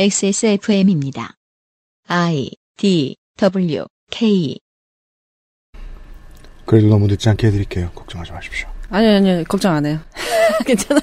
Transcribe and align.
XSFM입니다. 0.00 1.34
I 2.06 2.50
D 2.76 3.16
W 3.36 3.84
K 4.12 4.60
그래도 6.64 6.86
너무 6.86 7.08
늦지 7.08 7.28
않게 7.30 7.48
해드릴게요. 7.48 7.90
걱정하지 7.92 8.30
마십시오. 8.30 8.68
아니요, 8.90 9.16
아니요, 9.16 9.44
걱정 9.48 9.74
안 9.74 9.84
해요. 9.86 9.98
괜찮아요. 10.64 11.02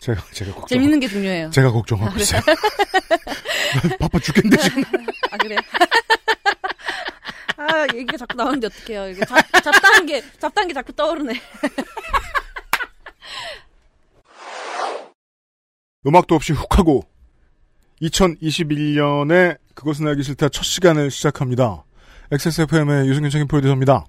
제가 0.00 0.20
제가 0.32 0.50
걱정. 0.52 0.66
재밌는 0.66 0.98
게 0.98 1.06
중요해요. 1.06 1.50
제가 1.50 1.70
걱정하고 1.70 2.18
있어요. 2.18 2.40
난 3.82 3.98
바빠 4.00 4.18
죽겠는데 4.18 4.56
지금. 4.64 4.82
아, 5.30 5.36
그래. 5.36 5.56
아, 7.56 7.86
얘기가 7.94 8.16
자꾸 8.16 8.36
나오는데 8.36 8.66
어떡해요. 8.66 9.10
이게 9.10 9.24
잡, 9.26 9.36
잡다한 9.62 10.06
게, 10.06 10.22
잡다한 10.40 10.66
게 10.66 10.74
자꾸 10.74 10.92
떠오르네. 10.92 11.40
음악도 16.06 16.34
없이 16.34 16.52
훅 16.52 16.78
하고 16.78 17.04
2021년에 18.02 19.56
그것은 19.74 20.06
알기 20.06 20.22
싫다 20.22 20.48
첫 20.48 20.62
시간을 20.64 21.10
시작합니다. 21.10 21.84
XSFM의 22.32 23.08
유승균 23.08 23.30
책임 23.30 23.46
프로듀서입니다. 23.46 24.04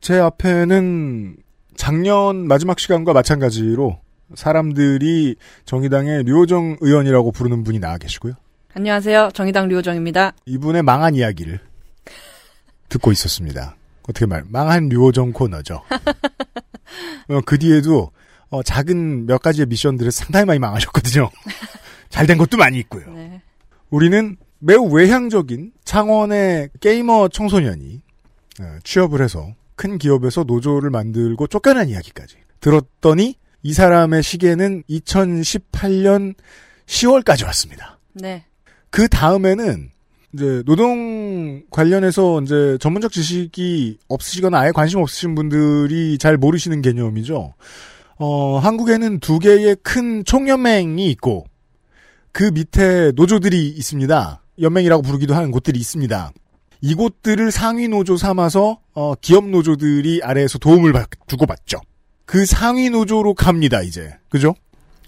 제 0.00 0.18
앞에는 0.18 1.36
작년 1.76 2.46
마지막 2.48 2.78
시간과 2.78 3.12
마찬가지로 3.12 3.98
사람들이 4.34 5.36
정의당의 5.64 6.24
류호정 6.24 6.78
의원이라고 6.80 7.32
부르는 7.32 7.64
분이 7.64 7.78
나와 7.80 7.98
계시고요. 7.98 8.34
안녕하세요. 8.74 9.30
정의당 9.34 9.68
류호정입니다. 9.68 10.32
이분의 10.46 10.82
망한 10.82 11.14
이야기를 11.16 11.58
듣고 12.88 13.12
있었습니다. 13.12 13.76
어떻게 14.02 14.26
말, 14.26 14.44
망한 14.48 14.88
류호정 14.88 15.32
코너죠. 15.32 15.82
어, 17.28 17.40
그 17.44 17.58
뒤에도 17.58 18.10
어, 18.50 18.62
작은 18.62 19.26
몇 19.26 19.38
가지의 19.40 19.66
미션들을 19.66 20.10
상당히 20.12 20.46
많이 20.46 20.58
망하셨거든요. 20.58 21.30
잘 22.10 22.26
된 22.26 22.38
것도 22.38 22.56
많이 22.56 22.78
있고요. 22.80 23.08
네. 23.12 23.39
우리는 23.90 24.36
매우 24.58 24.88
외향적인 24.90 25.72
창원의 25.84 26.70
게이머 26.80 27.28
청소년이 27.28 28.00
어, 28.60 28.78
취업을 28.84 29.22
해서 29.22 29.54
큰 29.74 29.98
기업에서 29.98 30.44
노조를 30.44 30.90
만들고 30.90 31.46
쫓겨난 31.46 31.88
이야기까지 31.88 32.36
들었더니 32.60 33.36
이 33.62 33.72
사람의 33.72 34.22
시계는 34.22 34.82
2018년 34.88 36.34
10월까지 36.86 37.44
왔습니다. 37.46 37.98
네. 38.12 38.44
그 38.90 39.08
다음에는 39.08 39.90
이제 40.32 40.62
노동 40.64 41.62
관련해서 41.70 42.40
이제 42.42 42.78
전문적 42.80 43.12
지식이 43.12 43.98
없으시거나 44.08 44.60
아예 44.60 44.70
관심 44.70 45.00
없으신 45.00 45.34
분들이 45.34 46.18
잘 46.18 46.36
모르시는 46.36 46.82
개념이죠. 46.82 47.54
어, 48.18 48.58
한국에는 48.58 49.20
두 49.20 49.38
개의 49.38 49.76
큰 49.82 50.24
총연맹이 50.24 51.10
있고 51.12 51.46
그 52.32 52.44
밑에 52.44 53.12
노조들이 53.14 53.68
있습니다. 53.68 54.42
연맹이라고 54.60 55.02
부르기도 55.02 55.34
하는 55.34 55.50
곳들이 55.50 55.78
있습니다. 55.78 56.32
이곳들을 56.82 57.50
상위 57.50 57.88
노조 57.88 58.16
삼아서 58.16 58.80
어, 58.94 59.14
기업 59.20 59.48
노조들이 59.48 60.20
아래에서 60.22 60.58
도움을 60.58 60.92
받, 60.92 61.08
주고받죠. 61.26 61.80
그 62.24 62.46
상위 62.46 62.90
노조로 62.90 63.34
갑니다. 63.34 63.82
이제 63.82 64.16
그죠? 64.28 64.54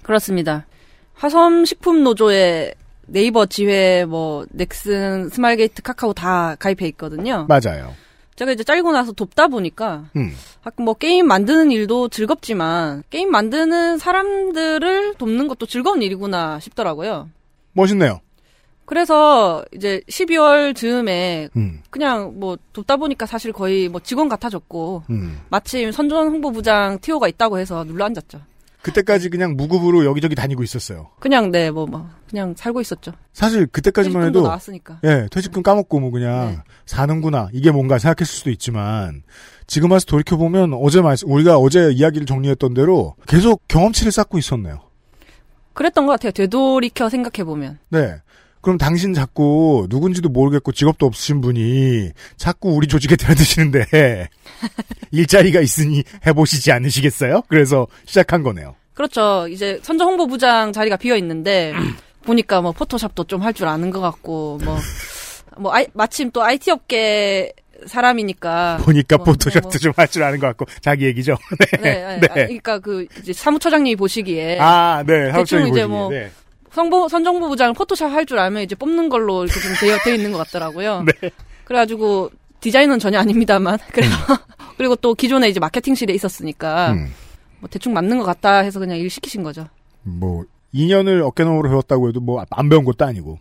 그렇습니다. 0.02 0.66
화섬 1.14 1.64
식품 1.64 2.02
노조에 2.02 2.74
네이버, 3.06 3.46
지회, 3.46 4.04
뭐, 4.04 4.46
넥슨, 4.50 5.28
스마일게이트, 5.28 5.82
카카오 5.82 6.14
다 6.14 6.56
가입해 6.58 6.86
있거든요. 6.88 7.46
맞아요. 7.48 7.94
제가 8.36 8.52
이제 8.52 8.64
잘리고 8.64 8.92
나서 8.92 9.12
돕다 9.12 9.48
보니까, 9.48 10.06
음. 10.16 10.32
가끔 10.62 10.84
뭐 10.84 10.94
게임 10.94 11.26
만드는 11.26 11.70
일도 11.70 12.08
즐겁지만, 12.08 13.02
게임 13.10 13.30
만드는 13.30 13.98
사람들을 13.98 15.14
돕는 15.14 15.48
것도 15.48 15.66
즐거운 15.66 16.02
일이구나 16.02 16.60
싶더라고요. 16.60 17.28
멋있네요. 17.72 18.20
그래서 18.84 19.64
이제 19.74 20.02
12월 20.08 20.74
즈음에 20.74 21.48
음. 21.56 21.80
그냥 21.90 22.38
뭐 22.38 22.58
돕다 22.72 22.96
보니까 22.96 23.26
사실 23.26 23.52
거의 23.52 23.88
뭐 23.88 24.00
직원 24.00 24.28
같아졌고, 24.28 25.04
음. 25.10 25.40
마침 25.50 25.92
선전 25.92 26.28
홍보부장 26.28 26.98
티오가 27.00 27.28
있다고 27.28 27.58
해서 27.58 27.84
눌러 27.84 28.04
앉았죠. 28.06 28.40
그때까지 28.82 29.28
그냥 29.28 29.56
무급으로 29.56 30.04
여기저기 30.04 30.34
다니고 30.34 30.62
있었어요. 30.62 31.10
그냥 31.20 31.50
네, 31.50 31.70
뭐, 31.70 31.86
뭐, 31.86 32.08
그냥 32.28 32.54
살고 32.56 32.80
있었죠. 32.80 33.12
사실 33.32 33.66
그때까지만 33.66 34.26
해도 34.26 34.42
나왔으니까. 34.42 35.00
예, 35.04 35.28
퇴직금 35.30 35.62
까먹고 35.62 36.00
뭐 36.00 36.10
그냥 36.10 36.50
네. 36.50 36.58
사는구나 36.86 37.48
이게 37.52 37.70
뭔가 37.70 37.98
생각했을 37.98 38.26
수도 38.26 38.50
있지만 38.50 39.22
지금 39.66 39.90
와서 39.90 40.04
돌이켜 40.06 40.36
보면 40.36 40.74
어제 40.74 41.00
말씀 41.00 41.30
우리가 41.30 41.56
어제 41.58 41.90
이야기를 41.92 42.26
정리했던 42.26 42.74
대로 42.74 43.14
계속 43.26 43.62
경험치를 43.68 44.10
쌓고 44.12 44.38
있었네요. 44.38 44.80
그랬던 45.74 46.06
것 46.06 46.12
같아요. 46.12 46.32
되돌이켜 46.32 47.08
생각해 47.08 47.44
보면. 47.44 47.78
네. 47.88 48.16
그럼 48.62 48.78
당신 48.78 49.12
자꾸 49.12 49.86
누군지도 49.90 50.28
모르겠고 50.30 50.72
직업도 50.72 51.04
없으신 51.06 51.40
분이 51.40 52.10
자꾸 52.36 52.70
우리 52.70 52.86
조직에 52.86 53.16
들어드시는데 53.16 54.28
일자리가 55.10 55.60
있으니 55.60 56.02
해보시지 56.26 56.72
않으시겠어요? 56.72 57.42
그래서 57.48 57.86
시작한 58.06 58.42
거네요. 58.42 58.74
그렇죠. 58.94 59.46
이제 59.48 59.78
선정 59.82 60.08
홍보부장 60.08 60.72
자리가 60.72 60.96
비어 60.96 61.16
있는데, 61.16 61.72
보니까 62.24 62.60
뭐 62.60 62.72
포토샵도 62.72 63.24
좀 63.24 63.42
할 63.42 63.52
줄 63.52 63.66
아는 63.66 63.90
것 63.90 64.00
같고, 64.00 64.58
뭐, 64.64 64.78
뭐, 65.58 65.72
아이- 65.74 65.86
마침 65.94 66.30
또 66.30 66.42
IT 66.42 66.70
업계 66.70 67.52
사람이니까. 67.86 68.78
보니까 68.84 69.16
뭐, 69.16 69.24
포토샵도 69.26 69.68
뭐, 69.70 69.78
좀할 69.78 70.06
줄 70.08 70.22
아는 70.22 70.38
것 70.38 70.46
같고 70.48 70.66
자기 70.82 71.06
얘기죠. 71.06 71.36
네, 71.80 71.80
네. 72.20 72.26
아, 72.28 72.34
그러니까 72.34 72.78
그, 72.78 73.06
이제 73.20 73.32
사무처장님이 73.32 73.96
보시기에. 73.96 74.58
아, 74.60 75.02
네. 75.06 75.32
대충 75.32 75.60
이제 75.62 75.68
보시기에. 75.70 75.86
뭐 75.86 76.10
네. 76.10 76.30
성보, 76.72 77.08
선정부 77.08 77.48
부장 77.48 77.72
포토샵 77.74 78.10
할 78.10 78.24
줄 78.26 78.38
알면 78.38 78.62
이제 78.62 78.74
뽑는 78.74 79.08
걸로 79.08 79.44
이렇게 79.44 79.60
좀 79.60 79.72
되어, 79.80 79.98
되어 80.04 80.14
있는 80.14 80.32
것 80.32 80.38
같더라고요. 80.38 81.04
네. 81.20 81.30
그래가지고, 81.64 82.30
디자인은 82.60 82.98
전혀 82.98 83.18
아닙니다만. 83.18 83.78
그래서, 83.92 84.14
그리고 84.76 84.96
또 84.96 85.14
기존에 85.14 85.48
이제 85.48 85.60
마케팅실에 85.60 86.14
있었으니까, 86.14 86.92
음. 86.92 87.12
뭐 87.60 87.68
대충 87.70 87.92
맞는 87.92 88.18
것 88.18 88.24
같다 88.24 88.58
해서 88.58 88.78
그냥 88.80 88.96
일 88.98 89.08
시키신 89.10 89.42
거죠. 89.42 89.66
뭐 90.02 90.44
2년을 90.74 91.22
어깨너머로 91.26 91.68
배웠다고 91.68 92.08
해도 92.08 92.20
뭐 92.20 92.44
안 92.50 92.68
배운 92.68 92.84
것도 92.84 93.04
아니고. 93.04 93.38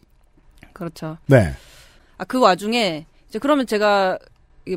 그렇죠. 0.73 1.17
네. 1.27 1.53
아, 2.17 2.23
그 2.25 2.39
와중에, 2.39 3.05
이제 3.29 3.39
그러면 3.39 3.65
제가, 3.65 4.19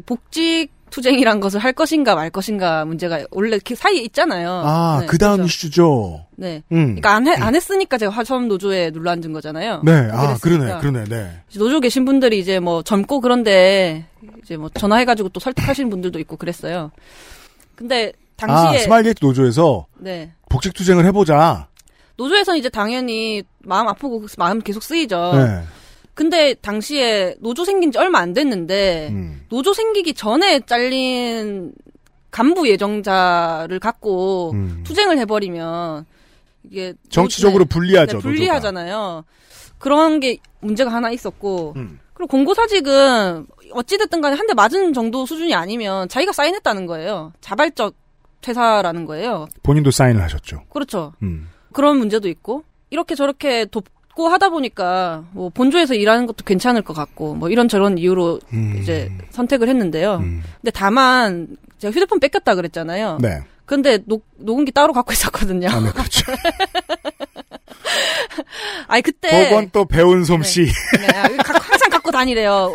복직 0.06 0.68
투쟁이란 0.94 1.40
것을 1.40 1.58
할 1.58 1.72
것인가 1.72 2.14
말 2.14 2.30
것인가 2.30 2.84
문제가 2.84 3.24
원래 3.32 3.58
그 3.58 3.74
사이에 3.74 4.00
있잖아요. 4.02 4.62
아, 4.64 4.98
네, 5.00 5.06
그 5.06 5.18
다음 5.18 5.38
그렇죠. 5.38 5.48
이슈죠. 5.48 6.26
네. 6.36 6.62
음. 6.70 6.94
그러니까 6.94 7.16
안, 7.16 7.26
해, 7.26 7.32
안 7.34 7.56
했으니까 7.56 7.98
제가 7.98 8.12
화섬 8.12 8.46
노조에 8.46 8.92
눌러 8.92 9.10
앉은 9.10 9.32
거잖아요. 9.32 9.82
네. 9.84 10.08
아. 10.12 10.36
그러네. 10.40 10.78
그러네. 10.78 11.04
네. 11.04 11.40
노조 11.56 11.80
계신 11.80 12.04
분들이 12.04 12.38
이제 12.38 12.60
뭐 12.60 12.82
젊고 12.84 13.20
그런데 13.20 14.06
이제 14.44 14.56
뭐 14.56 14.68
전화해가지고 14.68 15.30
또 15.30 15.40
설득하시는 15.40 15.90
분들도 15.90 16.20
있고 16.20 16.36
그랬어요. 16.36 16.92
근데 17.74 18.12
아, 18.40 18.46
당시에 18.46 18.84
스마일게이트 18.84 19.24
노조에서 19.24 19.86
네 19.98 20.32
복직 20.48 20.74
투쟁을 20.74 21.04
해보자. 21.06 21.66
노조에서는 22.16 22.60
이제 22.60 22.68
당연히 22.68 23.42
마음 23.58 23.88
아프고 23.88 24.26
마음 24.38 24.60
계속 24.60 24.84
쓰이죠. 24.84 25.32
네. 25.34 25.62
근데 26.14 26.54
당시에 26.54 27.34
노조 27.40 27.64
생긴 27.64 27.90
지 27.90 27.98
얼마 27.98 28.20
안 28.20 28.32
됐는데 28.32 29.08
음. 29.10 29.44
노조 29.48 29.74
생기기 29.74 30.14
전에 30.14 30.60
잘린 30.60 31.72
간부 32.30 32.68
예정자를 32.68 33.78
갖고 33.80 34.52
음. 34.52 34.82
투쟁을 34.84 35.18
해버리면 35.18 36.06
이게 36.64 36.94
정치적으로 37.08 37.64
네, 37.64 37.68
불리하죠. 37.68 38.18
네, 38.18 38.22
불리하잖아요. 38.22 39.24
그런 39.78 40.20
게 40.20 40.38
문제가 40.60 40.92
하나 40.92 41.10
있었고. 41.10 41.74
음. 41.76 41.98
그리고 42.14 42.28
공고사직은 42.28 43.46
어찌됐든 43.72 44.20
간에 44.20 44.36
한 44.36 44.46
대 44.46 44.54
맞은 44.54 44.92
정도 44.92 45.26
수준이 45.26 45.52
아니면 45.54 46.08
자기가 46.08 46.32
사인했다는 46.32 46.86
거예요. 46.86 47.32
자발적 47.40 47.94
퇴사라는 48.40 49.04
거예요. 49.04 49.46
본인도 49.62 49.90
사인을 49.90 50.22
하셨죠. 50.22 50.62
그렇죠. 50.70 51.12
음. 51.22 51.48
그런 51.72 51.98
문제도 51.98 52.28
있고 52.28 52.62
이렇게 52.90 53.14
저렇게 53.14 53.64
돕 53.66 53.84
고 54.14 54.28
하다 54.28 54.50
보니까 54.50 55.24
뭐 55.32 55.48
본조에서 55.50 55.94
일하는 55.94 56.26
것도 56.26 56.44
괜찮을 56.44 56.82
것 56.82 56.94
같고 56.94 57.34
뭐 57.34 57.48
이런 57.48 57.68
저런 57.68 57.98
이유로 57.98 58.38
음. 58.52 58.78
이제 58.80 59.10
선택을 59.30 59.68
했는데요. 59.68 60.16
음. 60.16 60.42
근데 60.60 60.70
다만 60.70 61.48
제가 61.78 61.90
휴대폰 61.92 62.20
뺏겼다 62.20 62.54
그랬잖아요. 62.54 63.18
네. 63.20 63.40
근데 63.66 63.98
녹, 64.06 64.24
녹음기 64.36 64.70
따로 64.72 64.92
갖고 64.92 65.12
있었거든요. 65.12 65.68
아, 65.68 65.80
네, 65.80 65.90
그렇죠. 65.90 66.32
아니 68.86 69.02
그때 69.02 69.48
그건 69.48 69.70
또 69.72 69.84
배운 69.84 70.24
솜씨. 70.24 70.66
네, 70.98 71.06
아, 71.18 71.22
가- 71.42 71.58
항상 71.58 71.90
갖고 71.90 72.10
다니래요. 72.12 72.72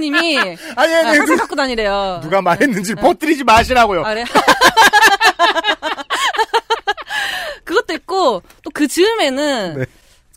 님이 0.00 0.36
아니, 0.38 0.56
아, 0.76 0.82
아니, 0.82 0.94
항상 1.18 1.26
누, 1.26 1.36
갖고 1.36 1.54
다니래요. 1.54 2.20
누가 2.22 2.42
말했는지 2.42 2.94
퍼뜨리지 2.96 3.44
마시라고요. 3.44 4.04
아, 4.04 4.14
그래? 4.14 4.24
그것도 7.64 7.92
있고 7.94 8.42
또 8.62 8.70
그 8.72 8.86
즈음에는 8.86 9.78
네. 9.78 9.86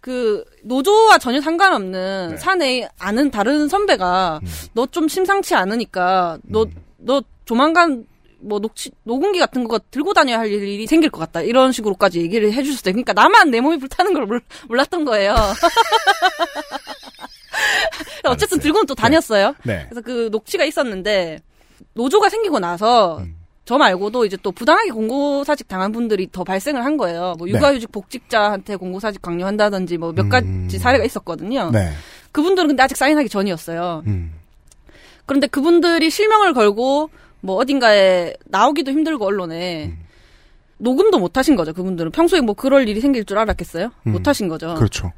그 0.02 0.44
노조와 0.64 1.20
전혀 1.20 1.40
상관없는 1.40 2.30
네. 2.32 2.38
사내에 2.38 2.90
아는 2.98 3.30
다른 3.30 3.68
선배가 3.68 4.40
음. 4.42 4.48
너좀 4.74 5.08
심상치 5.08 5.54
않으니까 5.54 6.40
너 6.44 6.64
음. 6.64 6.74
너 6.98 7.22
조만간 7.46 8.06
뭐 8.40 8.60
녹취 8.60 8.92
녹음기 9.04 9.40
같은 9.40 9.68
거 9.68 9.80
들고 9.92 10.14
다녀야 10.14 10.40
할 10.40 10.52
일이 10.52 10.88
생길 10.88 11.12
것 11.12 11.20
같다 11.20 11.42
이런 11.42 11.72
식으로까지 11.72 12.20
얘기를 12.20 12.52
해주셨어요. 12.52 12.94
그러니까 12.94 13.14
나만 13.14 13.52
내 13.52 13.62
몸이 13.62 13.78
불타는 13.78 14.14
걸 14.14 14.26
몰, 14.26 14.42
몰랐던 14.68 15.06
거예요. 15.06 15.36
어쨌든 18.26 18.60
들고는 18.60 18.88
또 18.88 18.96
다녔어요. 18.96 19.54
네. 19.64 19.86
그래서 19.88 20.02
그 20.02 20.30
녹취가 20.32 20.66
있었는데 20.66 21.42
노조가 21.94 22.30
생기고 22.30 22.58
나서 22.58 23.20
음. 23.20 23.36
저 23.72 23.78
말고도 23.78 24.26
이제 24.26 24.36
또 24.44 24.52
부당하게 24.52 24.90
공고사직 24.90 25.70
당한 25.70 25.94
분들이 25.94 26.28
더 26.30 26.44
발생을 26.44 26.84
한 26.84 26.98
거예요. 26.98 27.36
뭐 27.38 27.48
육아휴직 27.48 27.90
복직자한테 27.94 28.76
공고사직 28.76 29.22
강요한다든지 29.22 29.98
뭐 29.98 30.12
몇 30.12 30.28
가지 30.28 30.46
음. 30.46 30.68
사례가 30.70 31.06
있었거든요. 31.06 31.72
네. 31.72 31.90
그분들은 32.34 32.68
근데 32.68 32.84
아직 32.84 32.98
사인하기 32.98 33.30
전이었어요. 33.30 34.04
음. 34.08 34.34
그런데 35.26 35.48
그분들이 35.48 36.10
실명을 36.10 36.52
걸고 36.54 37.12
뭐 37.40 37.56
어딘가에 37.56 38.34
나오기도 38.44 38.92
힘들고 38.92 39.26
언론에 39.26 39.86
음. 39.86 40.04
녹음도 40.78 41.18
못 41.18 41.38
하신 41.38 41.56
거죠. 41.56 41.72
그분들은 41.72 42.12
평소에 42.12 42.42
뭐 42.42 42.54
그럴 42.56 42.90
일이 42.90 43.00
생길 43.00 43.24
줄 43.24 43.38
알았겠어요? 43.38 43.90
음. 44.06 44.12
못 44.12 44.28
하신 44.28 44.50
거죠. 44.50 44.74
그렇죠. 44.76 45.14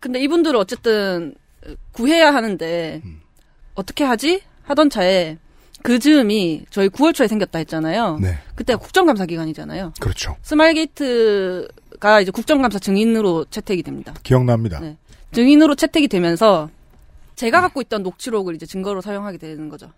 근데 0.00 0.18
이분들은 0.18 0.58
어쨌든 0.58 1.36
구해야 1.92 2.34
하는데 2.34 3.02
음. 3.04 3.20
어떻게 3.76 4.02
하지? 4.02 4.42
하던 4.64 4.90
차에 4.90 5.38
그 5.86 5.98
즈음이 6.00 6.64
저희 6.70 6.88
9월 6.88 7.14
초에 7.14 7.28
생겼다 7.28 7.58
했잖아요. 7.60 8.18
네. 8.20 8.38
그때가 8.56 8.78
국정감사 8.78 9.26
기간이잖아요. 9.26 9.92
그렇죠. 10.00 10.36
스마일게이트가 10.42 12.20
이제 12.20 12.30
국정감사 12.30 12.78
증인으로 12.80 13.44
채택이 13.50 13.82
됩니다. 13.82 14.12
기억납니다. 14.22 14.80
네. 14.80 14.96
증인으로 15.32 15.74
채택이 15.76 16.08
되면서 16.08 16.68
제가 17.36 17.60
갖고 17.60 17.80
있던 17.82 18.02
녹취록을 18.02 18.54
이제 18.56 18.66
증거로 18.66 19.00
사용하게 19.00 19.38
되는 19.38 19.68
거죠. 19.68 19.90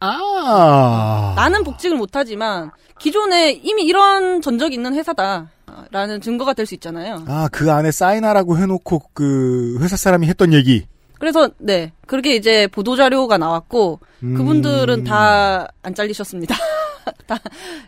아. 0.00 1.34
나는 1.36 1.64
복직을 1.64 1.96
못하지만 1.96 2.70
기존에 2.98 3.52
이미 3.52 3.84
이런 3.84 4.40
전적이 4.40 4.76
있는 4.76 4.94
회사다 4.94 5.50
라는 5.90 6.20
증거가 6.20 6.52
될 6.54 6.66
수 6.66 6.74
있잖아요. 6.74 7.24
아, 7.26 7.48
그 7.50 7.70
안에 7.72 7.90
사인하라고 7.90 8.56
해놓고 8.58 9.02
그 9.12 9.78
회사 9.80 9.96
사람이 9.96 10.26
했던 10.26 10.52
얘기. 10.52 10.86
그래서 11.18 11.48
네 11.58 11.92
그렇게 12.06 12.34
이제 12.36 12.66
보도 12.66 12.96
자료가 12.96 13.38
나왔고 13.38 14.00
음. 14.22 14.34
그분들은 14.34 15.04
다 15.04 15.68
안 15.82 15.94
잘리셨습니다. 15.94 16.54
다 17.26 17.38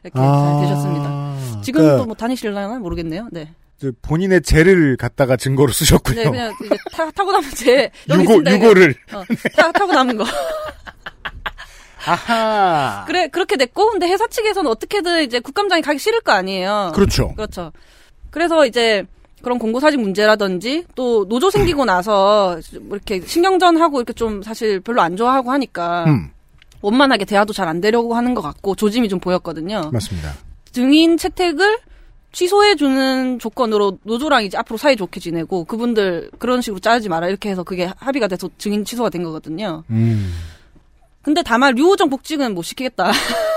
이렇게 0.05 0.19
아. 0.20 0.58
잘 0.61 0.69
되셨습니다. 0.69 1.61
지금도 1.62 1.84
그러니까 1.84 2.06
뭐 2.06 2.14
다니실려나 2.14 2.78
모르겠네요. 2.78 3.28
네. 3.32 3.52
본인의 4.02 4.40
죄를 4.43 4.96
갖다가 4.96 5.37
증거로 5.37 5.70
쓰셨군요. 5.73 6.23
네 6.23 6.31
그냥 6.31 6.52
타, 6.93 7.11
타고 7.11 7.32
남은 7.32 7.50
제 7.50 7.90
여기 8.08 8.23
유고. 8.23 8.43
유고를. 8.50 8.94
어, 9.12 9.23
타, 9.56 9.70
타고 9.72 9.93
남은 9.93 10.17
거. 10.17 10.25
아하. 12.06 13.05
그래 13.06 13.29
그렇게 13.29 13.56
됐고 13.56 13.90
근데 13.93 14.06
회사 14.08 14.26
측에서는 14.26 14.70
어떻게든 14.70 15.22
이제 15.25 15.40
국감장에 15.40 15.82
가기 15.82 15.99
싫을 15.99 16.20
거 16.20 16.32
아니에요. 16.32 16.93
그렇죠. 16.94 17.34
그렇죠. 17.34 17.72
그래서 18.31 18.64
이제 18.67 19.05
그런 19.46 19.60
공고사직 19.60 20.00
문제라든지 20.00 20.87
또 20.96 21.25
노조 21.28 21.50
생기고 21.50 21.84
나서 21.84 22.58
뭐 22.81 22.96
이렇게 22.96 23.20
신경전하고 23.20 23.98
이렇게 24.00 24.12
좀 24.12 24.43
사실 24.43 24.81
별로 24.81 25.02
안 25.02 25.16
좋아하고 25.16 25.52
하니까 25.52 26.04
음, 26.08 26.31
원만하게 26.81 27.26
대화도 27.26 27.52
잘 27.52 27.69
안 27.69 27.81
되려고 27.81 28.16
하는 28.16 28.34
것 28.34 28.43
같고 28.43 28.75
조짐이 28.75 29.08
좀 29.08 29.20
보였거든요. 29.20 29.90
맞습니다. 29.93 30.32
증인 30.72 31.16
채택을 31.16 31.78
취소해주는 32.32 33.38
조건으로 33.38 33.98
노조랑 34.02 34.43
이제 34.43 34.58
앞으로 34.58 34.78
사이 34.78 34.96
좋게 34.96 35.20
지내고 35.20 35.62
그분들 35.64 36.32
그런 36.40 36.60
식으로 36.60 36.81
짜지 36.81 37.08
마라 37.08 37.28
이렇게 37.28 37.48
해서 37.48 37.62
그게 37.62 37.88
합의가 37.98 38.26
돼서 38.26 38.50
증인 38.58 38.84
취소가 38.84 39.10
된 39.10 39.22
거거든요. 39.22 39.84
음. 39.90 40.34
근데 41.22 41.44
다만 41.44 41.76
류호정 41.76 42.10
복직은 42.10 42.52
못 42.52 42.62
시키겠다. 42.62 43.12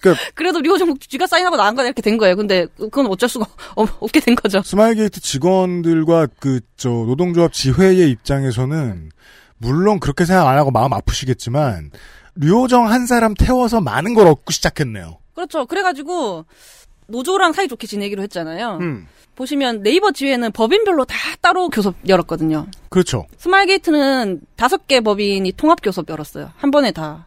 그 0.00 0.14
그래도 0.34 0.60
류호정 0.60 0.88
복직 0.88 1.10
지가 1.10 1.26
사인하고 1.26 1.56
나간 1.56 1.74
거다 1.74 1.86
이렇게 1.86 2.02
된 2.02 2.16
거예요. 2.18 2.36
근데 2.36 2.66
그건 2.78 3.06
어쩔 3.06 3.28
수가 3.28 3.46
없- 3.76 4.02
없게 4.02 4.20
된 4.20 4.34
거죠. 4.34 4.62
스마일 4.64 4.94
게이트 4.96 5.20
직원들과 5.20 6.28
그, 6.38 6.60
저, 6.76 6.88
노동조합 6.88 7.52
지회의 7.52 8.10
입장에서는, 8.10 9.10
물론 9.58 10.00
그렇게 10.00 10.24
생각 10.24 10.48
안 10.48 10.56
하고 10.58 10.70
마음 10.70 10.92
아프시겠지만, 10.92 11.90
류호정 12.36 12.90
한 12.90 13.06
사람 13.06 13.34
태워서 13.34 13.80
많은 13.80 14.14
걸 14.14 14.26
얻고 14.28 14.52
시작했네요. 14.52 15.18
그렇죠. 15.34 15.66
그래가지고 15.66 16.44
노조랑 17.08 17.52
사이 17.52 17.66
좋게 17.68 17.86
지내기로 17.86 18.22
했잖아요. 18.22 18.78
음. 18.80 19.06
보시면 19.34 19.82
네이버 19.82 20.12
지회는 20.12 20.52
법인별로 20.52 21.04
다 21.06 21.16
따로 21.40 21.68
교섭 21.70 21.94
열었거든요. 22.06 22.66
그렇죠. 22.90 23.26
스마일게이트는 23.38 24.40
다섯 24.56 24.86
개 24.86 25.00
법인이 25.00 25.50
통합 25.52 25.78
교섭 25.82 26.08
열었어요. 26.08 26.50
한 26.56 26.70
번에 26.70 26.90
다. 26.92 27.26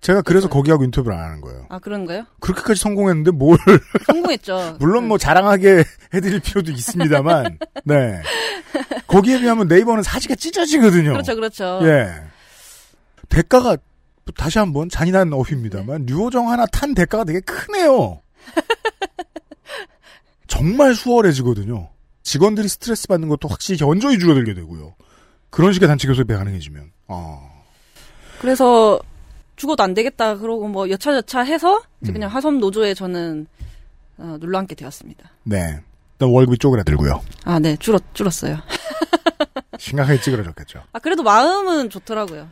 제가 0.00 0.22
그래서 0.22 0.48
거기하고 0.48 0.84
인터뷰를 0.84 1.16
안 1.16 1.24
하는 1.24 1.40
거예요. 1.40 1.66
아 1.68 1.78
그런 1.78 2.06
거요? 2.06 2.24
그렇게까지 2.40 2.80
성공했는데 2.80 3.32
뭘, 3.32 3.58
성공했죠. 4.06 4.76
물론 4.80 5.08
뭐 5.08 5.18
자랑하게 5.18 5.84
해드릴 6.14 6.40
필요도 6.40 6.72
있습니다만, 6.72 7.58
네. 7.84 8.22
거기에 9.06 9.40
비하면 9.40 9.68
네이버는 9.68 10.02
사지가 10.02 10.36
찢어지거든요. 10.36 11.12
그렇죠, 11.12 11.34
그렇죠. 11.34 11.80
예. 11.82 12.14
대가가 13.28 13.76
다시 14.36 14.58
한번 14.58 14.88
잔인한 14.88 15.32
어휘입니다만 15.32 16.06
류호정 16.06 16.50
하나 16.50 16.64
탄 16.66 16.94
대가가 16.94 17.24
되게 17.24 17.40
크네요. 17.40 18.22
정말 20.46 20.94
수월해지거든요. 20.94 21.90
직원들이 22.22 22.68
스트레스 22.68 23.06
받는 23.06 23.28
것도 23.28 23.48
확실히 23.48 23.78
현저히 23.84 24.18
줄어들게 24.18 24.54
되고요. 24.54 24.94
그런 25.50 25.72
식의 25.72 25.88
단체 25.88 26.08
교섭이 26.08 26.26
가능해지면. 26.28 26.90
아. 27.08 27.38
그래서 28.40 29.00
죽어도 29.60 29.82
안 29.82 29.92
되겠다 29.92 30.36
그러고 30.38 30.68
뭐 30.68 30.88
여차저차 30.88 31.40
해서 31.42 31.82
음. 32.06 32.12
그냥 32.14 32.30
화섬 32.30 32.60
노조에 32.60 32.94
저는 32.94 33.46
어, 34.16 34.38
눌러앉게 34.40 34.74
되었습니다. 34.74 35.30
네. 35.44 35.80
일단 36.14 36.30
월급이 36.30 36.56
쪼그라들고요. 36.56 37.20
아, 37.44 37.58
네, 37.58 37.76
줄었 37.76 38.02
줄었어요. 38.14 38.56
심각하게 39.78 40.18
찌그러졌겠죠. 40.22 40.82
아 40.92 40.98
그래도 40.98 41.22
마음은 41.22 41.90
좋더라고요. 41.90 42.48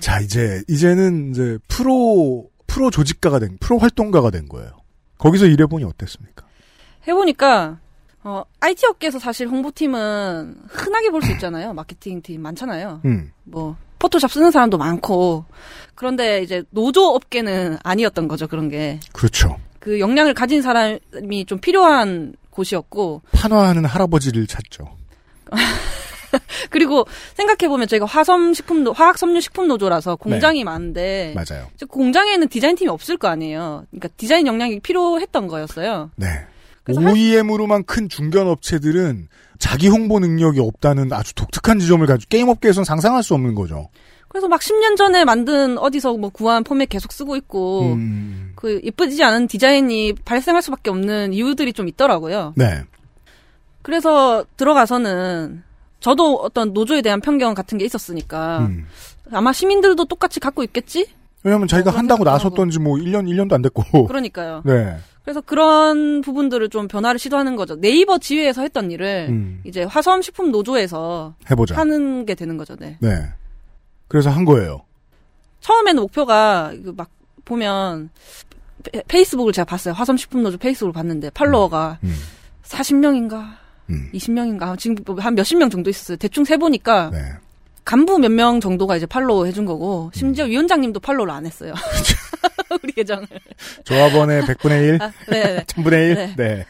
자, 0.00 0.20
이제, 0.20 0.62
이제는 0.68 1.30
이제 1.32 1.58
프로, 1.66 2.48
프로 2.68 2.90
조직가가 2.92 3.40
된, 3.40 3.56
프로 3.60 3.78
활동가가 3.78 4.30
된 4.30 4.48
거예요. 4.48 4.70
거기서 5.18 5.46
일해 5.46 5.66
보니 5.66 5.84
어땠습니까? 5.84 6.46
해 7.08 7.12
보니까 7.14 7.78
어, 8.22 8.44
IT 8.60 8.86
업계에서 8.86 9.18
사실 9.18 9.48
홍보팀은 9.48 10.56
흔하게 10.68 11.10
볼 11.10 11.20
수 11.22 11.32
있잖아요. 11.32 11.74
마케팅 11.74 12.22
팀 12.22 12.42
많잖아요. 12.42 13.00
음. 13.06 13.32
뭐 13.42 13.76
포토샵 13.98 14.30
쓰는 14.30 14.50
사람도 14.52 14.78
많고 14.78 15.44
그런데 15.94 16.42
이제 16.42 16.62
노조 16.70 17.14
업계는 17.14 17.78
아니었던 17.82 18.28
거죠 18.28 18.46
그런 18.46 18.68
게그 18.68 19.12
그렇죠. 19.12 19.56
역량을 19.86 20.34
가진 20.34 20.62
사람이 20.62 21.44
좀 21.46 21.58
필요한 21.58 22.34
곳이었고 22.50 23.22
판화하는 23.32 23.84
할아버지를 23.84 24.46
찾죠. 24.46 24.96
그리고 26.70 27.06
생각해 27.34 27.68
보면 27.68 27.86
저희가 27.86 28.06
화섬 28.06 28.54
식품노 28.54 28.92
화학 28.92 29.18
섬유 29.18 29.40
식품 29.40 29.68
노조라서 29.68 30.16
공장이 30.16 30.64
많은데 30.64 31.34
맞아요. 31.34 31.68
즉 31.76 31.88
공장에는 31.88 32.48
디자인 32.48 32.76
팀이 32.76 32.88
없을 32.88 33.16
거 33.16 33.28
아니에요. 33.28 33.86
그러니까 33.90 34.08
디자인 34.16 34.46
역량이 34.46 34.80
필요했던 34.80 35.48
거였어요. 35.48 36.10
네. 36.16 36.26
OEM으로만 36.88 37.84
큰 37.84 38.08
중견 38.08 38.46
업체들은 38.46 39.28
자기 39.58 39.88
홍보 39.88 40.18
능력이 40.18 40.60
없다는 40.60 41.12
아주 41.12 41.34
독특한 41.34 41.78
지점을 41.78 42.06
가지고 42.06 42.28
게임 42.28 42.48
업계에서는 42.48 42.84
상상할 42.84 43.22
수 43.22 43.34
없는 43.34 43.54
거죠. 43.54 43.88
그래서 44.34 44.48
막 44.48 44.60
10년 44.60 44.96
전에 44.96 45.24
만든 45.24 45.78
어디서 45.78 46.16
뭐 46.16 46.28
구한 46.28 46.64
포맷 46.64 46.88
계속 46.88 47.12
쓰고 47.12 47.36
있고 47.36 47.92
음, 47.92 48.50
그 48.56 48.80
예쁘지 48.82 49.22
않은 49.22 49.46
디자인이 49.46 50.14
발생할 50.24 50.60
수밖에 50.60 50.90
없는 50.90 51.32
이유들이 51.32 51.72
좀 51.72 51.86
있더라고요. 51.86 52.52
네. 52.56 52.82
그래서 53.82 54.44
들어가서는 54.56 55.62
저도 56.00 56.34
어떤 56.38 56.72
노조에 56.72 57.00
대한 57.00 57.20
편견 57.20 57.54
같은 57.54 57.78
게 57.78 57.84
있었으니까 57.84 58.66
음. 58.66 58.86
아마 59.30 59.52
시민들도 59.52 60.04
똑같이 60.06 60.40
갖고 60.40 60.64
있겠지? 60.64 61.06
왜냐면 61.44 61.68
자기가 61.68 61.92
그런 61.92 62.00
한다고 62.00 62.24
나섰던지 62.24 62.80
뭐 62.80 62.96
1년, 62.96 63.28
1년도 63.28 63.52
안 63.52 63.62
됐고. 63.62 63.84
그러니까요. 64.08 64.62
네. 64.64 64.96
그래서 65.22 65.42
그런 65.42 66.22
부분들을 66.22 66.70
좀 66.70 66.88
변화를 66.88 67.20
시도하는 67.20 67.54
거죠. 67.54 67.80
네이버 67.80 68.18
지회에서 68.18 68.62
했던 68.62 68.90
일을 68.90 69.26
음, 69.28 69.60
이제 69.62 69.84
화섬 69.84 70.22
식품 70.22 70.50
노조에서 70.50 71.36
해보자. 71.48 71.76
하는 71.76 72.26
게 72.26 72.34
되는 72.34 72.56
거죠. 72.56 72.74
네. 72.74 72.96
네. 72.98 73.28
그래서 74.14 74.30
한 74.30 74.44
거예요. 74.44 74.80
처음에는 75.58 76.00
목표가 76.02 76.70
이거 76.72 76.92
막 76.92 77.10
보면 77.44 78.10
페- 78.92 79.02
페이스북을 79.08 79.52
제가 79.52 79.66
봤어요. 79.66 79.92
화섬 79.92 80.16
식품 80.16 80.44
노조 80.44 80.56
페이스북을 80.56 80.92
봤는데 80.92 81.30
팔로워가 81.30 81.98
음, 82.04 82.14
40명인가 82.62 83.56
음. 83.90 84.10
20명인가 84.14 84.78
지금 84.78 85.18
한 85.18 85.34
몇십 85.34 85.58
명 85.58 85.68
정도 85.68 85.90
있었어요. 85.90 86.16
대충 86.16 86.44
세 86.44 86.56
보니까 86.56 87.10
네. 87.10 87.18
간부 87.84 88.20
몇 88.20 88.30
명 88.30 88.60
정도가 88.60 88.94
이제 88.94 89.04
팔로우 89.04 89.46
해준 89.48 89.64
거고 89.64 90.12
심지어 90.14 90.44
위원장님도 90.44 91.00
팔로우를 91.00 91.34
안 91.34 91.44
했어요. 91.44 91.74
우리 92.84 92.92
계정을. 92.92 93.26
조합원의 93.82 94.42
100분의 94.42 94.88
1, 94.94 95.02
아, 95.02 95.12
네. 95.28 95.64
1000분의 95.66 95.92
1, 95.92 96.14
네. 96.14 96.34
네. 96.36 96.66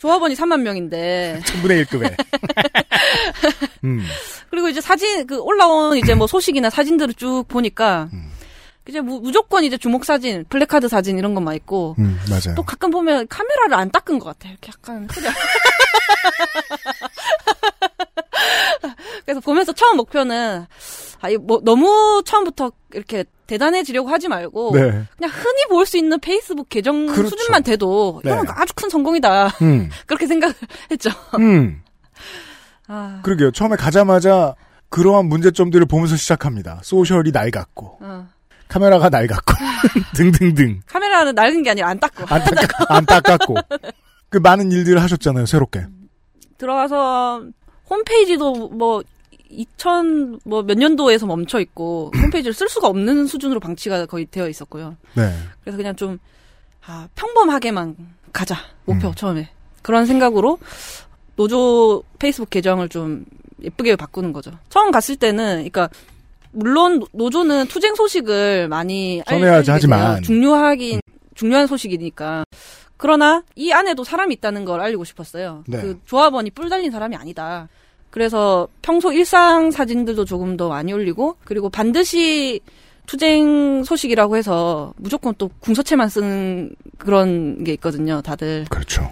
조합원이 0.00 0.34
3만 0.34 0.62
명인데 0.62 1.42
1000분의 1.44 1.84
1급에. 1.84 2.16
음, 3.84 4.02
그리고 4.50 4.68
이제 4.68 4.80
사진 4.80 5.26
그 5.26 5.38
올라온 5.38 5.96
이제 5.98 6.14
뭐 6.14 6.26
소식이나 6.26 6.70
사진들을 6.70 7.14
쭉 7.14 7.44
보니까 7.48 8.08
음. 8.12 8.30
이제 8.88 9.00
무, 9.00 9.20
무조건 9.20 9.62
이제 9.62 9.76
주먹 9.76 10.04
사진, 10.06 10.44
플래카드 10.48 10.88
사진 10.88 11.18
이런 11.18 11.34
것만 11.34 11.54
있고 11.56 11.96
음, 11.98 12.18
맞아요. 12.28 12.54
또 12.56 12.62
가끔 12.62 12.90
보면 12.90 13.28
카메라를 13.28 13.74
안 13.74 13.90
닦은 13.90 14.18
것 14.18 14.24
같아요. 14.24 14.52
이렇게 14.52 14.72
약간 14.72 15.06
흐려. 15.10 15.30
그래서 19.24 19.40
보면서 19.40 19.72
처음 19.72 19.96
목표는 19.98 20.64
아, 21.20 21.28
이 21.28 21.36
뭐, 21.36 21.60
너무 21.62 22.22
처음부터 22.24 22.72
이렇게 22.94 23.24
대단해지려고 23.50 24.08
하지 24.08 24.28
말고 24.28 24.70
네. 24.74 24.80
그냥 25.16 25.30
흔히 25.32 25.66
볼 25.68 25.84
수 25.86 25.96
있는 25.98 26.20
페이스북 26.20 26.68
계정 26.68 27.06
그렇죠. 27.06 27.30
수준만 27.30 27.64
돼도 27.64 28.20
네. 28.24 28.30
이건 28.30 28.46
아주 28.48 28.72
큰 28.76 28.88
성공이다. 28.88 29.48
음, 29.62 29.88
그렇게 30.06 30.26
생각했죠. 30.28 31.10
음. 31.40 31.82
아, 32.86 33.20
그러게요. 33.24 33.50
처음에 33.50 33.74
가자마자 33.76 34.54
그러한 34.88 35.26
문제점들을 35.26 35.86
보면서 35.86 36.16
시작합니다. 36.16 36.80
소셜이 36.82 37.30
낡았고, 37.32 37.98
어. 38.00 38.28
카메라가 38.68 39.08
낡았고, 39.08 39.54
등등등. 40.14 40.80
카메라는 40.86 41.34
낡은 41.34 41.62
게 41.64 41.70
아니라 41.70 41.88
안 41.88 41.98
닦고 41.98 42.24
안, 42.28 42.42
닦, 42.44 42.90
안 42.90 43.06
닦았고. 43.06 43.56
그 44.28 44.38
많은 44.38 44.70
일들을 44.70 45.00
하셨잖아요, 45.02 45.46
새롭게. 45.46 45.86
들어가서 46.58 47.44
홈페이지도 47.88 48.68
뭐 48.70 49.02
2000 49.50 50.40
뭐 50.44 50.62
몇 50.62 50.78
년도에서 50.78 51.26
멈춰 51.26 51.60
있고 51.60 52.10
홈페이지를 52.16 52.54
쓸 52.54 52.68
수가 52.68 52.86
없는 52.88 53.26
수준으로 53.26 53.60
방치가 53.60 54.06
거의 54.06 54.26
되어 54.26 54.48
있었고요. 54.48 54.96
네. 55.14 55.32
그래서 55.62 55.76
그냥 55.76 55.96
좀 55.96 56.18
아, 56.86 57.08
평범하게만 57.14 57.96
가자 58.32 58.56
목표 58.84 59.08
음. 59.08 59.14
처음에 59.14 59.50
그런 59.82 60.06
생각으로 60.06 60.58
노조 61.36 62.02
페이스북 62.18 62.50
계정을 62.50 62.88
좀 62.88 63.24
예쁘게 63.62 63.96
바꾸는 63.96 64.32
거죠. 64.32 64.52
처음 64.68 64.90
갔을 64.90 65.16
때는 65.16 65.54
그러니까 65.56 65.88
물론 66.52 67.02
노조는 67.12 67.66
투쟁 67.68 67.94
소식을 67.94 68.68
많이 68.68 69.22
알- 69.26 69.38
전해야지 69.38 69.70
하지만. 69.70 70.22
중요하긴 70.22 71.00
중요한 71.34 71.66
소식이니까. 71.66 72.44
그러나 72.96 73.42
이 73.56 73.72
안에도 73.72 74.04
사람이 74.04 74.34
있다는 74.34 74.64
걸 74.66 74.80
알리고 74.80 75.04
싶었어요. 75.04 75.64
네. 75.66 75.80
그 75.80 76.00
조합원이 76.04 76.50
뿔 76.50 76.68
달린 76.68 76.90
사람이 76.90 77.16
아니다. 77.16 77.68
그래서 78.10 78.68
평소 78.82 79.12
일상 79.12 79.70
사진들도 79.70 80.24
조금 80.24 80.56
더 80.56 80.68
많이 80.68 80.92
올리고 80.92 81.36
그리고 81.44 81.68
반드시 81.70 82.60
투쟁 83.06 83.82
소식이라고 83.84 84.36
해서 84.36 84.92
무조건 84.96 85.34
또 85.38 85.48
궁서체만 85.60 86.08
쓰는 86.08 86.74
그런 86.98 87.64
게 87.64 87.72
있거든요. 87.74 88.20
다들 88.22 88.66
그렇죠. 88.68 89.10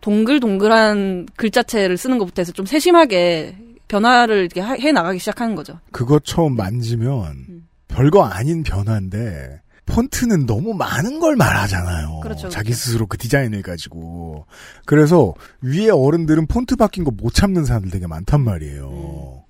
동글동글한 0.00 1.26
글자체를 1.36 1.96
쓰는 1.96 2.18
것부터 2.18 2.42
해서 2.42 2.52
좀 2.52 2.66
세심하게 2.66 3.56
변화를 3.88 4.38
이렇게 4.38 4.60
하- 4.60 4.74
해 4.74 4.92
나가기 4.92 5.18
시작하는 5.18 5.54
거죠. 5.54 5.78
그거 5.92 6.18
처음 6.20 6.56
만지면 6.56 7.26
음. 7.48 7.68
별거 7.88 8.24
아닌 8.24 8.62
변화인데 8.62 9.60
폰트는 9.86 10.46
너무 10.46 10.74
많은 10.74 11.20
걸 11.20 11.36
말하잖아요. 11.36 12.20
그렇죠, 12.22 12.48
자기 12.48 12.66
그렇죠. 12.68 12.78
스스로 12.82 13.06
그 13.06 13.16
디자인을 13.18 13.62
가지고. 13.62 14.46
그래서 14.86 15.34
위에 15.62 15.90
어른들은 15.90 16.46
폰트 16.46 16.76
바뀐 16.76 17.04
거 17.04 17.10
못 17.10 17.34
참는 17.34 17.64
사람들 17.64 17.90
되게 17.90 18.06
많단 18.06 18.40
말이에요. 18.42 18.88
음. 18.88 19.40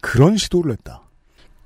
그런 0.00 0.36
시도를 0.36 0.72
했다. 0.72 1.02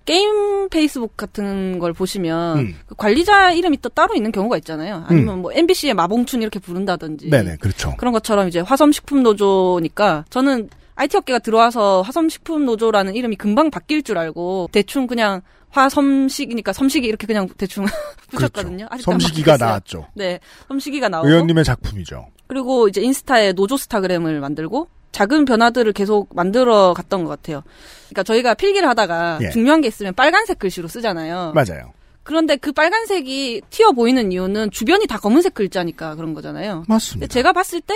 게임 0.05 0.69
페이스북 0.69 1.17
같은 1.17 1.79
걸 1.79 1.93
보시면 1.95 2.59
음. 2.59 2.75
그 2.87 2.95
관리자 2.95 3.53
이름이 3.53 3.79
또 3.81 3.89
따로 3.89 4.15
있는 4.15 4.33
경우가 4.33 4.57
있잖아요. 4.59 5.05
아니면 5.07 5.41
뭐 5.41 5.53
MBC의 5.53 5.95
마봉춘 5.95 6.43
이렇게 6.43 6.59
부른다든지 6.59 7.31
네네, 7.31 7.57
그렇죠. 7.57 7.95
그런 7.97 8.13
것처럼 8.13 8.49
이제 8.49 8.61
화섬식품 8.61 9.23
노조니까 9.23 10.25
저는 10.29 10.69
IT 10.97 11.17
업계가 11.17 11.39
들어와서 11.39 12.03
화섬식품 12.03 12.67
노조라는 12.67 13.15
이름이 13.15 13.37
금방 13.37 13.71
바뀔 13.71 14.03
줄 14.03 14.19
알고 14.19 14.69
대충 14.73 15.07
그냥 15.07 15.41
화섬식이니까 15.75 16.73
섬식이 16.73 17.07
이렇게 17.07 17.27
그냥 17.27 17.49
대충 17.59 17.85
붙였거든요. 18.31 18.87
아직도 18.91 19.13
안 19.13 19.19
섬시기가 19.21 19.53
바뀌었어요. 19.53 19.69
나왔죠. 19.69 20.07
네, 20.15 20.41
섬식이가 20.69 21.09
나오고 21.09 21.29
의원님의 21.29 21.65
작품이죠. 21.65 22.27
그리고 22.47 22.89
이제 22.89 23.01
인스타에 23.03 23.53
노조 23.53 23.77
스타그램을 23.77 24.41
만들고 24.41 24.89
작은 25.13 25.45
변화들을 25.45 25.93
계속 25.93 26.29
만들어 26.35 26.93
갔던 26.95 27.25
것 27.25 27.31
같아요. 27.31 27.63
그러니까 28.09 28.23
저희가 28.25 28.55
필기를 28.55 28.89
하다가 28.89 29.39
예. 29.43 29.51
중요한 29.51 29.81
게 29.81 29.89
있으면 29.89 30.15
빨간색 30.15 30.59
글씨로 30.59 30.89
쓰잖아요. 30.89 31.53
맞아요. 31.55 31.93
그런데 32.25 32.57
그 32.57 32.73
빨간색이 32.73 33.63
튀어 33.71 33.93
보이는 33.93 34.33
이유는 34.33 34.71
주변이 34.71 35.07
다 35.07 35.19
검은색 35.19 35.55
글자니까 35.55 36.15
그런 36.17 36.33
거잖아요. 36.35 36.85
맞습니다. 36.89 37.33
제가 37.33 37.53
봤을 37.53 37.81
때 37.81 37.95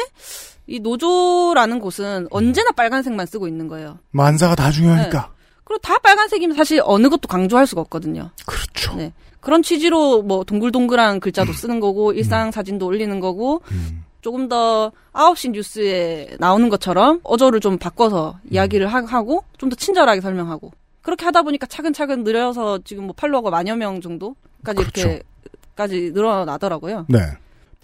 이 0.70 0.80
노조라는 0.80 1.80
곳은 1.80 2.28
언제나 2.30 2.70
빨간색만 2.72 3.24
쓰고 3.24 3.48
있는 3.48 3.68
거예요. 3.68 3.98
만사가 4.10 4.54
다 4.54 4.70
중요하니까. 4.70 5.32
그리고 5.68 5.78
다 5.82 5.98
빨간색이면 5.98 6.56
사실 6.56 6.80
어느 6.84 7.08
것도 7.08 7.28
강조할 7.28 7.66
수가 7.66 7.82
없거든요. 7.82 8.30
그렇죠. 8.46 8.94
네. 8.96 9.12
그런 9.40 9.62
취지로 9.62 10.22
뭐 10.22 10.42
동글동글한 10.44 11.20
글자도 11.20 11.52
쓰는 11.52 11.78
거고 11.78 12.12
일상 12.12 12.50
사진도 12.50 12.86
올리는 12.86 13.20
거고 13.20 13.60
음. 13.70 14.02
조금 14.22 14.48
더 14.48 14.90
9시 15.12 15.50
뉴스에 15.52 16.36
나오는 16.40 16.68
것처럼 16.70 17.20
어조를 17.22 17.60
좀 17.60 17.78
바꿔서 17.78 18.38
이야기를 18.50 18.88
하- 18.88 19.04
하고 19.04 19.44
좀 19.58 19.68
더 19.70 19.76
친절하게 19.76 20.20
설명하고 20.22 20.72
그렇게 21.02 21.24
하다 21.26 21.42
보니까 21.42 21.66
차근차근 21.66 22.24
늘어서 22.24 22.78
지금 22.84 23.04
뭐 23.04 23.14
팔로워가 23.16 23.50
만여 23.50 23.76
명 23.76 24.00
정도까지 24.00 24.76
그렇죠. 24.76 25.00
이렇게까지 25.08 26.10
늘어나더라고요. 26.14 27.06
네. 27.08 27.18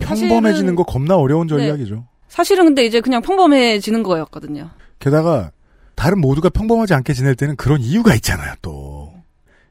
사실은- 0.00 0.28
평범해지는 0.28 0.74
거 0.74 0.82
겁나 0.82 1.16
어려운 1.16 1.46
네. 1.46 1.56
전략이죠. 1.56 2.04
사실은 2.28 2.64
근데 2.64 2.84
이제 2.84 3.00
그냥 3.00 3.22
평범해지는 3.22 4.02
거였거든요. 4.02 4.70
게다가 4.98 5.52
다른 5.94 6.20
모두가 6.20 6.48
평범하지 6.48 6.94
않게 6.94 7.12
지낼 7.14 7.34
때는 7.34 7.56
그런 7.56 7.80
이유가 7.80 8.14
있잖아요. 8.16 8.54
또 8.62 9.12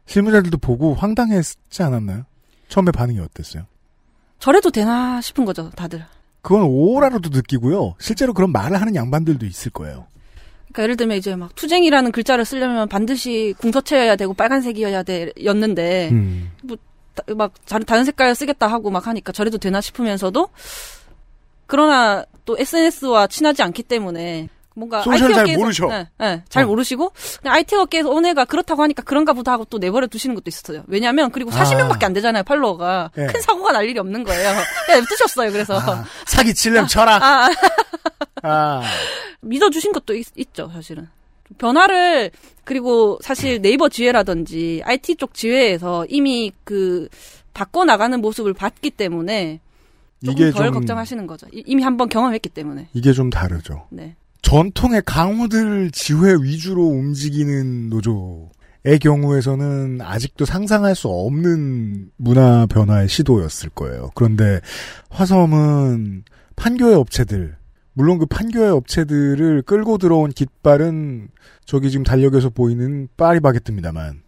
실무자들도 0.06 0.58
보고 0.58 0.94
황당했지 0.96 1.84
않았나요? 1.84 2.26
처음에 2.70 2.92
반응이 2.92 3.20
어땠어요? 3.20 3.66
저래도 4.40 4.72
되나 4.72 5.22
싶은 5.22 5.46
거죠, 5.46 5.70
다들. 5.72 6.04
그건 6.42 6.64
오라로도 6.64 7.30
느끼고요. 7.30 7.96
실제로 8.00 8.34
그런 8.34 8.52
말을 8.52 8.80
하는 8.82 8.96
양반들도 8.96 9.46
있을 9.46 9.72
거예요. 9.72 10.08
그러니까 10.72 10.84
예를 10.84 10.98
들면 10.98 11.18
이제 11.18 11.36
막 11.36 11.56
투쟁이라는 11.56 12.12
글자를 12.12 12.44
쓰려면 12.46 12.90
반드시 12.90 13.54
궁서체여야 13.60 14.16
되고 14.16 14.34
빨간색이어야 14.34 15.04
돼 15.04 15.32
였는데 15.44 16.10
음. 16.12 16.52
다- 17.16 17.24
막 17.36 17.54
다른 17.66 17.86
다른 17.86 18.04
색깔 18.06 18.34
쓰겠다 18.34 18.68
하고 18.68 18.90
막 18.90 19.06
하니까 19.08 19.32
저래도 19.32 19.58
되나 19.60 19.80
싶으면서도 19.82 20.50
그러나 21.68 22.26
또 22.46 22.58
SNS와 22.58 23.28
친하지 23.28 23.62
않기 23.62 23.84
때문에 23.84 24.50
뭔가 24.76 25.02
소셜 25.04 25.24
IT 25.28 25.34
잘 25.36 25.46
업계에서- 25.46 25.58
모르셔. 25.60 25.88
네, 25.88 26.08
네, 26.20 26.44
잘 26.50 26.64
어. 26.64 26.68
모르시고 26.68 27.12
그냥 27.42 27.56
IT 27.56 27.76
업계에서 27.76 28.10
온 28.10 28.26
애가 28.26 28.46
그렇다고 28.46 28.82
하니까 28.84 29.04
그런가 29.04 29.34
보다 29.34 29.52
하고 29.52 29.66
또 29.66 29.78
내버려 29.78 30.08
두시는 30.08 30.34
것도 30.36 30.46
있었어요. 30.48 30.84
왜냐하면 30.88 31.32
그리고 31.32 31.52
40명밖에 31.52 32.04
안 32.06 32.14
되잖아요 32.14 32.44
팔로워가 32.44 33.12
예. 33.18 33.28
큰 33.28 33.42
사고가 33.42 33.72
날 33.72 33.88
일이 33.88 34.00
없는 34.00 34.24
거예요. 34.24 34.54
그냥 34.86 35.02
냅두셨어요. 35.02 35.52
그래서 35.52 35.80
아, 35.80 36.04
사기 36.26 36.54
칠렘 36.54 36.88
쳐라. 36.88 37.16
아, 37.22 37.50
아, 38.44 38.82
믿어주신 39.42 39.92
것도 39.92 40.16
있, 40.16 40.26
죠 40.54 40.70
사실은. 40.74 41.08
변화를, 41.58 42.32
그리고 42.64 43.20
사실 43.22 43.62
네이버 43.62 43.90
지회라든지 43.90 44.82
IT 44.86 45.18
쪽 45.18 45.34
지회에서 45.34 46.06
이미 46.10 46.52
그, 46.64 47.08
바꿔 47.54 47.86
나가는 47.86 48.20
모습을 48.20 48.54
봤기 48.54 48.90
때문에 48.92 49.60
조금 50.26 50.42
이게 50.42 50.52
덜좀 50.52 50.74
걱정하시는 50.74 51.28
거죠. 51.28 51.46
이- 51.54 51.62
이미 51.68 51.84
한번 51.84 52.10
경험했기 52.10 52.50
때문에. 52.50 52.88
이게 52.94 53.14
좀 53.14 53.30
다르죠. 53.30 53.86
네. 53.92 54.16
전통의 54.44 55.02
강호들 55.06 55.90
지회 55.92 56.36
위주로 56.40 56.84
움직이는 56.84 57.90
노조의 57.90 59.00
경우에서는 59.02 60.00
아직도 60.02 60.46
상상할 60.46 60.96
수 60.96 61.08
없는 61.08 62.12
문화 62.18 62.68
변화의 62.68 63.08
시도였을 63.08 63.70
거예요. 63.70 64.12
그런데 64.14 64.60
화섬은 65.10 66.26
판교의 66.56 66.94
업체들, 66.94 67.56
물론 67.94 68.20
그 68.20 68.28
판교의 68.28 68.70
업체들을 68.70 69.64
끌고 69.64 69.98
들어온 69.98 70.30
깃발은 70.30 71.30
저기 71.66 71.90
지금 71.90 72.04
달력에서 72.04 72.50
보이는 72.50 73.08
파리바게뜨입니다만 73.18 74.22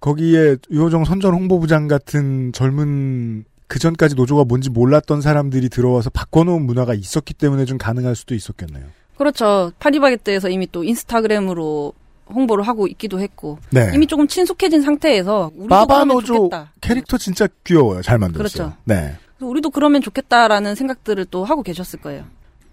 거기에 0.00 0.56
유호정 0.70 1.04
선전 1.04 1.32
홍보부장 1.32 1.88
같은 1.88 2.52
젊은 2.52 3.44
그 3.68 3.78
전까지 3.78 4.16
노조가 4.16 4.44
뭔지 4.44 4.68
몰랐던 4.68 5.22
사람들이 5.22 5.70
들어와서 5.70 6.10
바꿔놓은 6.10 6.66
문화가 6.66 6.92
있었기 6.92 7.32
때문에 7.32 7.64
좀 7.64 7.78
가능할 7.78 8.16
수도 8.16 8.34
있었겠네요. 8.34 8.84
그렇죠. 9.16 9.72
파리바게뜨에서 9.78 10.48
이미 10.48 10.66
또 10.70 10.84
인스타그램으로 10.84 11.92
홍보를 12.32 12.66
하고 12.66 12.86
있기도 12.86 13.20
했고, 13.20 13.58
네. 13.70 13.90
이미 13.94 14.06
조금 14.06 14.26
친숙해진 14.26 14.82
상태에서, 14.82 15.50
우리도 15.54 16.22
좋겠다. 16.22 16.72
캐릭터 16.80 17.18
진짜 17.18 17.46
귀여워요. 17.64 18.02
잘 18.02 18.18
만들었어요. 18.18 18.68
그렇죠. 18.68 18.78
네. 18.84 19.16
그래서 19.36 19.50
우리도 19.50 19.70
그러면 19.70 20.00
좋겠다라는 20.00 20.74
생각들을 20.74 21.26
또 21.26 21.44
하고 21.44 21.62
계셨을 21.62 22.00
거예요. 22.00 22.24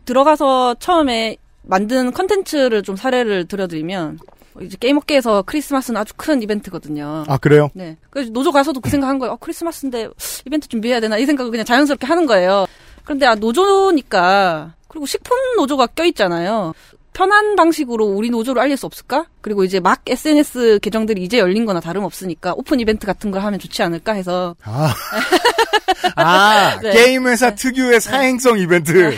들어가서 0.05 0.75
처음에 0.75 1.37
만든 1.61 2.11
컨텐츠를 2.11 2.83
좀 2.83 2.95
사례를 2.95 3.47
들어드리면 3.47 4.19
이제 4.61 4.77
게임 4.79 4.97
업계에서 4.97 5.43
크리스마스는 5.43 5.99
아주 5.99 6.13
큰 6.17 6.41
이벤트거든요. 6.41 7.23
아 7.27 7.37
그래요? 7.37 7.69
네. 7.73 7.97
그래서 8.09 8.31
노조 8.31 8.51
가서도 8.51 8.79
그 8.81 8.89
생각한 8.89 9.19
거예요. 9.19 9.33
어, 9.33 9.37
크리스마스인데 9.39 10.09
이벤트 10.45 10.67
준비해야 10.67 10.99
되나 10.99 11.17
이 11.17 11.25
생각을 11.25 11.51
그냥 11.51 11.65
자연스럽게 11.65 12.07
하는 12.07 12.25
거예요. 12.25 12.65
그런데 13.03 13.25
아 13.25 13.35
노조니까 13.35 14.73
그리고 14.89 15.05
식품 15.05 15.37
노조가 15.55 15.87
껴있잖아요. 15.87 16.73
편한 17.13 17.55
방식으로 17.55 18.05
우리 18.05 18.29
노조를 18.29 18.61
알릴 18.61 18.77
수 18.77 18.85
없을까? 18.85 19.25
그리고 19.41 19.63
이제 19.63 19.79
막 19.79 20.01
SNS 20.05 20.79
계정들이 20.81 21.23
이제 21.23 21.39
열린 21.39 21.65
거나 21.65 21.79
다름없으니까 21.79 22.53
오픈 22.55 22.79
이벤트 22.79 23.05
같은 23.05 23.31
걸 23.31 23.43
하면 23.43 23.59
좋지 23.59 23.81
않을까 23.83 24.13
해서 24.13 24.55
아, 24.63 24.93
아 26.15 26.79
네. 26.83 26.91
게임 26.91 27.27
회사 27.27 27.55
특유의 27.55 27.99
사행성 28.01 28.59
이벤트. 28.59 29.17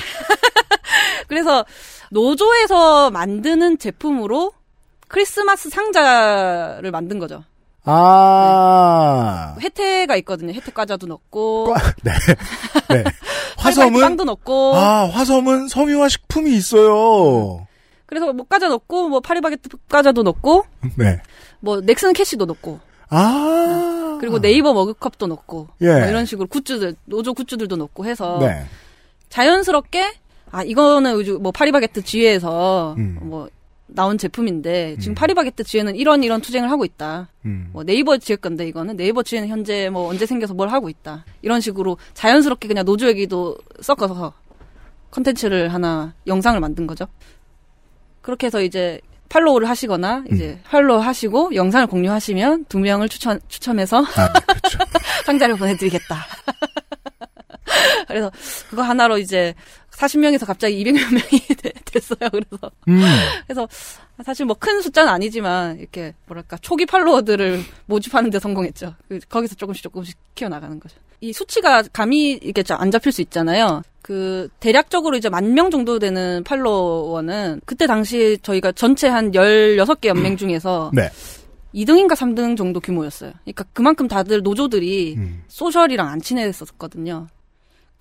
그래서 1.28 1.66
노조에서 2.12 3.12
만드는 3.12 3.78
제품으로 3.78 4.51
크리스마스 5.08 5.70
상자를 5.70 6.92
만든 6.92 7.20
거죠. 7.20 7.44
아, 7.84 9.56
혜태가 9.60 10.16
있거든요. 10.18 10.54
혜태 10.54 10.72
과자도 10.72 11.08
넣고 11.08 11.75
네, 12.04 12.12
네. 12.90 13.04
화섬은 13.62 14.01
빵도 14.01 14.24
넣고 14.25 14.75
아 14.75 15.10
화섬은 15.10 15.68
섬유화 15.68 16.10
식품이 16.10 16.53
있어요. 16.56 17.68
그래서 18.06 18.34
뭐 18.34 18.46
과자 18.48 18.68
넣고 18.68 19.10
뭐 19.10 19.20
파리바게트 19.20 19.70
과자도 19.89 20.24
넣고 20.24 20.65
네. 20.98 21.22
뭐 21.60 21.82
넥슨 21.82 22.13
캐시도 22.13 22.46
넣고 22.46 22.80
아 23.10 24.18
그리고 24.20 24.39
네이버 24.39 24.74
머그컵도 24.74 25.27
넣고 25.27 25.68
예. 25.82 25.88
뭐 25.88 26.08
이런 26.08 26.25
식으로 26.25 26.48
굿즈들 26.48 26.96
노조 27.06 27.34
굿즈들도 27.34 27.75
넣고 27.75 28.06
해서 28.06 28.38
네. 28.39 28.65
자연스럽게 29.30 30.13
아 30.51 30.63
이거는 30.63 31.13
요즘 31.13 31.41
뭐 31.41 31.51
파리바게트 31.51 32.03
지회에서 32.03 32.96
음. 32.98 33.20
뭐 33.22 33.48
나온 33.93 34.17
제품인데 34.17 34.98
지금 35.00 35.12
음. 35.12 35.15
파리바게트 35.15 35.63
지회는 35.63 35.95
이런 35.95 36.24
이런 36.24 36.41
투쟁을 36.41 36.69
하고 36.71 36.86
있다. 36.86 37.29
음. 37.45 37.69
뭐 37.74 37.83
네이버 37.83 38.17
지회 38.17 38.36
건데 38.36 38.67
이거는 38.67 38.95
네이버 38.98 39.21
지회는 39.24 39.48
현재 39.50 39.89
뭐 39.89 40.07
언제 40.10 40.25
생겨서 40.25 40.53
뭘 40.53 40.69
하고 40.69 40.89
있다. 40.89 41.25
이런 41.41 41.62
식으로 41.62 41.98
자연스럽게 42.13 42.67
그냥 42.67 42.86
노조 42.86 43.07
얘기도 43.07 43.57
섞어서 43.81 44.33
컨텐츠를 45.12 45.74
하나 45.74 46.13
영상을 46.27 46.60
만든 46.60 46.88
거죠. 46.88 47.05
그렇게 48.21 48.48
해서 48.48 48.62
이제 48.62 49.01
follow를 49.30 49.68
하시거나 49.69 50.25
이제 50.31 50.60
follow 50.65 51.00
하시고 51.00 51.55
영상을 51.55 51.88
공유하시면 51.88 52.65
두 52.65 52.79
명을 52.79 53.07
추천 53.10 53.39
추첨해서 53.48 54.00
아, 54.03 54.33
네, 54.33 54.39
그렇죠. 54.45 54.77
상자를 55.25 55.55
보내드리겠다. 55.55 56.17
그래서 58.07 58.31
그거 58.69 58.81
하나로 58.81 59.17
이제 59.17 59.53
40명에서 59.91 60.45
갑자기 60.45 60.83
200몇 60.83 61.13
명이 61.13 61.39
되- 61.62 61.71
됐어요. 61.91 62.17
그래서 62.31 62.71
음. 62.88 63.01
그래서 63.48 63.67
사실 64.25 64.45
뭐 64.45 64.55
큰 64.60 64.81
숫자는 64.81 65.12
아니지만 65.12 65.79
이렇게 65.79 66.13
뭐랄까 66.27 66.57
초기 66.57 66.86
팔로워들을 66.86 67.62
모집하는 67.88 68.29
데 68.29 68.39
성공했죠. 68.39 68.95
그- 69.10 69.19
거기서 69.29 69.55
조금씩 69.55 69.83
조금씩 69.83 70.17
키워나가는 70.36 70.79
거죠. 70.79 70.95
이 71.21 71.33
수치가 71.33 71.83
감이 71.93 72.39
이게 72.41 72.63
잘안 72.63 72.89
잡힐 72.91 73.12
수 73.12 73.21
있잖아요. 73.21 73.81
그 74.01 74.50
대략적으로 74.60 75.15
이제 75.17 75.29
만 75.29 75.53
명 75.53 75.69
정도 75.69 76.00
되는 76.00 76.43
팔로워는 76.43 77.62
그때 77.65 77.86
당시 77.88 78.38
저희가 78.41 78.71
전체 78.71 79.07
한 79.07 79.31
16개 79.31 80.07
연맹 80.07 80.38
중에서 80.38 80.89
네. 80.93 81.10
2등인가 81.75 82.15
3등 82.15 82.57
정도 82.57 82.79
규모였어요. 82.79 83.31
그러니까 83.43 83.63
그만큼 83.74 84.07
다들 84.07 84.41
노조들이 84.41 85.15
음. 85.17 85.43
소셜이랑 85.48 86.07
안 86.07 86.19
친했었거든요. 86.21 87.27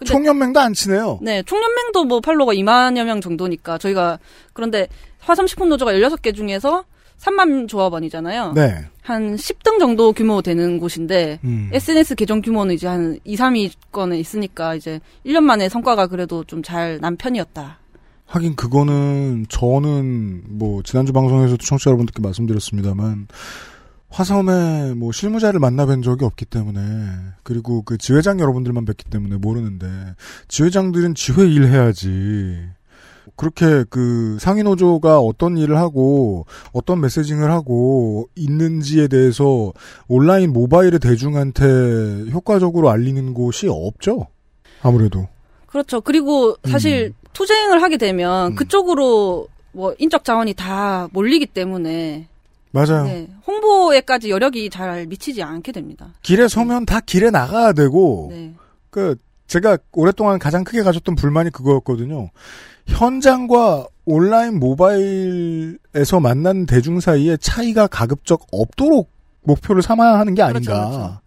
총연맹도 0.05 0.61
안 0.61 0.73
치네요. 0.73 1.19
네, 1.23 1.43
총연맹도 1.43 2.05
뭐 2.05 2.21
팔로워가 2.21 2.55
2만여 2.55 3.05
명 3.05 3.21
정도니까 3.21 3.79
저희가 3.79 4.19
그런데 4.53 4.89
화섬식품 5.21 5.69
노조가 5.69 5.93
16개 5.93 6.35
중에서 6.35 6.85
3만 7.21 7.69
조합원이잖아요. 7.69 8.53
네. 8.55 8.87
한 9.03 9.37
10등 9.37 9.79
정도 9.79 10.13
규모 10.13 10.41
되는 10.41 10.79
곳인데 10.79 11.39
음. 11.45 11.69
SNS 11.73 12.15
계정 12.15 12.41
규모는 12.41 12.75
이제 12.75 12.87
한 12.87 13.19
2, 13.25 13.37
3위권에 13.37 14.19
있으니까 14.19 14.75
이제 14.75 15.01
1년 15.27 15.43
만에 15.43 15.69
성과가 15.69 16.07
그래도 16.07 16.45
좀 16.45 16.63
잘 16.63 16.99
난 17.01 17.17
편이었다. 17.17 17.79
하긴 18.27 18.55
그거는 18.57 19.45
저는 19.49 20.43
뭐 20.47 20.83
지난주 20.85 21.13
방송에서도 21.13 21.63
청취자 21.63 21.91
여러분들께 21.91 22.23
말씀드렸습니다만 22.23 23.27
화섬에 24.11 24.95
뭐 24.95 25.13
실무자를 25.13 25.61
만나뵌 25.61 26.03
적이 26.03 26.25
없기 26.25 26.45
때문에 26.45 26.81
그리고 27.43 27.83
그 27.83 27.97
지회장 27.97 28.41
여러분들만 28.41 28.85
뵀기 28.85 29.09
때문에 29.11 29.37
모르는데 29.37 29.87
지회장들은 30.49 31.15
지회 31.15 31.47
일 31.47 31.67
해야지 31.67 32.59
그렇게 33.37 33.85
그 33.89 34.37
상위 34.41 34.63
노조가 34.63 35.21
어떤 35.21 35.57
일을 35.57 35.79
하고 35.79 36.47
어떤 36.73 37.01
메시징을 37.01 37.51
하고 37.51 38.29
있는지에 38.35 39.09
대해서 39.09 39.73
온라인 40.09 40.53
모바일의 40.53 40.99
대중한테 40.99 42.31
효과적으로 42.33 42.91
알리는 42.91 43.33
곳이 43.33 43.69
없죠 43.69 44.27
아무래도 44.83 45.29
그렇죠. 45.71 46.01
그리고 46.01 46.57
사실 46.65 47.15
투쟁을 47.33 47.81
하게 47.81 47.97
되면 47.97 48.53
음. 48.53 48.55
그쪽으로 48.57 49.47
뭐 49.73 49.95
인적 49.99 50.25
자원이 50.25 50.55
다 50.55 51.09
몰리기 51.13 51.47
때문에 51.47 52.27
맞아요. 52.73 53.05
네, 53.05 53.29
홍보에까지 53.47 54.31
여력이 54.31 54.71
잘 54.71 55.07
미치지 55.07 55.43
않게 55.43 55.73
됩니다. 55.73 56.13
길에 56.23 56.47
서면 56.49 56.87
다 56.87 57.01
길에 57.01 57.31
나가야 57.31 57.73
되고 57.73 58.29
네. 58.31 58.55
그 58.91 59.17
제가 59.49 59.79
오랫동안 59.93 60.39
가장 60.39 60.63
크게 60.63 60.83
가졌던 60.83 61.17
불만이 61.17 61.51
그거였거든요. 61.51 62.31
현장과 62.87 63.87
온라인 64.05 64.59
모바일에서 64.61 66.21
만난 66.21 66.67
대중 66.67 67.01
사이에 67.01 67.37
차이가 67.37 67.87
가급적 67.87 68.47
없도록 68.53 69.11
목표를 69.43 69.83
삼아야 69.83 70.19
하는 70.19 70.35
게 70.35 70.43
아닌가. 70.43 70.73
그렇죠, 70.85 70.99
그렇죠. 70.99 71.21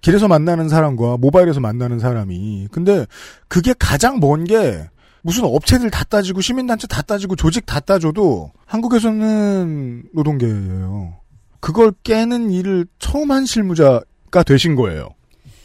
길에서 0.00 0.28
만나는 0.28 0.68
사람과 0.68 1.16
모바일에서 1.18 1.60
만나는 1.60 1.98
사람이. 1.98 2.68
근데 2.72 3.06
그게 3.48 3.74
가장 3.78 4.18
먼 4.18 4.44
게 4.44 4.88
무슨 5.22 5.44
업체들 5.44 5.90
다 5.90 6.04
따지고 6.04 6.40
시민단체 6.40 6.86
다 6.86 7.02
따지고 7.02 7.36
조직 7.36 7.66
다 7.66 7.80
따져도 7.80 8.50
한국에서는 8.66 10.04
노동계예요. 10.14 11.14
그걸 11.60 11.92
깨는 12.02 12.50
일을 12.50 12.86
처음 12.98 13.30
한 13.30 13.44
실무자가 13.44 14.42
되신 14.44 14.76
거예요. 14.76 15.08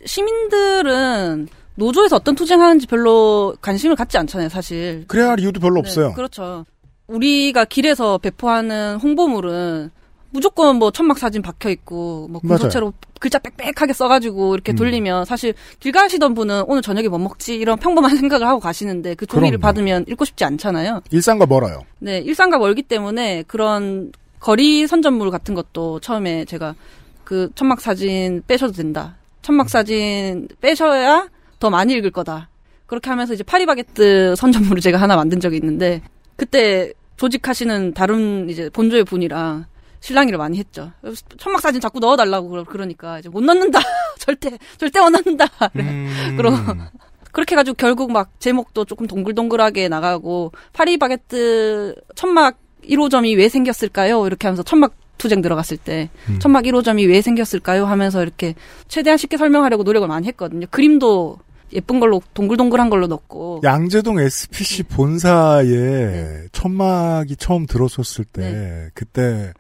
시민들은 0.06 1.48
노조에서 1.76 2.18
어떤 2.18 2.36
투쟁하는지 2.36 2.88
별로 2.88 3.56
관심을 3.62 3.96
갖지 3.96 4.18
않잖아요, 4.18 4.50
사실. 4.50 5.06
그래야 5.08 5.30
할 5.32 5.39
이유도 5.39 5.60
별로 5.60 5.76
네, 5.76 5.80
없어요. 5.80 6.13
그렇죠. 6.13 6.65
우리가 7.08 7.65
길에서 7.65 8.18
배포하는 8.18 8.98
홍보물은 8.98 9.91
무조건 10.36 10.76
뭐 10.76 10.91
천막 10.91 11.17
사진 11.17 11.41
박혀 11.41 11.69
있고 11.69 12.28
뭐. 12.30 12.41
구소체로 12.41 12.91
글자 13.21 13.39
빽빽하게 13.39 13.93
써가지고 13.93 14.54
이렇게 14.54 14.74
음. 14.74 14.76
돌리면 14.76 15.24
사실 15.24 15.54
길 15.80 15.93
가시던 15.93 16.34
분은 16.34 16.65
오늘 16.67 16.82
저녁에 16.82 17.08
뭐 17.08 17.17
먹지 17.17 17.56
이런 17.56 17.80
평범한 17.80 18.15
생각을 18.17 18.45
하고 18.45 18.60
가시는데 18.60 19.15
그 19.15 19.26
종이를 19.26 19.58
그럼요. 19.58 19.62
받으면 19.62 20.06
읽고 20.10 20.26
싶지 20.26 20.43
않잖아요. 20.43 21.02
일상과 21.10 21.45
멀어요. 21.45 21.84
네, 22.00 22.19
일상과 22.19 22.58
멀기 22.58 22.82
때문에 22.84 23.43
그런 23.48 24.12
거리 24.41 24.86
선전물 24.88 25.32
같은 25.32 25.56
것도 25.56 26.02
처음에 26.02 26.43
제가 26.43 26.76
그 27.24 27.50
천막 27.56 27.80
사진 27.80 28.43
빼셔도 28.45 28.74
된다. 28.74 29.15
천막 29.41 29.69
사진 29.69 30.50
빼셔야 30.60 31.30
더 31.60 31.69
많이 31.69 31.93
읽을 31.93 32.12
거다. 32.12 32.50
그렇게 32.88 33.10
하면서 33.10 33.34
이제 33.34 33.43
파리바게뜨 33.43 34.36
선전물을 34.38 34.82
제가 34.82 35.00
하나 35.00 35.15
만든 35.15 35.39
적이 35.39 35.58
있는데 35.58 36.02
그때 36.36 36.91
조직하시는 37.15 37.93
다른 37.93 38.50
이제 38.50 38.69
본조의 38.69 39.06
분이랑 39.06 39.65
실랑이를 40.06 40.38
많이 40.38 40.60
했죠. 40.60 40.91
천막 41.39 41.62
사진 41.62 41.82
자꾸 41.82 42.00
넣어달라고 42.00 42.48
그러- 42.48 42.63
그러니까 42.63 43.18
이제 43.18 43.28
못 43.28 43.44
넣는다. 43.44 43.80
절대 44.20 44.56
절대 44.78 45.00
못 45.00 45.10
넣는다. 45.10 45.46
음. 45.78 46.36
그럼 46.38 46.88
그렇게 47.32 47.56
해가지고 47.56 47.74
결국 47.76 48.12
막 48.12 48.30
제목도 48.39 48.86
조금 48.86 49.08
동글동글하게 49.08 49.89
나가고 49.89 50.52
파리바게뜨 50.74 51.96
천막 52.15 52.60
1호점이 52.88 53.36
왜 53.36 53.50
생겼을까요? 53.50 54.28
이렇게 54.28 54.48
하면서 54.48 54.62
천막 54.62 54.94
투쟁 55.18 55.41
들어갔을 55.41 55.78
때 55.78 56.10
음. 56.30 56.38
천막 56.39 56.65
1호점이 56.65 57.08
왜 57.10 57.22
생겼을까요? 57.22 57.86
하면서 57.86 58.22
이렇게 58.22 58.54
최대한 58.88 59.18
쉽게 59.18 59.38
설명하려고 59.38 59.82
노력을 59.84 60.08
많이 60.08 60.28
했거든요. 60.28 60.68
그림도 60.70 61.39
예쁜 61.74 62.00
걸로 62.00 62.22
동글동글한 62.36 62.91
걸로 62.91 63.08
넣고 63.08 63.62
양재동 63.63 64.20
SPC 64.20 64.84
본사에 64.84 65.63
네. 65.65 66.41
천막이 66.52 67.38
처음 67.38 67.65
들어섰을 67.65 68.24
때 68.26 68.41
네. 68.52 68.88
그때 68.94 69.52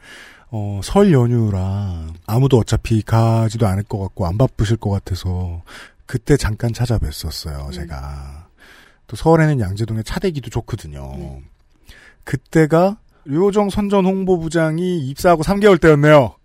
어, 0.57 0.79
설 0.81 1.11
연휴라 1.11 2.07
아무도 2.25 2.57
어차피 2.57 3.01
가지도 3.01 3.67
않을 3.67 3.83
것 3.83 3.99
같고 3.99 4.25
안 4.25 4.37
바쁘실 4.37 4.77
것 4.77 4.89
같아서 4.89 5.63
그때 6.05 6.37
잠깐 6.37 6.71
찾아뵀었어요. 6.71 7.65
음. 7.65 7.71
제가 7.71 8.47
또 9.07 9.17
서울에는 9.17 9.59
양재동에 9.59 10.03
차대기도 10.03 10.49
좋거든요. 10.49 11.13
네. 11.17 11.43
그때가 12.23 12.97
류호정 13.25 13.69
선전 13.69 14.05
홍보부장이 14.05 14.99
입사하고 15.09 15.43
3개월 15.43 15.81
때였네요. 15.81 16.35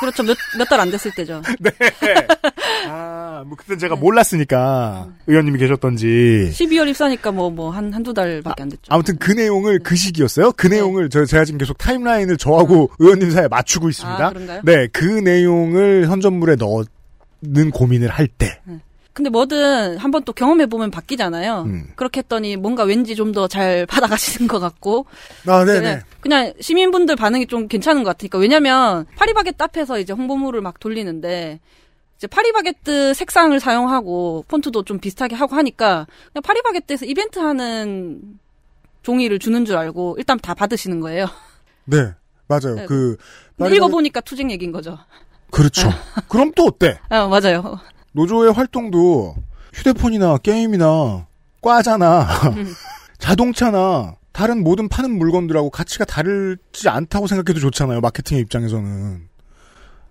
그렇죠 0.00 0.22
몇 0.22 0.36
몇 0.58 0.68
달 0.68 0.80
안 0.80 0.90
됐을 0.90 1.10
때죠. 1.14 1.42
아, 2.88 3.42
뭐 3.46 3.56
그때 3.56 3.76
제가 3.76 3.96
몰랐으니까 3.96 5.08
의원님이 5.26 5.58
계셨던지. 5.58 6.50
12월 6.52 6.88
입사니까 6.88 7.32
뭐 7.32 7.50
뭐 7.50 7.70
한 7.70 7.92
한두 7.92 8.12
달밖에 8.14 8.62
안 8.62 8.68
됐죠. 8.68 8.82
아무튼 8.88 9.16
그 9.18 9.32
내용을 9.32 9.80
그 9.80 9.96
시기였어요. 9.96 10.52
그 10.52 10.66
네. 10.68 10.76
내용을 10.76 11.08
저 11.10 11.24
제가 11.24 11.44
지금 11.44 11.58
계속 11.58 11.76
타임라인을 11.78 12.36
저하고 12.36 12.90
의원님 12.98 13.30
사이에 13.30 13.48
맞추고 13.48 13.88
있습니다. 13.88 14.26
아, 14.26 14.30
그런가요? 14.30 14.60
네, 14.64 14.86
그 14.92 15.04
내용을 15.04 16.06
선전물에 16.06 16.56
넣는 16.56 17.70
고민을 17.70 18.08
할 18.08 18.26
때. 18.28 18.60
근데 19.18 19.30
뭐든 19.30 19.96
한번 19.98 20.22
또 20.22 20.32
경험해 20.32 20.66
보면 20.66 20.92
바뀌잖아요. 20.92 21.62
음. 21.66 21.88
그렇게 21.96 22.18
했더니 22.20 22.56
뭔가 22.56 22.84
왠지 22.84 23.16
좀 23.16 23.32
더 23.32 23.48
잘 23.48 23.84
받아가시는 23.90 24.46
것 24.46 24.60
같고 24.60 25.06
아, 25.48 25.64
네네. 25.64 25.80
그냥, 25.80 26.02
그냥 26.20 26.52
시민분들 26.60 27.16
반응이 27.16 27.48
좀 27.48 27.66
괜찮은 27.66 28.04
것 28.04 28.10
같으니까 28.10 28.38
왜냐면 28.38 29.06
파리바게뜨 29.16 29.60
앞에서 29.64 29.98
이제 29.98 30.12
홍보물을 30.12 30.60
막 30.60 30.78
돌리는데 30.78 31.58
이제 32.16 32.26
파리바게뜨 32.28 33.14
색상을 33.14 33.58
사용하고 33.58 34.44
폰트도 34.46 34.84
좀 34.84 35.00
비슷하게 35.00 35.34
하고 35.34 35.56
하니까 35.56 36.06
그냥 36.32 36.42
파리바게뜨에서 36.44 37.04
이벤트 37.06 37.40
하는 37.40 38.20
종이를 39.02 39.40
주는 39.40 39.64
줄 39.64 39.76
알고 39.76 40.14
일단 40.18 40.38
다 40.38 40.54
받으시는 40.54 41.00
거예요. 41.00 41.26
네. 41.86 42.12
맞아요. 42.46 42.76
네. 42.76 42.86
그, 42.86 43.16
근데 43.56 43.74
읽어보니까 43.74 44.20
투쟁 44.20 44.52
얘기인 44.52 44.70
거죠. 44.70 44.96
그렇죠. 45.50 45.90
그럼 46.28 46.52
또 46.54 46.66
어때? 46.66 47.00
아, 47.08 47.26
맞아요. 47.26 47.80
노조의 48.18 48.52
활동도 48.52 49.36
휴대폰이나 49.74 50.38
게임이나 50.38 51.28
과자나 51.62 52.22
음. 52.56 52.74
자동차나 53.18 54.16
다른 54.32 54.64
모든 54.64 54.88
파는 54.88 55.16
물건들하고 55.18 55.70
가치가 55.70 56.04
다르지 56.04 56.88
않다고 56.88 57.28
생각해도 57.28 57.60
좋잖아요. 57.60 58.00
마케팅의 58.00 58.42
입장에서는. 58.42 59.28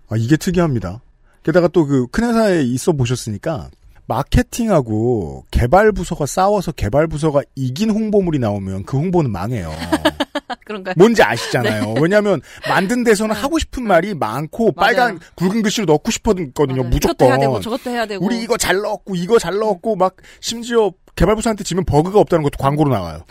아, 0.08 0.16
이게 0.16 0.38
특이합니다. 0.38 1.02
게다가 1.42 1.68
또 1.68 1.84
그 1.86 2.06
큰 2.10 2.28
회사에 2.30 2.62
있어 2.62 2.92
보셨으니까 2.92 3.68
마케팅하고 4.06 5.44
개발 5.50 5.92
부서가 5.92 6.24
싸워서 6.24 6.72
개발 6.72 7.08
부서가 7.08 7.42
이긴 7.56 7.90
홍보물이 7.90 8.38
나오면 8.38 8.84
그 8.84 8.96
홍보는 8.96 9.30
망해요. 9.30 9.70
그런가요? 10.68 10.94
뭔지 10.98 11.22
아시잖아요. 11.22 11.94
네. 11.94 11.94
왜냐하면 12.00 12.42
만든 12.68 13.02
데서는 13.02 13.34
하고 13.34 13.58
싶은 13.58 13.86
말이 13.86 14.14
많고 14.14 14.72
빨간 14.72 15.18
굵은 15.34 15.62
글씨로 15.62 15.86
넣고 15.86 16.10
싶었거든요. 16.10 16.82
맞아요. 16.82 16.90
무조건. 16.90 17.14
이것도 17.14 17.24
해야 17.24 17.38
되고 17.38 17.60
저것도 17.60 17.90
해야 17.90 18.06
되고. 18.06 18.24
우리 18.24 18.42
이거 18.42 18.56
잘 18.58 18.76
넣었고 18.76 19.14
이거 19.16 19.38
잘 19.38 19.58
넣었고 19.58 19.96
막 19.96 20.16
심지어 20.40 20.92
개발부서한테 21.16 21.64
지면 21.64 21.84
버그가 21.84 22.20
없다는 22.20 22.42
것도 22.42 22.58
광고로 22.58 22.90
나와요. 22.90 23.24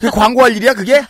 그 0.00 0.10
광고할 0.10 0.56
일이야 0.56 0.74
그게? 0.74 1.02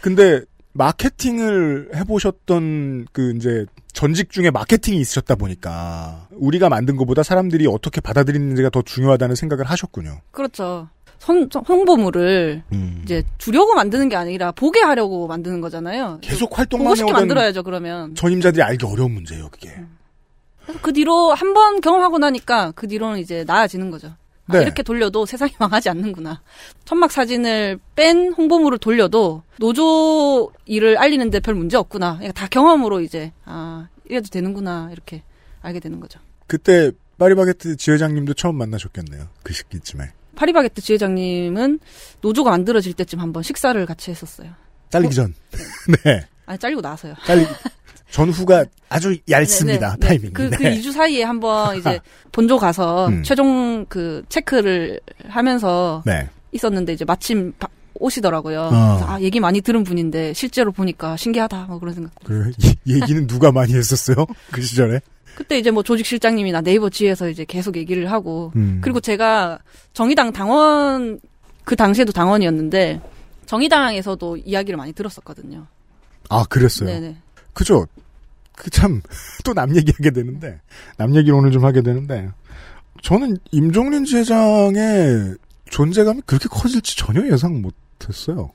근데 0.00 0.42
마케팅을 0.72 1.90
해보셨던 1.94 3.06
그 3.12 3.32
이제 3.36 3.64
전직 3.94 4.30
중에 4.30 4.50
마케팅이 4.50 4.98
있으셨다 5.00 5.36
보니까 5.36 6.28
우리가 6.32 6.68
만든 6.68 6.96
것보다 6.96 7.22
사람들이 7.22 7.66
어떻게 7.66 8.02
받아들이는지가 8.02 8.68
더 8.68 8.82
중요하다는 8.82 9.36
생각을 9.36 9.64
하셨군요. 9.64 10.20
그렇죠. 10.32 10.88
선- 11.18 11.48
홍보물을 11.68 12.62
음. 12.72 13.00
이제 13.04 13.22
주려고 13.38 13.74
만드는 13.74 14.08
게 14.08 14.16
아니라 14.16 14.52
보게 14.52 14.80
하려고 14.80 15.26
만드는 15.26 15.60
거잖아요. 15.60 16.18
계속 16.20 16.56
활동만 16.58 16.84
보고 16.86 16.94
싶게 16.94 17.12
만들어야죠, 17.12 17.62
그러면. 17.62 18.14
전임자들이 18.14 18.62
알기 18.62 18.86
어려운 18.86 19.12
문제예요 19.12 19.48
그게. 19.50 19.74
그래서 20.64 20.80
그 20.82 20.92
뒤로 20.92 21.32
한 21.32 21.54
번 21.54 21.80
경험하고 21.80 22.18
나니까 22.18 22.72
그 22.74 22.86
뒤로는 22.88 23.20
이제 23.20 23.44
나아지는 23.46 23.90
거죠. 23.90 24.14
아, 24.48 24.52
네. 24.56 24.62
이렇게 24.62 24.82
돌려도 24.82 25.26
세상이 25.26 25.52
망하지 25.58 25.88
않는구나. 25.88 26.40
천막 26.84 27.10
사진을 27.10 27.78
뺀 27.96 28.32
홍보물을 28.32 28.78
돌려도 28.78 29.42
노조 29.58 30.52
일을 30.66 30.98
알리는데 30.98 31.40
별 31.40 31.54
문제 31.54 31.76
없구나. 31.76 32.16
그러니까 32.18 32.32
다 32.32 32.46
경험으로 32.48 33.00
이제 33.00 33.32
아 33.44 33.88
이래도 34.08 34.28
되는구나 34.28 34.90
이렇게 34.92 35.22
알게 35.62 35.80
되는 35.80 35.98
거죠. 35.98 36.20
그때 36.46 36.92
파리바게트 37.18 37.76
지회장님도 37.76 38.34
처음 38.34 38.56
만나셨겠네요. 38.56 39.26
그 39.42 39.52
시기쯤에. 39.52 40.04
파리바게뜨 40.36 40.80
지회장님은 40.82 41.80
노조가 42.20 42.50
만들어질 42.50 42.92
때쯤 42.92 43.18
한번 43.20 43.42
식사를 43.42 43.84
같이 43.86 44.10
했었어요. 44.12 44.50
잘리기 44.90 45.14
전. 45.14 45.34
네. 46.04 46.24
아니 46.46 46.58
잘리고 46.58 46.80
나서요. 46.80 47.14
잘리 47.26 47.44
전후가 48.10 48.64
아주 48.88 49.16
얇습니다. 49.28 49.96
네, 49.96 49.98
네, 50.00 50.06
타이밍이. 50.06 50.32
그, 50.32 50.48
그 50.50 50.62
네. 50.62 50.78
2주 50.80 50.92
사이에 50.92 51.24
한번 51.24 51.76
이제 51.76 51.98
본조 52.30 52.56
가서 52.56 53.08
음. 53.08 53.22
최종 53.24 53.84
그 53.88 54.22
체크를 54.28 55.00
하면서 55.28 56.02
네. 56.06 56.28
있었는데 56.52 56.92
이제 56.92 57.04
마침 57.04 57.52
바- 57.58 57.68
오시더라고요. 57.98 58.60
어. 58.60 58.96
그래서 58.98 59.06
아, 59.12 59.20
얘기 59.22 59.40
많이 59.40 59.60
들은 59.60 59.82
분인데 59.82 60.34
실제로 60.34 60.70
보니까 60.70 61.16
신기하다. 61.16 61.64
뭐 61.64 61.78
그런 61.80 61.94
생각. 61.94 62.12
그 62.24 62.52
이- 62.58 62.76
얘기는 62.86 63.26
누가 63.26 63.50
많이 63.50 63.74
했었어요? 63.74 64.26
그 64.52 64.62
시절에? 64.62 65.00
그때 65.36 65.58
이제 65.58 65.70
뭐 65.70 65.82
조직 65.82 66.06
실장님이나 66.06 66.62
네이버 66.62 66.88
지에서 66.88 67.28
이제 67.28 67.44
계속 67.44 67.76
얘기를 67.76 68.10
하고 68.10 68.52
음. 68.56 68.80
그리고 68.82 69.00
제가 69.00 69.58
정의당 69.92 70.32
당원 70.32 71.20
그 71.64 71.76
당시에도 71.76 72.10
당원이었는데 72.10 73.00
정의당에서도 73.44 74.38
이야기를 74.38 74.76
많이 74.78 74.92
들었었거든요. 74.94 75.66
아 76.30 76.44
그랬어요. 76.48 76.88
네네. 76.88 77.16
그죠? 77.52 77.86
그 78.56 78.70
참 78.70 79.02
또 79.44 79.52
남 79.52 79.76
얘기하게 79.76 80.10
되는데 80.10 80.58
남 80.96 81.14
얘기를 81.14 81.34
오늘 81.34 81.52
좀 81.52 81.64
하게 81.66 81.82
되는데 81.82 82.30
저는 83.02 83.36
임종린 83.52 84.06
지회장의 84.06 85.36
존재감이 85.68 86.22
그렇게 86.24 86.48
커질지 86.48 86.96
전혀 86.96 87.30
예상 87.30 87.60
못했어요. 87.60 88.50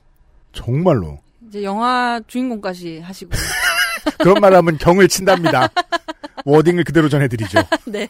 정말로 0.52 1.20
이제 1.48 1.62
영화 1.62 2.20
주인공까지 2.26 2.98
하시고 2.98 3.30
그런 4.18 4.40
말 4.40 4.52
하면 4.54 4.76
경을 4.78 5.06
친답니다. 5.06 5.68
워딩을 6.44 6.84
그대로 6.84 7.08
전해드리죠. 7.08 7.60
네. 7.86 8.08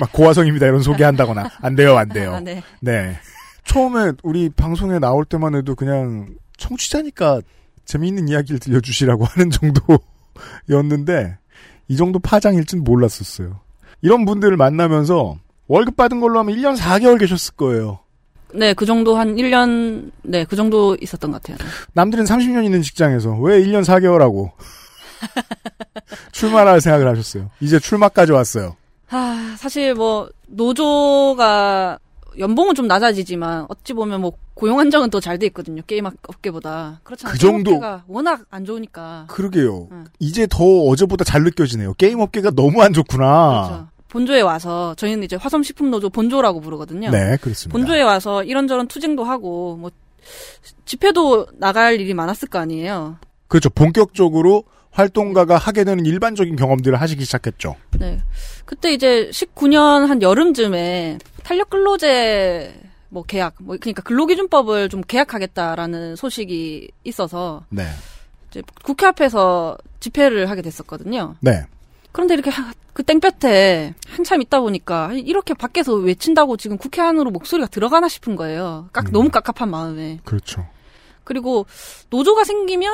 막 0.00 0.12
고화성입니다 0.12 0.66
이런 0.66 0.80
소개한다거나 0.82 1.50
안 1.60 1.74
돼요 1.76 1.96
안 1.96 2.08
돼요. 2.08 2.34
아, 2.34 2.40
네. 2.40 2.62
네. 2.80 3.16
처음에 3.64 4.12
우리 4.22 4.48
방송에 4.50 4.98
나올 4.98 5.24
때만 5.24 5.54
해도 5.54 5.74
그냥 5.74 6.34
청취자니까 6.56 7.40
재미있는 7.84 8.28
이야기를 8.28 8.58
들려주시라고 8.58 9.24
하는 9.30 9.50
정도였는데 10.66 11.38
이 11.88 11.96
정도 11.96 12.18
파장일 12.18 12.64
줄 12.64 12.80
몰랐었어요. 12.80 13.60
이런 14.02 14.24
분들을 14.24 14.56
만나면서 14.56 15.38
월급 15.66 15.96
받은 15.96 16.20
걸로 16.20 16.38
하면 16.40 16.54
1년 16.56 16.76
4개월 16.76 17.18
계셨을 17.18 17.54
거예요. 17.54 18.00
네, 18.54 18.72
그 18.72 18.86
정도 18.86 19.16
한 19.16 19.34
1년, 19.34 20.10
네, 20.22 20.44
그 20.44 20.54
정도 20.54 20.96
있었던 21.00 21.32
것 21.32 21.42
같아요. 21.42 21.56
남들은 21.94 22.24
30년 22.24 22.64
있는 22.64 22.82
직장에서 22.82 23.32
왜 23.40 23.60
1년 23.64 23.82
4개월 23.82 24.18
하고 24.18 24.52
출마할 26.32 26.80
생각을 26.80 27.08
하셨어요. 27.08 27.50
이제 27.60 27.78
출마까지 27.78 28.32
왔어요. 28.32 28.76
아, 29.10 29.54
사실 29.58 29.94
뭐, 29.94 30.28
노조가 30.48 31.98
연봉은 32.38 32.74
좀 32.74 32.86
낮아지지만, 32.88 33.66
어찌 33.68 33.92
보면 33.92 34.20
뭐, 34.20 34.32
고용 34.54 34.78
안정은 34.80 35.10
더 35.10 35.20
잘 35.20 35.38
돼 35.38 35.46
있거든요. 35.46 35.82
게임 35.86 36.06
업계보다. 36.06 37.00
그렇잖아요. 37.04 37.32
그 37.32 37.38
정도. 37.38 37.80
워낙 38.08 38.42
안 38.50 38.64
좋으니까. 38.64 39.26
그러게요. 39.28 39.88
응. 39.92 40.04
이제 40.18 40.46
더 40.48 40.64
어제보다 40.64 41.24
잘 41.24 41.42
느껴지네요. 41.44 41.94
게임 41.94 42.20
업계가 42.20 42.50
너무 42.52 42.82
안 42.82 42.92
좋구나. 42.92 43.66
그렇죠. 43.66 43.88
본조에 44.08 44.40
와서, 44.42 44.94
저희는 44.96 45.24
이제 45.24 45.36
화성식품 45.36 45.90
노조 45.90 46.08
본조라고 46.08 46.60
부르거든요. 46.60 47.10
네, 47.10 47.36
그렇습니다. 47.40 47.72
본조에 47.76 48.02
와서 48.02 48.42
이런저런 48.44 48.86
투쟁도 48.88 49.24
하고, 49.24 49.76
뭐, 49.76 49.90
집회도 50.86 51.46
나갈 51.58 52.00
일이 52.00 52.14
많았을 52.14 52.48
거 52.48 52.58
아니에요. 52.58 53.16
그렇죠. 53.48 53.70
본격적으로 53.70 54.64
활동가가 54.94 55.56
하게 55.58 55.82
되는 55.84 56.06
일반적인 56.06 56.54
경험들을 56.56 57.00
하시기 57.00 57.24
시작했죠. 57.24 57.74
네. 57.98 58.22
그때 58.64 58.92
이제 58.94 59.28
19년 59.32 60.06
한 60.06 60.22
여름쯤에 60.22 61.18
탄력 61.42 61.68
근로제 61.70 62.80
뭐 63.08 63.24
계약, 63.24 63.54
뭐 63.58 63.76
그러니까 63.78 64.02
근로기준법을 64.02 64.88
좀 64.88 65.00
계약하겠다라는 65.02 66.14
소식이 66.16 66.90
있어서 67.04 67.64
네. 67.70 67.86
이제 68.50 68.62
국회 68.84 69.06
앞에서 69.06 69.76
집회를 69.98 70.48
하게 70.48 70.62
됐었거든요. 70.62 71.34
네. 71.40 71.64
그런데 72.12 72.34
이렇게 72.34 72.50
하- 72.50 72.72
그 72.92 73.02
땡볕에 73.02 73.94
한참 74.08 74.40
있다 74.42 74.60
보니까 74.60 75.12
이렇게 75.14 75.54
밖에서 75.54 75.94
외친다고 75.94 76.56
지금 76.56 76.78
국회 76.78 77.02
안으로 77.02 77.32
목소리가 77.32 77.66
들어가나 77.68 78.08
싶은 78.08 78.36
거예요. 78.36 78.88
깍, 78.92 79.08
음. 79.08 79.12
너무 79.12 79.30
깝깝한 79.30 79.68
마음에. 79.68 80.20
그렇죠. 80.24 80.64
그리고 81.24 81.66
노조가 82.10 82.44
생기면 82.44 82.92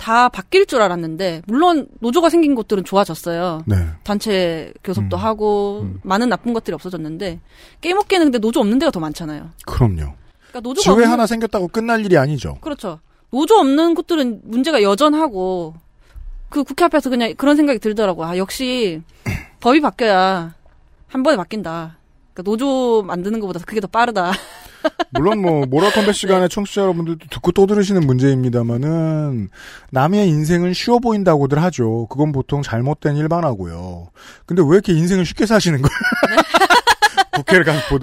다 0.00 0.30
바뀔 0.30 0.64
줄 0.64 0.80
알았는데 0.80 1.42
물론 1.46 1.86
노조가 2.00 2.30
생긴 2.30 2.54
곳들은 2.54 2.84
좋아졌어요. 2.84 3.64
네. 3.66 3.76
단체 4.02 4.72
교섭도 4.82 5.18
음. 5.18 5.22
하고 5.22 5.80
음. 5.82 6.00
많은 6.02 6.30
나쁜 6.30 6.54
것들이 6.54 6.74
없어졌는데 6.74 7.38
게임 7.82 7.98
업계는 7.98 8.26
근데 8.26 8.38
노조 8.38 8.60
없는 8.60 8.78
데가 8.78 8.90
더 8.90 8.98
많잖아요. 8.98 9.50
그럼요. 9.66 10.14
그러니까 10.48 10.60
노조가 10.62 10.82
지회 10.82 10.92
없는 10.92 11.08
하나 11.10 11.26
생겼다고 11.26 11.68
끝날 11.68 12.02
일이 12.02 12.16
아니죠. 12.16 12.56
그렇죠. 12.62 13.00
노조 13.30 13.56
없는 13.56 13.94
곳들은 13.94 14.40
문제가 14.44 14.82
여전하고 14.82 15.74
그 16.48 16.64
국회 16.64 16.86
앞에서 16.86 17.10
그냥 17.10 17.34
그런 17.36 17.54
생각이 17.56 17.78
들더라고. 17.78 18.24
아 18.24 18.38
역시 18.38 19.02
법이 19.60 19.82
바뀌어야 19.82 20.54
한 21.08 21.22
번에 21.22 21.36
바뀐다. 21.36 21.98
그러니까 22.32 22.50
노조 22.50 23.02
만드는 23.02 23.38
것보다 23.40 23.60
그게 23.66 23.82
더 23.82 23.86
빠르다. 23.86 24.32
물론 25.10 25.42
뭐 25.42 25.66
모랄 25.66 25.92
컴뱃 25.92 26.14
시간에 26.14 26.46
청취자 26.48 26.82
여러분들도 26.82 27.26
듣고 27.30 27.52
또 27.52 27.66
들으시는 27.66 28.06
문제입니다만은 28.06 29.50
남의 29.90 30.28
인생은 30.28 30.72
쉬워 30.72 30.98
보인다고들 31.00 31.60
하죠. 31.64 32.06
그건 32.08 32.32
보통 32.32 32.62
잘못된 32.62 33.16
일반화고요. 33.16 34.10
근데 34.46 34.62
왜 34.62 34.68
이렇게 34.74 34.92
인생을 34.92 35.26
쉽게 35.26 35.46
사시는 35.46 35.82
거예요? 35.82 36.42
국회를 37.32 37.64
가서 37.64 37.80
보- 37.88 37.98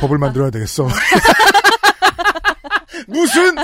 법을 0.00 0.18
만들어야 0.18 0.50
되겠어. 0.50 0.88
무슨? 3.06 3.54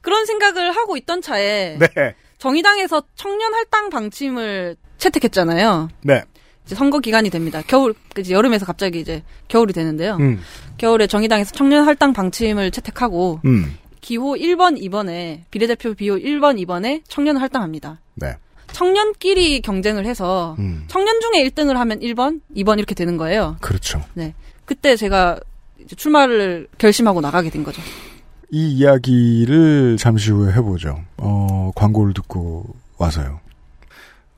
그런 0.00 0.26
생각을 0.26 0.74
하고 0.76 0.96
있던 0.96 1.20
차에 1.22 1.78
네. 1.78 2.14
정의당에서 2.38 3.02
청년 3.16 3.52
할당 3.54 3.90
방침을 3.90 4.76
채택했잖아요. 4.96 5.88
네. 6.02 6.22
선거 6.74 7.00
기간이 7.00 7.30
됩니다. 7.30 7.62
겨울 7.66 7.94
이제 8.18 8.34
여름에서 8.34 8.66
갑자기 8.66 9.00
이제 9.00 9.22
겨울이 9.48 9.72
되는데요. 9.72 10.16
음, 10.16 10.40
겨울에 10.76 11.06
정의당에서 11.06 11.52
청년 11.52 11.86
할당 11.86 12.12
방침을 12.12 12.70
채택하고 12.70 13.40
음, 13.44 13.76
기호 14.00 14.34
1번, 14.34 14.80
2번에 14.80 15.42
비례대표 15.50 15.94
비호 15.94 16.16
1번, 16.16 16.64
2번에 16.64 17.02
청년 17.08 17.36
할당합니다. 17.36 18.00
네, 18.14 18.36
청년끼리 18.72 19.60
경쟁을 19.62 20.06
해서 20.06 20.56
음, 20.58 20.84
청년 20.88 21.20
중에 21.20 21.48
1등을 21.48 21.74
하면 21.74 22.00
1번, 22.00 22.40
2번 22.56 22.78
이렇게 22.78 22.94
되는 22.94 23.16
거예요. 23.16 23.56
그렇죠. 23.60 24.04
그때 24.64 24.96
제가 24.96 25.40
이제 25.82 25.96
출마를 25.96 26.68
결심하고 26.76 27.20
나가게 27.20 27.50
된 27.50 27.64
거죠. 27.64 27.80
이 28.50 28.72
이야기를 28.72 29.96
잠시 29.98 30.30
후에 30.30 30.52
해보죠. 30.52 31.04
어, 31.18 31.70
광고를 31.74 32.14
듣고 32.14 32.64
와서요. 32.96 33.40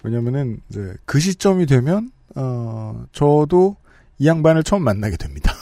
왜냐면은, 0.02 0.60
이제, 0.70 0.94
그 1.04 1.20
시점이 1.20 1.66
되면, 1.66 2.10
어, 2.36 3.04
저도 3.12 3.76
이 4.18 4.26
양반을 4.26 4.62
처음 4.62 4.82
만나게 4.82 5.16
됩니다. 5.16 5.52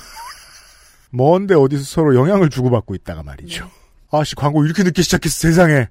먼데 1.11 1.55
어디서 1.55 1.85
서로 1.85 2.15
영향을 2.15 2.51
주고받고 2.51 2.95
있다가 2.95 3.23
말이죠. 3.23 3.71
아씨, 4.11 4.35
광고 4.35 4.65
이렇게 4.65 4.83
늦게 4.83 5.03
시작했어, 5.03 5.49
세상에. 5.49 5.89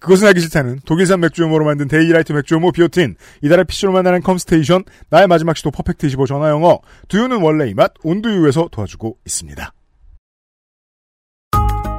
그것은 0.00 0.28
알기 0.28 0.40
싫다는 0.40 0.80
독일산 0.86 1.20
맥주 1.20 1.42
효모로 1.42 1.64
만든 1.64 1.86
데일리 1.86 2.09
라이트 2.09 2.32
맥주 2.32 2.54
효모 2.54 2.72
비오틴, 2.72 3.16
이달의 3.42 3.66
PC로 3.66 3.92
만나는 3.92 4.22
컴스테이션, 4.22 4.84
나의 5.10 5.26
마지막 5.26 5.56
시도 5.56 5.70
Perfect 5.70 6.06
25 6.06 6.26
전화영어, 6.26 6.80
두유는 7.08 7.42
원래 7.42 7.68
이 7.68 7.74
맛, 7.74 7.92
온두유에서 8.02 8.68
도와주고 8.72 9.18
있습니다. 9.26 9.72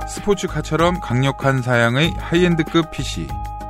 스포츠카처럼 0.10 1.00
강력한 1.00 1.62
사양의 1.62 2.12
high-end급 2.18 2.92
PC. 2.92 3.28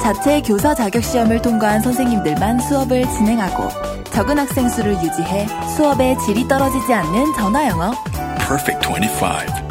자체 0.00 0.40
교사 0.40 0.74
자격 0.74 1.04
시험을 1.04 1.42
통과한 1.42 1.82
선생님들만 1.82 2.58
수업을 2.60 3.02
진행하고 3.02 3.68
적은 4.04 4.38
학생 4.38 4.68
수를 4.68 4.94
유지해 4.94 5.46
수업의 5.76 6.18
질이 6.20 6.48
떨어지지 6.48 6.92
않는 6.92 7.34
전화 7.34 7.68
영어. 7.68 7.92
Perfect 8.38 8.88
25. 8.88 9.70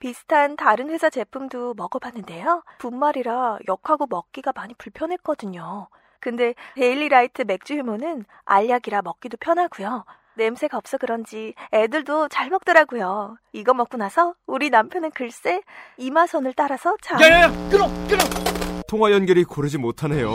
비슷한 0.00 0.56
다른 0.56 0.88
회사 0.90 1.10
제품도 1.10 1.74
먹어봤는데요. 1.74 2.62
분말이라 2.78 3.58
역하고 3.68 4.06
먹기가 4.08 4.52
많이 4.54 4.72
불편했거든요. 4.74 5.88
근데 6.20 6.54
데일리라이트 6.76 7.42
맥주 7.42 7.74
휴무는 7.74 8.24
알약이라 8.46 9.02
먹기도 9.02 9.36
편하고요. 9.38 10.04
냄새가 10.38 10.78
없어 10.78 10.96
그런지 10.96 11.52
애들도 11.74 12.28
잘 12.28 12.48
먹더라고요. 12.48 13.36
이거 13.52 13.74
먹고 13.74 13.98
나서 13.98 14.34
우리 14.46 14.70
남편은 14.70 15.10
글쎄 15.10 15.60
이마선을 15.98 16.54
따라서 16.54 16.96
참 17.02 17.20
야야야 17.20 17.48
끊어 17.68 17.86
끊어 18.08 18.24
통화 18.86 19.12
연결이 19.12 19.44
고르지 19.44 19.76
못하네요 19.76 20.34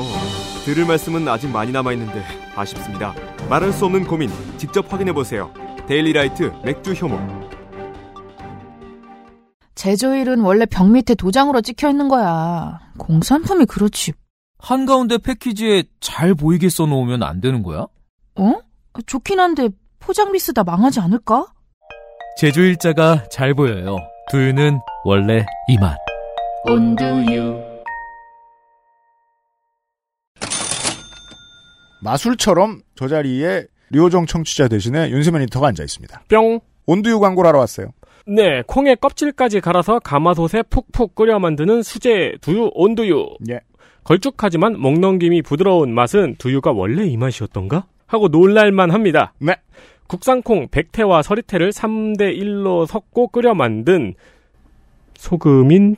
들을 0.66 0.86
말씀은 0.86 1.28
아직 1.28 1.50
많이 1.50 1.72
남아 1.72 1.94
있는데 1.94 2.24
아쉽습니다 2.56 3.16
말할 3.50 3.74
수 3.74 3.86
없는 3.86 4.06
고민 4.06 4.30
직접 4.58 4.92
확인해 4.94 5.12
보세요 5.12 5.52
데일리라이트 5.88 6.52
맥주 6.64 6.94
효모 6.94 7.18
제조일은 9.76 10.42
원래 10.42 10.66
벽 10.66 10.90
밑에 10.90 11.16
도장으로 11.16 11.60
찍혀 11.62 11.90
있는 11.90 12.08
거야. 12.08 12.80
공산품이 13.00 13.66
그렇지. 13.66 14.14
한가운데 14.60 15.18
패키지에 15.18 15.84
잘 16.00 16.36
보이게 16.36 16.70
써놓으면 16.70 17.22
안 17.24 17.42
되는 17.42 17.64
거야? 17.64 17.88
어? 18.36 18.54
좋긴 19.08 19.40
한데 19.40 19.70
포장비 20.06 20.40
쓰다 20.40 20.64
망하지 20.64 21.00
않을까? 21.00 21.46
제조일자가 22.38 23.24
잘 23.30 23.54
보여요. 23.54 23.98
두유는 24.32 24.80
원래 25.06 25.46
이 25.68 25.78
맛. 25.78 25.98
온두유. 26.66 27.62
마술처럼 32.02 32.82
저 32.96 33.08
자리에 33.08 33.66
류호정 33.92 34.26
청취자 34.26 34.68
대신에 34.68 35.10
윤세민 35.10 35.42
리터가 35.44 35.68
앉아 35.68 35.84
있습니다. 35.84 36.24
뿅. 36.30 36.60
온두유 36.86 37.20
광고를 37.20 37.48
하러 37.48 37.60
왔어요. 37.60 37.88
네, 38.26 38.62
콩의 38.68 38.98
껍질까지 38.98 39.62
갈아서 39.62 40.00
가마솥에 40.00 40.64
푹푹 40.64 41.16
끓여 41.16 41.40
만드는 41.40 41.82
수제 41.82 42.34
두유 42.42 42.72
온두유. 42.74 43.36
예. 43.50 43.62
걸쭉하지만 44.04 44.80
목 44.80 45.00
넘김이 45.00 45.44
부드러운 45.44 45.94
맛은 45.94 46.36
두유가 46.38 46.72
원래 46.72 47.06
이 47.06 47.16
맛이었던가? 47.16 47.86
하고 48.06 48.28
놀랄만 48.28 48.92
합니다. 48.92 49.34
네. 49.40 49.56
국산콩 50.14 50.68
백태와 50.68 51.24
서리태를 51.24 51.72
3대 51.72 52.38
1로 52.40 52.86
섞고 52.86 53.30
끓여 53.30 53.56
만든 53.56 54.14
소금인 55.16 55.96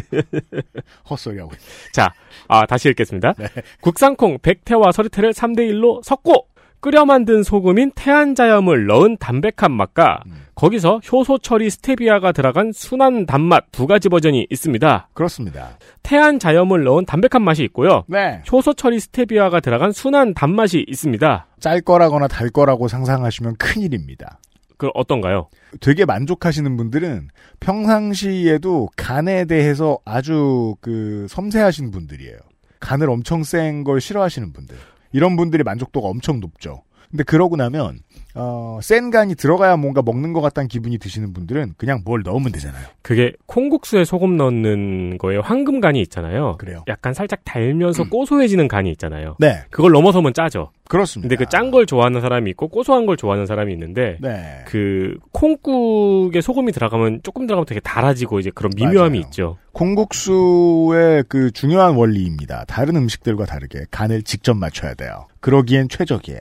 헛소리하고 1.10 1.52
있 1.54 1.58
자, 1.92 2.14
아, 2.48 2.64
다시 2.64 2.88
읽겠습니다. 2.88 3.34
네. 3.34 3.48
국산콩 3.82 4.38
백태와 4.40 4.92
서리태를 4.92 5.34
3대 5.34 5.58
1로 5.58 6.02
섞고 6.02 6.48
끓여 6.80 7.04
만든 7.04 7.42
소금인 7.42 7.90
태안자염을 7.94 8.86
넣은 8.86 9.16
담백한 9.18 9.72
맛과 9.72 10.22
음. 10.26 10.44
거기서 10.54 11.00
효소 11.10 11.38
처리 11.38 11.70
스테비아가 11.70 12.32
들어간 12.32 12.72
순한 12.72 13.26
단맛 13.26 13.64
두 13.72 13.86
가지 13.86 14.08
버전이 14.08 14.46
있습니다. 14.50 15.08
그렇습니다. 15.12 15.70
태안자염을 16.02 16.84
넣은 16.84 17.04
담백한 17.04 17.42
맛이 17.42 17.62
있고요. 17.64 18.04
네. 18.08 18.42
효소 18.50 18.74
처리 18.74 19.00
스테비아가 19.00 19.60
들어간 19.60 19.92
순한 19.92 20.34
단맛이 20.34 20.84
있습니다. 20.88 21.46
짤 21.60 21.80
거라거나 21.80 22.28
달 22.28 22.48
거라고 22.50 22.88
상상하시면 22.88 23.56
큰일입니다. 23.56 24.38
그 24.76 24.88
어떤가요? 24.94 25.48
되게 25.80 26.04
만족하시는 26.04 26.76
분들은 26.76 27.28
평상시에도 27.58 28.88
간에 28.96 29.44
대해서 29.44 29.98
아주 30.04 30.76
그 30.80 31.26
섬세하신 31.28 31.90
분들이에요. 31.90 32.36
간을 32.80 33.10
엄청 33.10 33.42
센 33.42 33.82
걸 33.82 34.00
싫어하시는 34.00 34.52
분들. 34.52 34.76
이런 35.12 35.36
분들이 35.36 35.62
만족도가 35.62 36.08
엄청 36.08 36.40
높죠. 36.40 36.82
근데 37.10 37.24
그러고 37.24 37.56
나면 37.56 38.00
어, 38.34 38.78
센 38.82 39.10
간이 39.10 39.34
들어가야 39.34 39.76
뭔가 39.76 40.02
먹는 40.02 40.32
것 40.32 40.40
같다는 40.40 40.68
기분이 40.68 40.98
드시는 40.98 41.32
분들은 41.32 41.74
그냥 41.76 42.02
뭘 42.04 42.22
넣으면 42.22 42.52
되잖아요. 42.52 42.84
그게 43.02 43.32
콩국수에 43.46 44.04
소금 44.04 44.36
넣는 44.36 45.18
거에 45.18 45.38
황금 45.38 45.80
간이 45.80 46.00
있잖아요. 46.02 46.56
그래요. 46.58 46.84
약간 46.86 47.14
살짝 47.14 47.40
달면서 47.44 48.08
고소해지는 48.10 48.68
간이 48.68 48.90
있잖아요. 48.92 49.36
네, 49.40 49.62
그걸 49.70 49.92
넘어서면 49.92 50.34
짜죠. 50.34 50.70
그렇습니다. 50.88 51.28
근데 51.28 51.42
그 51.44 51.48
짠 51.50 51.70
걸 51.70 51.86
좋아하는 51.86 52.20
사람이 52.20 52.50
있고 52.50 52.68
고소한 52.68 53.06
걸 53.06 53.16
좋아하는 53.16 53.46
사람이 53.46 53.72
있는데 53.72 54.18
네. 54.20 54.62
그 54.66 55.16
콩국에 55.32 56.40
소금이 56.40 56.72
들어가면 56.72 57.20
조금 57.22 57.46
들어가면 57.46 57.66
되게 57.66 57.80
달아지고 57.80 58.38
이제 58.40 58.50
그런 58.54 58.70
미묘함이 58.76 59.18
맞아요. 59.18 59.26
있죠. 59.28 59.56
콩국수의 59.72 61.24
그 61.28 61.50
중요한 61.52 61.94
원리입니다. 61.96 62.64
다른 62.68 62.96
음식들과 62.96 63.46
다르게 63.46 63.84
간을 63.90 64.22
직접 64.22 64.54
맞춰야 64.56 64.94
돼요. 64.94 65.26
그러기엔 65.40 65.88
최적이에요. 65.88 66.40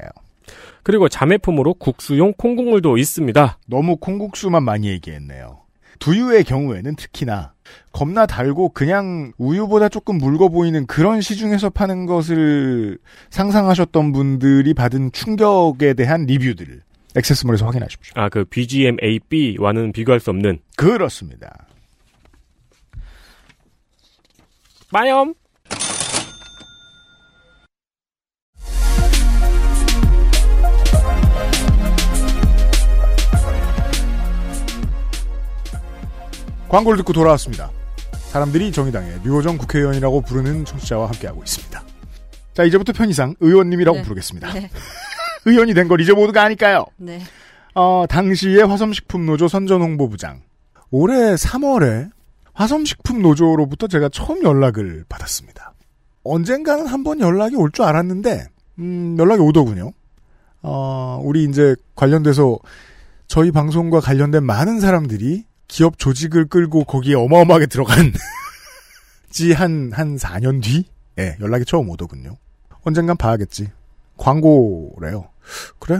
그리고 0.87 1.09
자매품으로 1.09 1.73
국수용 1.73 2.31
콩국물도 2.37 2.97
있습니다. 2.97 3.59
너무 3.67 3.97
콩국수만 3.97 4.63
많이 4.63 4.87
얘기했네요. 4.87 5.59
두유의 5.99 6.45
경우에는 6.45 6.95
특히나 6.95 7.51
겁나 7.91 8.25
달고 8.25 8.69
그냥 8.69 9.33
우유보다 9.37 9.89
조금 9.89 10.17
mul거 10.17 10.47
보이는 10.47 10.85
그런 10.87 11.19
시중에서 11.19 11.71
파는 11.71 12.05
것을 12.05 12.99
상상하셨던 13.31 14.13
분들이 14.13 14.73
받은 14.73 15.11
충격에 15.11 15.93
대한 15.93 16.25
리뷰들을 16.25 16.81
액세스몰에서 17.17 17.65
확인하십시오. 17.65 18.13
아, 18.15 18.29
그 18.29 18.45
BGM 18.45 18.95
AB와는 19.03 19.91
비교할 19.91 20.21
수 20.21 20.29
없는 20.29 20.59
그렇습니다. 20.77 21.67
마염. 24.93 25.33
광고를 36.69 36.97
듣고 36.97 37.13
돌아왔습니다. 37.13 37.71
사람들이 38.31 38.71
정의당의 38.71 39.21
류호정 39.23 39.57
국회의원이라고 39.57 40.21
부르는 40.21 40.65
청취자와 40.65 41.07
함께하고 41.07 41.41
있습니다. 41.43 41.83
자, 42.53 42.63
이제부터 42.63 42.91
편의상 42.93 43.35
의원님이라고 43.39 43.97
네. 43.99 44.03
부르겠습니다. 44.03 44.53
네. 44.53 44.69
의원이 45.45 45.73
된 45.73 45.87
걸 45.87 46.01
이제 46.01 46.13
모두가 46.13 46.43
아니까요. 46.43 46.85
네. 46.97 47.21
어, 47.73 48.05
당시의 48.09 48.65
화섬식품노조 48.67 49.47
선전홍보부장. 49.47 50.41
올해 50.91 51.35
3월에 51.35 52.09
화섬식품노조로부터 52.53 53.87
제가 53.87 54.09
처음 54.09 54.43
연락을 54.43 55.05
받았습니다. 55.07 55.73
언젠가는 56.23 56.85
한 56.87 57.03
번 57.03 57.19
연락이 57.21 57.55
올 57.55 57.71
줄 57.71 57.85
알았는데 57.85 58.47
음, 58.79 59.15
연락이 59.19 59.41
오더군요. 59.41 59.91
어, 60.63 61.21
우리 61.23 61.45
이제 61.45 61.75
관련돼서 61.95 62.57
저희 63.27 63.51
방송과 63.51 63.99
관련된 64.01 64.43
많은 64.43 64.79
사람들이 64.79 65.45
기업 65.67 65.97
조직을 65.97 66.47
끌고 66.47 66.85
거기에 66.85 67.15
어마어마하게 67.15 67.67
들어간 67.67 68.13
지 69.29 69.53
한, 69.53 69.91
한 69.93 70.15
4년 70.15 70.63
뒤? 70.63 70.85
예, 71.19 71.37
연락이 71.39 71.65
처음 71.65 71.89
오더군요. 71.89 72.37
언젠간 72.83 73.17
봐야겠지. 73.17 73.69
광고래요. 74.17 75.29
그래? 75.79 75.99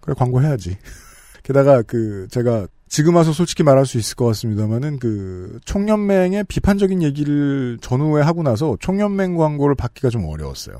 그래, 0.00 0.14
광고 0.16 0.42
해야지. 0.42 0.76
게다가 1.42 1.82
그, 1.82 2.28
제가 2.30 2.66
지금 2.88 3.16
와서 3.16 3.32
솔직히 3.32 3.62
말할 3.62 3.86
수 3.86 3.98
있을 3.98 4.16
것 4.16 4.26
같습니다만은 4.26 4.98
그, 4.98 5.58
총연맹의 5.64 6.44
비판적인 6.44 7.02
얘기를 7.02 7.78
전후에 7.80 8.22
하고 8.22 8.42
나서 8.42 8.76
총연맹 8.80 9.36
광고를 9.36 9.74
받기가 9.74 10.10
좀 10.10 10.24
어려웠어요. 10.26 10.76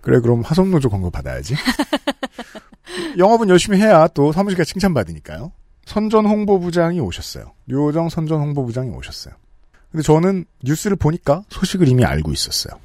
그래, 0.00 0.20
그럼 0.20 0.42
화성노조 0.42 0.90
광고 0.90 1.10
받아야지. 1.10 1.54
영업은 3.16 3.48
열심히 3.48 3.78
해야 3.78 4.06
또 4.08 4.32
사무실가 4.32 4.64
칭찬받으니까요. 4.64 5.52
선전 5.86 6.26
홍보부장이 6.26 7.00
오셨어요. 7.00 7.52
류호정 7.66 8.08
선전 8.08 8.40
홍보부장이 8.40 8.90
오셨어요. 8.90 9.34
근데 9.90 10.02
저는 10.02 10.44
뉴스를 10.62 10.96
보니까 10.96 11.44
소식을 11.50 11.88
이미 11.88 12.04
알고 12.04 12.32
있었어요. 12.32 12.78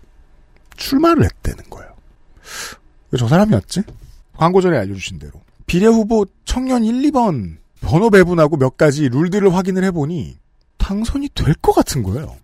출마를 0.77 1.23
했다는 1.25 1.69
거예요. 1.69 1.93
왜 3.11 3.17
저 3.17 3.27
사람이었지? 3.27 3.81
광고 4.37 4.61
전에 4.61 4.77
알려주신 4.77 5.17
대로. 5.19 5.41
비례 5.65 5.87
후보 5.87 6.25
청년 6.45 6.83
1, 6.83 7.01
2번 7.11 7.57
번호 7.81 8.09
배분하고 8.09 8.57
몇 8.57 8.77
가지 8.77 9.09
룰들을 9.09 9.53
확인을 9.53 9.83
해보니 9.85 10.37
당선이 10.77 11.29
될 11.35 11.55
것 11.55 11.73
같은 11.73 12.03
거예요. 12.03 12.35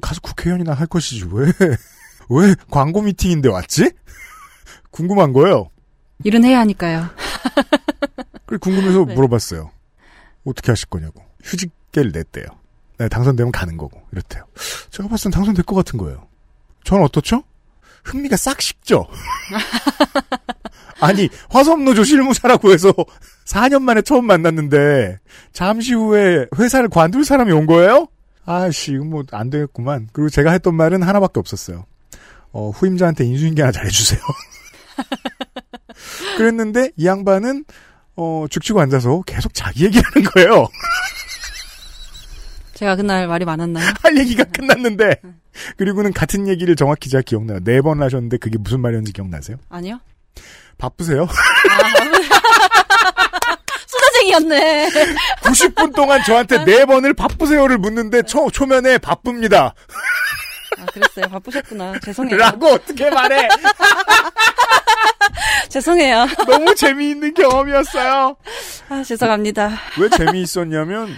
가서 0.00 0.20
국회의원이나 0.20 0.72
할 0.74 0.86
것이지 0.86 1.26
왜, 1.32 1.46
왜 2.30 2.54
광고 2.70 3.02
미팅인데 3.02 3.48
왔지? 3.48 3.90
궁금한 4.90 5.32
거예요. 5.32 5.70
일은 6.24 6.44
해야 6.44 6.60
하니까요. 6.60 7.08
그래 8.48 8.56
궁금해서 8.58 9.04
네. 9.04 9.14
물어봤어요. 9.14 9.70
어떻게 10.46 10.72
하실 10.72 10.88
거냐고. 10.88 11.22
휴직계를 11.44 12.12
냈대요. 12.12 12.46
네, 12.96 13.08
당선되면 13.08 13.52
가는 13.52 13.76
거고 13.76 14.00
이렇대요. 14.10 14.42
제가 14.90 15.06
봤을 15.06 15.24
땐 15.24 15.32
당선될 15.32 15.64
것 15.66 15.76
같은 15.76 15.98
거예요. 15.98 16.26
저는 16.84 17.04
어떻죠? 17.04 17.44
흥미가 18.04 18.38
싹 18.38 18.62
식죠. 18.62 19.06
아니 20.98 21.28
화성노조 21.50 22.04
실무사라고 22.04 22.72
해서 22.72 22.94
4년 23.44 23.82
만에 23.82 24.00
처음 24.00 24.26
만났는데 24.26 25.18
잠시 25.52 25.92
후에 25.92 26.46
회사를 26.58 26.88
관둘 26.88 27.26
사람이 27.26 27.52
온 27.52 27.66
거예요? 27.66 28.08
아씨 28.46 28.92
이거 28.92 29.04
뭐안 29.04 29.50
되겠구만. 29.50 30.08
그리고 30.14 30.30
제가 30.30 30.52
했던 30.52 30.74
말은 30.74 31.02
하나밖에 31.02 31.38
없었어요. 31.38 31.84
어, 32.52 32.70
후임자한테 32.70 33.26
인수인계나 33.26 33.72
잘해주세요. 33.72 34.20
그랬는데 36.38 36.92
이 36.96 37.06
양반은 37.06 37.66
어, 38.20 38.46
죽치고 38.50 38.80
앉아서 38.80 39.22
계속 39.26 39.54
자기 39.54 39.84
얘기하는 39.84 40.24
거예요. 40.34 40.66
제가 42.74 42.96
그날 42.96 43.28
말이 43.28 43.44
많았나요? 43.44 43.92
할 44.02 44.18
얘기가 44.18 44.42
끝났는데 44.44 45.20
그리고는 45.76 46.12
같은 46.12 46.46
얘기를 46.48 46.74
정확히 46.76 47.08
제가 47.10 47.22
기억나요. 47.22 47.60
네 47.62 47.80
번 47.80 48.02
하셨는데 48.02 48.38
그게 48.38 48.58
무슨 48.58 48.80
말이었는지 48.80 49.12
기억나세요? 49.12 49.56
아니요. 49.68 50.00
바쁘세요? 50.78 51.26
수다쟁이였네. 53.86 54.88
90분 55.42 55.94
동안 55.94 56.22
저한테 56.24 56.64
네 56.64 56.84
번을 56.84 57.14
바쁘세요를 57.14 57.78
묻는데 57.78 58.22
초, 58.22 58.50
초면에 58.50 58.98
바쁩니다. 58.98 59.74
아, 60.78 60.86
그랬어요. 60.86 61.28
바쁘셨구나. 61.28 61.98
죄송해요. 62.04 62.36
라고 62.36 62.66
어떻게 62.68 63.10
말해? 63.10 63.48
죄송해요. 65.68 66.26
너무 66.46 66.74
재미있는 66.74 67.34
경험이었어요. 67.34 68.36
아, 68.88 69.02
죄송합니다. 69.02 69.70
왜 70.00 70.08
재미있었냐면 70.08 71.14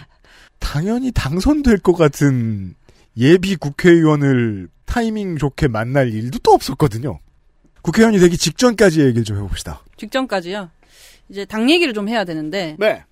당연히 0.59 1.13
당선될 1.13 1.79
것 1.79 1.95
같은 1.95 2.75
예비 3.17 3.57
국회의원을 3.57 4.69
타이밍 4.87 5.37
좋게 5.37 5.69
만날 5.69 6.13
일도 6.13 6.39
또 6.43 6.53
없었거든요. 6.53 7.19
국회의원이 7.83 8.19
되기 8.19 8.37
직전까지 8.37 9.01
얘기를 9.01 9.25
좀 9.25 9.37
해봅시다. 9.39 9.83
직전까지요. 9.97 10.71
이제 11.29 11.45
당 11.45 11.71
얘기를 11.71 11.95
좀 11.95 12.09
해야 12.09 12.25
되는데 12.25 12.77
네. 12.79 13.05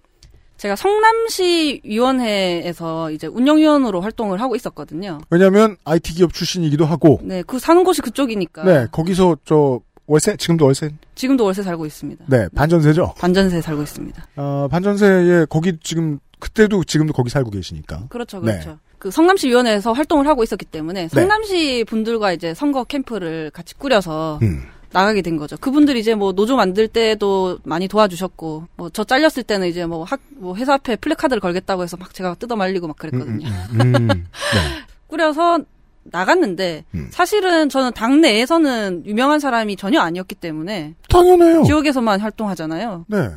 제가 0.58 0.74
성남시 0.74 1.80
위원회에서 1.84 3.12
이제 3.12 3.28
운영위원으로 3.28 4.00
활동을 4.00 4.40
하고 4.40 4.56
있었거든요. 4.56 5.20
왜냐하면 5.30 5.76
IT 5.84 6.14
기업 6.14 6.34
출신이기도 6.34 6.84
하고, 6.84 7.20
네, 7.22 7.42
그 7.46 7.58
사는 7.58 7.82
곳이 7.84 8.02
그쪽이니까. 8.02 8.64
네 8.64 8.86
거기서 8.90 9.36
저 9.44 9.80
월세 10.06 10.36
지금도 10.36 10.64
월세, 10.64 10.90
지금도 11.14 11.44
월세 11.44 11.62
살고 11.62 11.86
있습니다. 11.86 12.24
네 12.28 12.48
반전세죠. 12.54 13.14
반전세 13.18 13.60
살고 13.60 13.82
있습니다. 13.82 14.26
어, 14.36 14.68
반전세에 14.70 15.46
거기 15.48 15.78
지금 15.80 16.18
그때도 16.40 16.84
지금도 16.84 17.12
거기 17.12 17.30
살고 17.30 17.50
계시니까. 17.50 18.06
그렇죠, 18.08 18.40
네. 18.40 18.52
그렇죠. 18.52 18.78
그 18.98 19.12
성남시 19.12 19.48
위원회에서 19.48 19.92
활동을 19.92 20.26
하고 20.26 20.42
있었기 20.42 20.64
때문에 20.66 21.06
성남시 21.08 21.84
분들과 21.86 22.32
이제 22.32 22.52
선거 22.52 22.82
캠프를 22.82 23.50
같이 23.52 23.76
꾸려서 23.76 24.40
음. 24.42 24.64
나가게 24.92 25.22
된 25.22 25.36
거죠. 25.36 25.56
그분들이 25.58 26.00
이제 26.00 26.14
뭐 26.14 26.32
노조 26.32 26.56
만들 26.56 26.88
때도 26.88 27.58
많이 27.64 27.88
도와주셨고, 27.88 28.64
뭐 28.76 28.90
저 28.92 29.04
잘렸을 29.04 29.42
때는 29.42 29.68
이제 29.68 29.86
뭐 29.86 30.04
학, 30.04 30.20
뭐 30.36 30.56
회사 30.56 30.74
앞에 30.74 30.96
플래카드를 30.96 31.40
걸겠다고 31.40 31.82
해서 31.82 31.96
막 31.96 32.12
제가 32.14 32.34
뜯어 32.34 32.56
말리고 32.56 32.86
막 32.88 32.96
그랬거든요. 32.96 33.46
음, 33.46 33.80
음, 33.80 34.08
네. 34.08 34.22
꾸려서 35.08 35.60
나갔는데 36.04 36.84
음. 36.94 37.08
사실은 37.10 37.68
저는 37.68 37.92
당내에서는 37.92 39.04
유명한 39.06 39.40
사람이 39.40 39.76
전혀 39.76 40.00
아니었기 40.00 40.34
때문에 40.36 40.94
당연해요. 41.08 41.64
지역에서만 41.64 42.20
활동하잖아요. 42.20 43.04
네. 43.08 43.28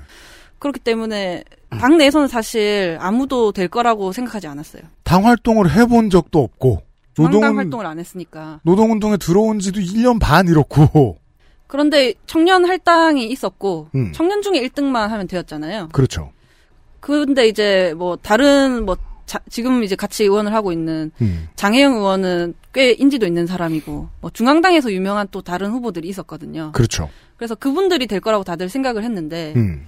그렇기 0.60 0.80
때문에 0.80 1.44
당내에서는 1.70 2.28
사실 2.28 2.98
아무도 3.02 3.52
될 3.52 3.68
거라고 3.68 4.12
생각하지 4.12 4.48
않았어요. 4.48 4.84
당 5.04 5.26
활동을 5.26 5.72
해본 5.72 6.10
적도 6.10 6.40
없고 6.40 6.82
노동 7.16 7.44
활동을 7.58 7.86
안 7.86 8.00
했으니까. 8.00 8.60
노동운동에 8.64 9.18
들어온 9.18 9.60
지도 9.60 9.80
1년 9.82 10.20
반 10.20 10.48
이렇고 10.48 11.18
그런데 11.72 12.14
청년 12.26 12.66
할당이 12.66 13.26
있었고 13.28 13.88
음. 13.96 14.12
청년 14.14 14.42
중에 14.42 14.60
1등만 14.68 15.08
하면 15.08 15.26
되었잖아요. 15.26 15.88
그렇죠. 15.94 16.34
근데 17.00 17.48
이제 17.48 17.94
뭐 17.98 18.18
다른 18.18 18.84
뭐 18.86 18.98
자- 19.26 19.40
지금 19.50 19.82
이제 19.82 19.96
같이 19.96 20.24
의원을 20.26 20.54
하고 20.54 20.74
있는 20.74 21.12
음. 21.22 21.48
장혜영 21.56 21.94
의원은 21.96 22.56
꽤 22.74 22.92
인지도 22.92 23.26
있는 23.26 23.48
사람이고 23.48 24.10
뭐 24.20 24.30
중앙당에서 24.32 24.92
유명한 24.92 25.30
또 25.32 25.42
다른 25.42 25.72
후보들이 25.72 26.10
있었거든요. 26.10 26.72
그렇죠. 26.74 27.10
그래서 27.38 27.56
그분들이 27.56 28.06
될 28.06 28.20
거라고 28.20 28.44
다들 28.44 28.68
생각을 28.68 29.06
했는데 29.06 29.54
음. 29.56 29.88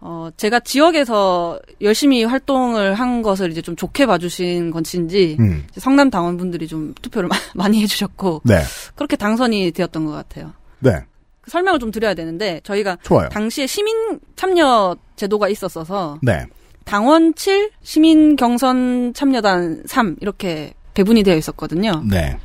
어 0.00 0.30
제가 0.38 0.60
지역에서 0.60 1.60
열심히 1.82 2.24
활동을 2.24 2.94
한 2.94 3.20
것을 3.20 3.50
이제 3.50 3.60
좀 3.60 3.76
좋게 3.76 4.06
봐주신 4.06 4.70
건지 4.70 5.36
음. 5.38 5.66
성남 5.76 6.08
당원분들이 6.08 6.66
좀 6.66 6.94
투표를 7.02 7.28
마- 7.28 7.36
많이 7.54 7.82
해주셨고 7.82 8.40
네. 8.46 8.62
그렇게 8.94 9.16
당선이 9.16 9.72
되었던 9.72 10.06
것 10.06 10.12
같아요. 10.12 10.54
네. 10.80 10.92
그 11.40 11.50
설명을 11.50 11.78
좀 11.78 11.90
드려야 11.90 12.14
되는데 12.14 12.60
저희가 12.64 12.98
좋아요. 13.02 13.28
당시에 13.28 13.66
시민 13.66 14.20
참여 14.36 14.96
제도가 15.16 15.48
있었어서 15.48 16.18
네. 16.22 16.46
당원 16.84 17.34
7, 17.34 17.70
시민 17.82 18.36
경선 18.36 19.12
참여단 19.14 19.82
3 19.86 20.16
이렇게 20.20 20.72
배분이 20.94 21.22
되어 21.22 21.36
있었거든요. 21.36 22.02
네. 22.08 22.38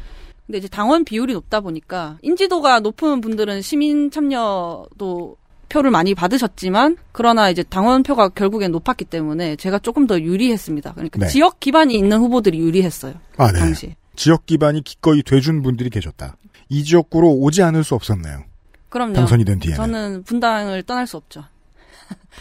근데 0.46 0.58
이제 0.58 0.68
당원 0.68 1.06
비율이 1.06 1.34
높다 1.34 1.62
보니까 1.62 2.18
인지도가 2.22 2.82
높은 2.82 3.22
분들은 3.22 3.62
시민 3.62 4.12
참여도 4.12 5.38
표를 5.70 5.90
많이 5.90 6.14
받으셨지만 6.14 6.98
그러나 7.12 7.50
이제 7.50 7.64
당원 7.64 8.04
표가 8.04 8.30
결국엔 8.30 8.72
높았기 8.72 9.06
때문에 9.06 9.56
제가 9.56 9.80
조금 9.80 10.06
더 10.06 10.20
유리했습니다. 10.20 10.94
그러니까 10.94 11.20
네. 11.20 11.28
지역 11.28 11.60
기반이 11.60 11.96
있는 11.96 12.20
후보들이 12.20 12.60
유리했어요. 12.60 13.14
아, 13.38 13.52
네. 13.52 13.60
당시. 13.60 13.96
지역 14.16 14.46
기반이 14.46 14.84
기꺼이 14.84 15.24
돼준 15.24 15.64
분들이 15.64 15.90
계셨다. 15.90 16.36
이 16.70 16.84
지역구로 16.84 17.30
오지 17.30 17.62
않을 17.64 17.84
수 17.84 17.96
없었네요. 17.96 18.44
그럼요. 18.90 19.14
당선이 19.14 19.46
된 19.46 19.60
뒤에는. 19.60 19.76
저는 19.76 20.24
분당을 20.24 20.84
떠날 20.84 21.08
수 21.08 21.18
없죠. 21.18 21.44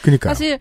그러니까 0.02 0.28
사실 0.28 0.58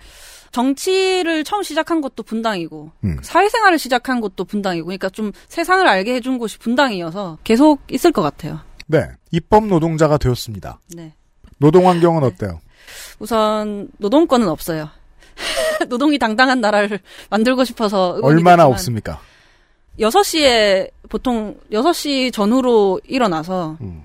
정치를 0.52 1.44
처음 1.44 1.64
시작한 1.64 2.02
것도 2.02 2.24
분당이고 2.24 2.92
음. 3.04 3.18
사회생활을 3.22 3.80
시작한 3.80 4.20
것도 4.22 4.46
분당이고 4.46 4.86
그러니까 4.86 5.10
좀 5.10 5.32
세상을 5.48 5.86
알게 5.88 6.14
해준 6.14 6.38
곳이 6.38 6.58
분당이어서 6.60 7.38
계속 7.44 7.82
있을 7.90 8.12
것 8.12 8.22
같아요. 8.22 8.60
네. 8.88 9.08
입법 9.32 9.66
노동자가 9.68 10.18
되었습니다. 10.18 10.80
네. 10.96 11.14
노동 11.58 11.88
환경은 11.88 12.24
어때요? 12.24 12.60
우선 13.20 13.90
노동권은 13.98 14.48
없어요. 14.50 14.90
노동이 15.88 16.20
당당한 16.20 16.60
나라를 16.60 17.00
만들고 17.30 17.64
싶어서 17.64 18.20
얼마나 18.22 18.66
없습니까? 18.66 19.22
6시에 20.00 20.90
보통 21.10 21.58
6시 21.72 22.32
전후로 22.34 23.02
일어나서 23.06 23.78
음. 23.82 24.04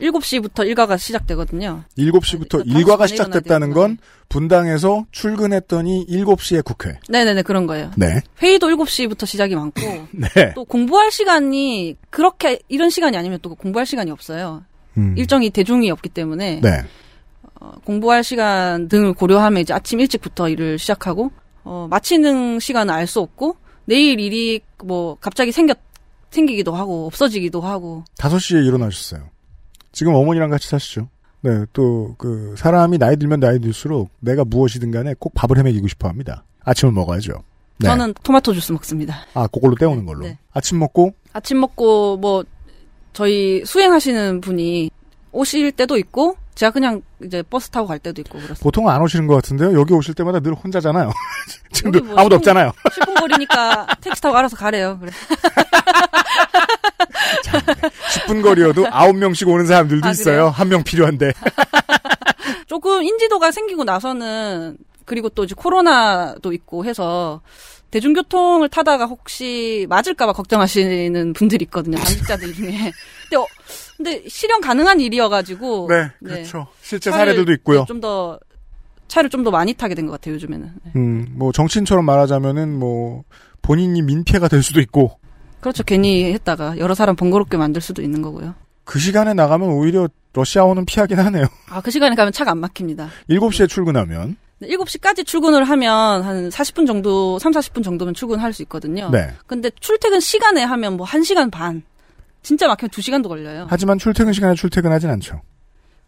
7시부터 0.00 0.66
일과가 0.66 0.96
시작되거든요. 0.96 1.84
7시부터 1.98 2.66
네, 2.66 2.78
일과가 2.78 3.04
5시 3.04 3.06
반에 3.06 3.06
시작됐다는 3.08 3.72
건 3.72 3.98
분당에서 4.30 5.04
출근했더니 5.10 6.06
7시에 6.08 6.64
국회. 6.64 6.98
네네네, 7.08 7.42
그런 7.42 7.66
거예요. 7.66 7.90
네. 7.96 8.20
회의도 8.40 8.68
7시부터 8.68 9.26
시작이 9.26 9.54
많고, 9.54 9.80
네. 10.12 10.54
또 10.54 10.64
공부할 10.64 11.10
시간이, 11.10 11.96
그렇게, 12.08 12.60
이런 12.68 12.88
시간이 12.88 13.16
아니면 13.16 13.40
또 13.42 13.54
공부할 13.54 13.84
시간이 13.84 14.10
없어요. 14.10 14.64
음. 14.96 15.14
일정이 15.18 15.50
대중이 15.50 15.90
없기 15.90 16.08
때문에, 16.08 16.60
네. 16.62 16.82
어, 17.60 17.72
공부할 17.84 18.24
시간 18.24 18.88
등을 18.88 19.12
고려하면 19.12 19.60
이제 19.60 19.74
아침 19.74 20.00
일찍부터 20.00 20.48
일을 20.48 20.78
시작하고, 20.78 21.30
어, 21.62 21.86
마치는 21.90 22.58
시간은 22.58 22.92
알 22.94 23.06
수 23.06 23.20
없고, 23.20 23.56
내일 23.90 24.20
일이 24.20 24.60
뭐, 24.84 25.16
갑자기 25.20 25.50
생겼, 25.50 25.76
생기기도 26.30 26.76
하고, 26.76 27.06
없어지기도 27.06 27.60
하고, 27.60 28.04
5시에 28.18 28.64
일어나셨어요. 28.64 29.28
지금 29.90 30.14
어머니랑 30.14 30.48
같이 30.48 30.68
사시죠. 30.68 31.08
네, 31.40 31.64
또, 31.72 32.14
그, 32.16 32.54
사람이 32.56 32.98
나이 32.98 33.16
들면 33.16 33.40
나이 33.40 33.58
들수록 33.58 34.10
내가 34.20 34.44
무엇이든 34.44 34.92
간에 34.92 35.16
꼭 35.18 35.34
밥을 35.34 35.58
헤매기고 35.58 35.88
싶어 35.88 36.06
합니다. 36.06 36.44
아침을 36.60 36.94
먹어야죠. 36.94 37.32
네. 37.78 37.88
저는 37.88 38.14
토마토 38.22 38.52
주스 38.52 38.70
먹습니다. 38.70 39.26
아, 39.34 39.48
그걸로 39.48 39.74
때우는 39.74 40.06
걸로. 40.06 40.24
네. 40.24 40.38
아침 40.52 40.78
먹고, 40.78 41.12
아침 41.32 41.58
먹고 41.58 42.18
뭐 42.18 42.44
저희 43.12 43.64
수행하시는 43.64 44.40
분이 44.40 44.90
오실 45.32 45.72
때도 45.72 45.96
있고 45.96 46.36
제가 46.54 46.72
그냥 46.72 47.00
이제 47.24 47.42
버스 47.48 47.70
타고 47.70 47.86
갈 47.86 47.98
때도 47.98 48.20
있고 48.22 48.32
그렇습니다. 48.38 48.62
보통 48.62 48.86
은안 48.88 49.00
오시는 49.02 49.26
것 49.26 49.34
같은데요? 49.36 49.78
여기 49.78 49.94
오실 49.94 50.14
때마다 50.14 50.40
늘 50.40 50.52
혼자잖아요. 50.54 51.10
지금도 51.72 52.00
뭐 52.04 52.18
아무도 52.18 52.36
십분- 52.36 52.38
없잖아요. 52.38 52.72
10분 52.90 53.20
거리니까 53.20 53.86
택시 54.00 54.20
타고 54.20 54.36
알아서 54.36 54.56
가래요. 54.56 54.98
그래. 55.00 55.10
10분 58.26 58.42
거리여도 58.42 58.84
9명씩 58.84 59.48
오는 59.48 59.66
사람들도 59.66 60.06
아, 60.06 60.10
있어요. 60.10 60.48
한 60.48 60.68
명 60.68 60.82
필요한데. 60.84 61.32
조금 62.66 63.02
인지도가 63.02 63.50
생기고 63.50 63.82
나서는 63.84 64.76
그리고 65.04 65.28
또 65.28 65.42
이제 65.44 65.54
코로나도 65.56 66.52
있고 66.52 66.84
해서 66.84 67.40
대중교통을 67.90 68.68
타다가 68.68 69.06
혹시 69.06 69.86
맞을까봐 69.88 70.32
걱정하시는 70.32 71.32
분들이 71.32 71.64
있거든요. 71.64 71.96
당직자들 71.96 72.54
중에. 72.54 72.92
근데, 73.24 73.36
어, 73.36 73.44
근데 74.02 74.22
실현 74.28 74.62
가능한 74.62 74.98
일이어가지고. 75.00 75.88
네, 75.90 76.10
그렇죠. 76.24 76.66
실제 76.80 77.10
사례들도 77.10 77.52
있고요. 77.52 77.84
좀 77.86 78.00
더 78.00 78.40
차를 79.08 79.28
좀 79.28 79.44
더 79.44 79.50
많이 79.50 79.74
타게 79.74 79.94
된 79.94 80.06
것 80.06 80.12
같아요 80.12 80.34
요즘에는. 80.36 80.70
네. 80.84 80.92
음, 80.96 81.26
뭐, 81.32 81.52
정치인처럼 81.52 82.04
말하자면은, 82.06 82.78
뭐, 82.78 83.24
본인이 83.60 84.00
민폐가 84.00 84.48
될 84.48 84.62
수도 84.62 84.80
있고, 84.80 85.18
그렇죠. 85.60 85.82
괜히 85.82 86.32
했다가 86.32 86.78
여러 86.78 86.94
사람 86.94 87.14
번거롭게 87.16 87.58
만들 87.58 87.82
수도 87.82 88.00
있는 88.00 88.22
거고요. 88.22 88.54
그 88.84 88.98
시간에 88.98 89.34
나가면 89.34 89.68
오히려 89.68 90.08
러시아워는 90.32 90.86
피하긴 90.86 91.18
하네요. 91.18 91.44
아, 91.68 91.80
그 91.82 91.90
시간에 91.90 92.14
가면 92.16 92.32
차가 92.32 92.52
안 92.52 92.58
막힙니다. 92.58 93.10
7시에 93.28 93.68
출근하면. 93.68 94.36
네, 94.60 94.68
7시까지 94.68 95.26
출근을 95.26 95.64
하면 95.64 96.22
한 96.22 96.48
40분 96.48 96.86
정도, 96.86 97.38
3, 97.38 97.52
40분 97.52 97.82
정도면 97.84 98.14
출근할 98.14 98.52
수 98.54 98.62
있거든요. 98.62 99.10
네. 99.10 99.30
근데 99.46 99.70
출퇴근 99.80 100.20
시간에 100.20 100.62
하면 100.62 100.96
뭐 100.96 101.04
1시간 101.06 101.50
반. 101.50 101.82
진짜 102.42 102.66
막히면 102.66 102.90
2시간도 102.90 103.28
걸려요. 103.28 103.66
하지만 103.68 103.98
출퇴근 103.98 104.32
시간에 104.32 104.54
출퇴근하진 104.54 105.10
않죠. 105.10 105.42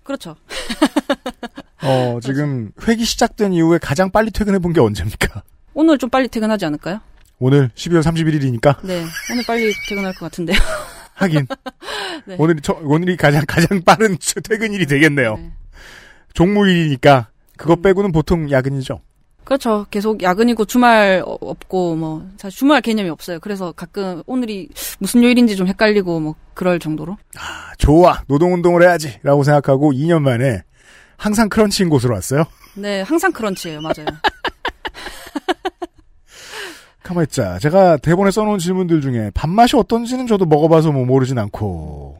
그렇죠. 0.02 0.36
어, 1.84 2.18
지금 2.22 2.70
회기 2.86 3.04
시작된 3.04 3.52
이후에 3.52 3.78
가장 3.78 4.10
빨리 4.10 4.30
퇴근해 4.30 4.58
본 4.58 4.72
게 4.72 4.80
언제입니까? 4.80 5.42
오늘 5.74 5.98
좀 5.98 6.10
빨리 6.10 6.28
퇴근하지 6.28 6.64
않을까요? 6.66 7.00
오늘 7.38 7.70
12월 7.74 8.02
31일이니까 8.02 8.84
네. 8.86 9.04
오늘 9.32 9.44
빨리 9.46 9.72
퇴근할 9.88 10.12
것 10.14 10.20
같은데요. 10.26 10.56
하긴 11.14 11.46
네. 12.26 12.36
오늘이 12.38 12.60
저- 12.62 12.78
오늘이 12.82 13.16
가장 13.16 13.44
가장 13.46 13.82
빠른 13.82 14.16
퇴근일이 14.44 14.86
되겠네요. 14.86 15.36
네. 15.36 15.52
종무일이니까 16.34 17.28
그거 17.56 17.76
빼고는 17.76 18.12
보통 18.12 18.50
야근이죠. 18.50 19.00
그렇죠. 19.44 19.86
계속 19.90 20.22
야근이고 20.22 20.64
주말 20.66 21.22
어- 21.26 21.36
없고 21.40 21.96
뭐 21.96 22.26
사실 22.38 22.58
주말 22.58 22.80
개념이 22.80 23.08
없어요. 23.10 23.40
그래서 23.40 23.72
가끔 23.72 24.22
오늘이 24.26 24.68
무슨 24.98 25.22
요일인지 25.22 25.56
좀 25.56 25.66
헷갈리고 25.66 26.20
뭐 26.20 26.34
그럴 26.54 26.78
정도로. 26.78 27.16
아, 27.38 27.72
좋아 27.78 28.22
노동 28.28 28.54
운동을 28.54 28.82
해야지라고 28.82 29.42
생각하고 29.42 29.92
2년 29.92 30.20
만에 30.22 30.62
항상 31.16 31.48
크런치인 31.48 31.88
곳으로 31.88 32.14
왔어요. 32.14 32.44
네, 32.74 33.02
항상 33.02 33.32
크런치예요. 33.32 33.80
맞아요. 33.80 34.06
가만 37.02 37.24
있자. 37.24 37.58
제가 37.58 37.96
대본에 37.96 38.30
써놓은 38.30 38.58
질문들 38.60 39.00
중에 39.00 39.30
밥맛이 39.34 39.76
어떤지는 39.76 40.26
저도 40.28 40.46
먹어봐서 40.46 40.92
뭐 40.92 41.04
모르진 41.04 41.36
않고. 41.38 42.11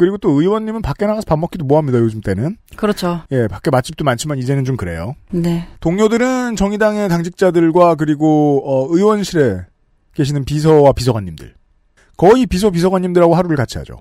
그리고 0.00 0.16
또 0.16 0.30
의원님은 0.30 0.80
밖에 0.80 1.04
나가서 1.04 1.26
밥 1.26 1.38
먹기도 1.38 1.66
뭐합니다. 1.66 1.98
요즘 1.98 2.22
때는. 2.22 2.56
그렇죠. 2.74 3.20
예, 3.32 3.46
밖에 3.48 3.70
맛집도 3.70 4.02
많지만 4.02 4.38
이제는 4.38 4.64
좀 4.64 4.78
그래요. 4.78 5.14
네. 5.30 5.68
동료들은 5.80 6.56
정의당의 6.56 7.10
당직자들과 7.10 7.96
그리고 7.96 8.62
어, 8.64 8.88
의원실에 8.96 9.66
계시는 10.14 10.46
비서와 10.46 10.92
비서관님들. 10.92 11.52
거의 12.16 12.46
비서 12.46 12.70
비서관님들하고 12.70 13.34
하루를 13.34 13.58
같이 13.58 13.76
하죠. 13.76 14.00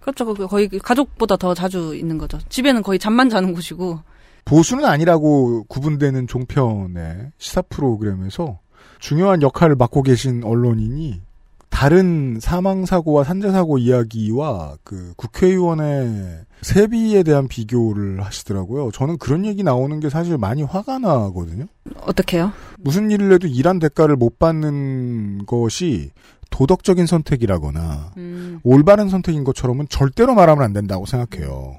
그렇죠. 0.00 0.26
그 0.26 0.46
거의 0.46 0.68
가족보다 0.68 1.38
더 1.38 1.54
자주 1.54 1.96
있는 1.96 2.18
거죠. 2.18 2.38
집에는 2.50 2.82
거의 2.82 2.98
잠만 2.98 3.30
자는 3.30 3.54
곳이고. 3.54 3.98
보수는 4.44 4.84
아니라고 4.84 5.64
구분되는 5.68 6.26
종편의 6.26 7.30
시사 7.38 7.62
프로그램에서 7.62 8.58
중요한 8.98 9.40
역할을 9.40 9.74
맡고 9.76 10.02
계신 10.02 10.44
언론인이 10.44 11.22
다른 11.70 12.38
사망 12.40 12.84
사고와 12.84 13.24
산재 13.24 13.50
사고 13.52 13.78
이야기와 13.78 14.76
그 14.84 15.14
국회의원의 15.16 16.40
세비에 16.60 17.22
대한 17.22 17.48
비교를 17.48 18.22
하시더라고요. 18.22 18.90
저는 18.92 19.16
그런 19.18 19.46
얘기 19.46 19.62
나오는 19.62 19.98
게 19.98 20.10
사실 20.10 20.36
많이 20.36 20.62
화가 20.62 20.98
나거든요. 20.98 21.66
어떻게요? 22.02 22.52
무슨 22.78 23.10
일을 23.10 23.32
해도 23.32 23.46
일한 23.46 23.78
대가를 23.78 24.16
못 24.16 24.38
받는 24.38 25.46
것이 25.46 26.10
도덕적인 26.50 27.06
선택이라거나 27.06 28.12
음, 28.18 28.60
올바른 28.62 29.08
선택인 29.08 29.44
것처럼은 29.44 29.86
절대로 29.88 30.34
말하면 30.34 30.64
안 30.64 30.72
된다고 30.72 31.06
생각해요. 31.06 31.78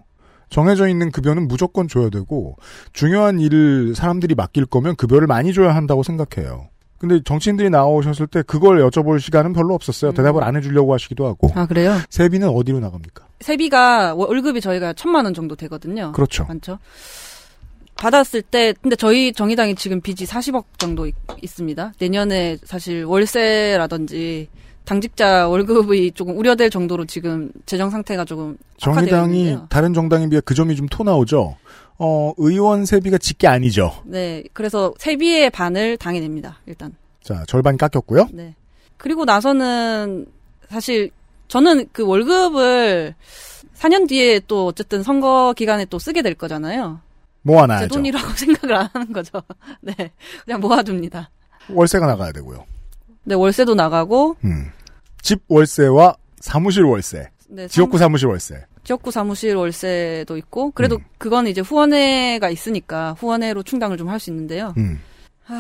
정해져 0.50 0.88
있는 0.88 1.12
급여는 1.12 1.48
무조건 1.48 1.88
줘야 1.88 2.10
되고 2.10 2.56
중요한 2.92 3.40
일을 3.40 3.94
사람들이 3.96 4.36
맡길 4.36 4.66
거면 4.66 4.96
급여를 4.96 5.28
많이 5.28 5.54
줘야 5.54 5.76
한다고 5.76 6.04
생각해요. 6.04 6.71
근데 7.02 7.20
정치인들이 7.24 7.72
나오셨을 7.72 8.28
때 8.28 8.44
그걸 8.44 8.78
여쭤볼 8.88 9.20
시간은 9.20 9.54
별로 9.54 9.74
없었어요. 9.74 10.12
음. 10.12 10.14
대답을 10.14 10.44
안 10.44 10.56
해주려고 10.56 10.94
하시기도 10.94 11.26
하고. 11.26 11.52
아 11.56 11.66
그래요? 11.66 11.98
세비는 12.12 12.48
어디로 12.48 12.80
나갑니까? 12.80 13.26
세비가 13.40 14.14
월- 14.14 14.28
월급이 14.30 14.62
저희가 14.62 14.94
천만 14.94 15.26
원 15.26 15.34
정도 15.34 15.56
되거든요. 15.56 16.12
그렇죠. 16.12 16.46
많죠. 16.46 16.78
받았을 17.96 18.42
때 18.44 18.74
근데 18.82 18.96
저희 18.96 19.34
정의당이 19.34 19.74
지금 19.76 20.00
빚이 20.02 20.26
40억 20.26 20.64
정도 20.78 21.08
있, 21.08 21.16
있습니다. 21.42 21.94
내년에 22.00 22.58
사실 22.64 23.04
월세라든지 23.04 24.48
당직자 24.86 25.48
월급이 25.48 26.12
조금 26.14 26.38
우려될 26.38 26.70
정도로 26.70 27.06
지금 27.06 27.52
재정 27.66 27.90
상태가 27.90 28.26
조금 28.26 28.58
정의당이 28.78 29.40
있는데요. 29.40 29.68
다른 29.70 29.94
정당에 29.94 30.28
비해 30.30 30.42
그 30.44 30.54
점이 30.56 30.76
좀 30.76 30.88
토 30.90 31.04
나오죠. 31.04 31.56
어, 32.04 32.34
의원 32.38 32.84
세비가 32.84 33.20
짙게 33.20 33.48
아니죠. 33.48 34.02
네, 34.06 34.44
그래서 34.54 34.92
세비의 34.98 35.52
반을 35.52 35.98
당해 35.98 36.20
냅니다. 36.20 36.58
일단. 36.66 36.96
자, 37.22 37.44
절반 37.48 37.78
깎였고요. 37.78 38.30
네. 38.34 38.56
그리고 38.98 39.24
나서는 39.24 40.26
사실 40.68 41.12
저는 41.48 41.90
그 41.92 42.04
월급을 42.04 43.14
4년 43.76 44.08
뒤에 44.08 44.42
또 44.48 44.66
어쨌든 44.66 45.04
선거 45.04 45.54
기간에 45.56 45.86
또 45.86 46.00
쓰게 46.00 46.24
될 46.24 46.34
거잖아요. 46.34 47.00
제 47.04 47.38
모아놔야죠. 47.44 47.94
돈이라고 47.94 48.30
생각을 48.34 48.76
안 48.76 48.90
하는 48.92 49.14
거죠. 49.14 49.44
네. 49.82 49.94
그냥 50.44 50.60
모아둡니다. 50.60 51.30
월세가 51.70 52.08
나가야 52.08 52.32
되고요. 52.32 52.66
네, 53.26 53.36
월세도 53.36 53.76
나가고, 53.76 54.38
음. 54.44 54.72
집 55.22 55.44
월세와 55.48 56.16
사무실 56.40 56.84
월세. 56.84 57.30
네, 57.48 57.68
지역구 57.68 58.00
사, 58.00 58.06
사무실 58.06 58.28
월세. 58.28 58.66
지역구 58.84 59.12
사무실 59.12 59.56
월세도 59.56 60.38
있고, 60.38 60.72
그래도 60.72 60.96
음. 60.98 61.06
그건 61.18 61.48
이제 61.48 61.62
후원회가 61.62 62.50
있으니까 62.50 63.14
후원회로 63.20 63.64
충당을 63.64 63.98
좀 63.98 64.10
할 64.10 64.20
수 64.20 64.30
있는데요. 64.32 64.74
음. 64.78 65.00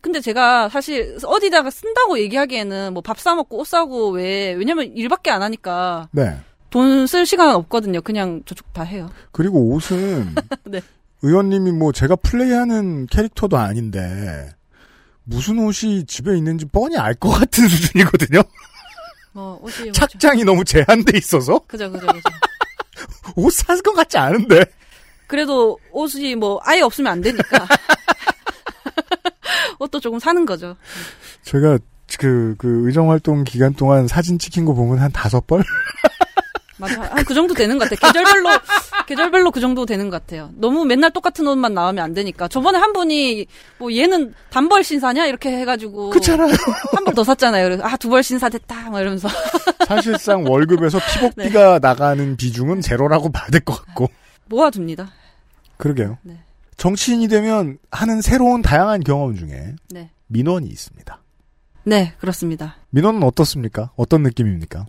근데 0.00 0.20
제가 0.20 0.68
사실 0.68 1.18
어디다가 1.24 1.70
쓴다고 1.70 2.18
얘기하기에는 2.20 2.92
뭐 2.94 3.02
밥 3.02 3.18
사 3.18 3.34
먹고 3.34 3.58
옷 3.60 3.66
사고 3.66 4.10
왜, 4.10 4.52
왜냐면 4.54 4.92
일밖에 4.96 5.30
안 5.30 5.42
하니까 5.42 6.08
네. 6.12 6.36
돈 6.70 7.06
쓸 7.06 7.26
시간은 7.26 7.54
없거든요. 7.56 8.00
그냥 8.00 8.42
저쪽 8.46 8.72
다 8.72 8.82
해요. 8.84 9.10
그리고 9.32 9.70
옷은 9.74 10.34
네. 10.64 10.80
의원님이 11.22 11.72
뭐 11.72 11.92
제가 11.92 12.16
플레이하는 12.16 13.06
캐릭터도 13.06 13.56
아닌데 13.58 14.50
무슨 15.24 15.58
옷이 15.58 16.04
집에 16.06 16.36
있는지 16.36 16.64
뻔히 16.66 16.96
알 16.96 17.14
것 17.14 17.30
같은 17.30 17.66
수준이거든요. 17.68 18.42
뭐, 19.32 19.58
옷이. 19.62 19.84
뭐 19.84 19.92
착장이 19.92 20.44
너무 20.44 20.64
제한돼 20.64 21.18
있어서 21.18 21.60
그죠, 21.66 21.90
그죠, 21.90 22.06
그죠. 22.06 22.20
옷살것 23.36 23.94
같지 23.94 24.18
않은데. 24.18 24.64
그래도 25.26 25.78
옷이 25.92 26.34
뭐 26.34 26.60
아예 26.64 26.80
없으면 26.80 27.12
안 27.12 27.20
되니까. 27.20 27.66
옷도 29.78 30.00
조금 30.00 30.18
사는 30.18 30.44
거죠. 30.44 30.76
제가 31.42 31.78
그, 32.18 32.54
그 32.58 32.86
의정 32.86 33.10
활동 33.10 33.44
기간 33.44 33.74
동안 33.74 34.08
사진 34.08 34.38
찍힌 34.38 34.64
거 34.64 34.72
보면 34.72 34.98
한 34.98 35.12
다섯 35.12 35.46
벌? 35.46 35.62
맞아. 36.78 37.00
한 37.02 37.24
그 37.24 37.34
정도 37.34 37.54
되는 37.54 37.76
것 37.78 37.88
같아요. 37.90 38.12
계절별로, 38.12 38.48
계절별로 39.06 39.50
그 39.50 39.60
정도 39.60 39.84
되는 39.84 40.10
것 40.10 40.20
같아요. 40.22 40.50
너무 40.56 40.84
맨날 40.84 41.10
똑같은 41.10 41.46
옷만 41.46 41.74
나오면 41.74 42.02
안 42.02 42.14
되니까. 42.14 42.48
저번에 42.48 42.78
한 42.78 42.92
분이, 42.92 43.46
뭐, 43.78 43.92
얘는 43.92 44.32
단벌 44.50 44.84
신사냐? 44.84 45.26
이렇게 45.26 45.50
해가지고. 45.58 46.10
그렇잖아요. 46.10 46.52
한 46.94 47.04
벌 47.04 47.14
더 47.14 47.24
샀잖아요. 47.24 47.64
그래서, 47.64 47.82
아, 47.84 47.96
두벌 47.96 48.22
신사 48.22 48.48
됐다. 48.48 48.90
막 48.90 49.00
이러면서. 49.00 49.28
사실상 49.86 50.44
월급에서 50.44 50.98
피복비가 51.12 51.78
나가는 51.80 52.36
비중은 52.36 52.80
제로라고 52.80 53.30
봐야 53.32 53.46
될 53.48 53.60
것 53.60 53.74
같고. 53.84 54.08
모아둡니다. 54.46 55.10
그러게요. 55.76 56.18
네. 56.22 56.38
정치인이 56.76 57.26
되면 57.28 57.78
하는 57.90 58.20
새로운 58.22 58.62
다양한 58.62 59.00
경험 59.02 59.34
중에 59.36 59.74
네. 59.90 60.10
민원이 60.28 60.66
있습니다. 60.68 61.20
네, 61.84 62.12
그렇습니다. 62.18 62.76
민원은 62.90 63.22
어떻습니까? 63.24 63.90
어떤 63.96 64.22
느낌입니까? 64.22 64.86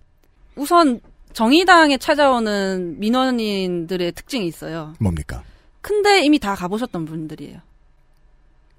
우선, 0.56 1.00
정의당에 1.34 1.98
찾아오는 1.98 3.00
민원인들의 3.00 4.12
특징이 4.14 4.48
있어요. 4.48 4.94
뭡니까? 5.00 5.44
큰데 5.82 6.24
이미 6.24 6.40
다 6.40 6.56
가보셨던 6.56 7.06
분들이에요. 7.06 7.60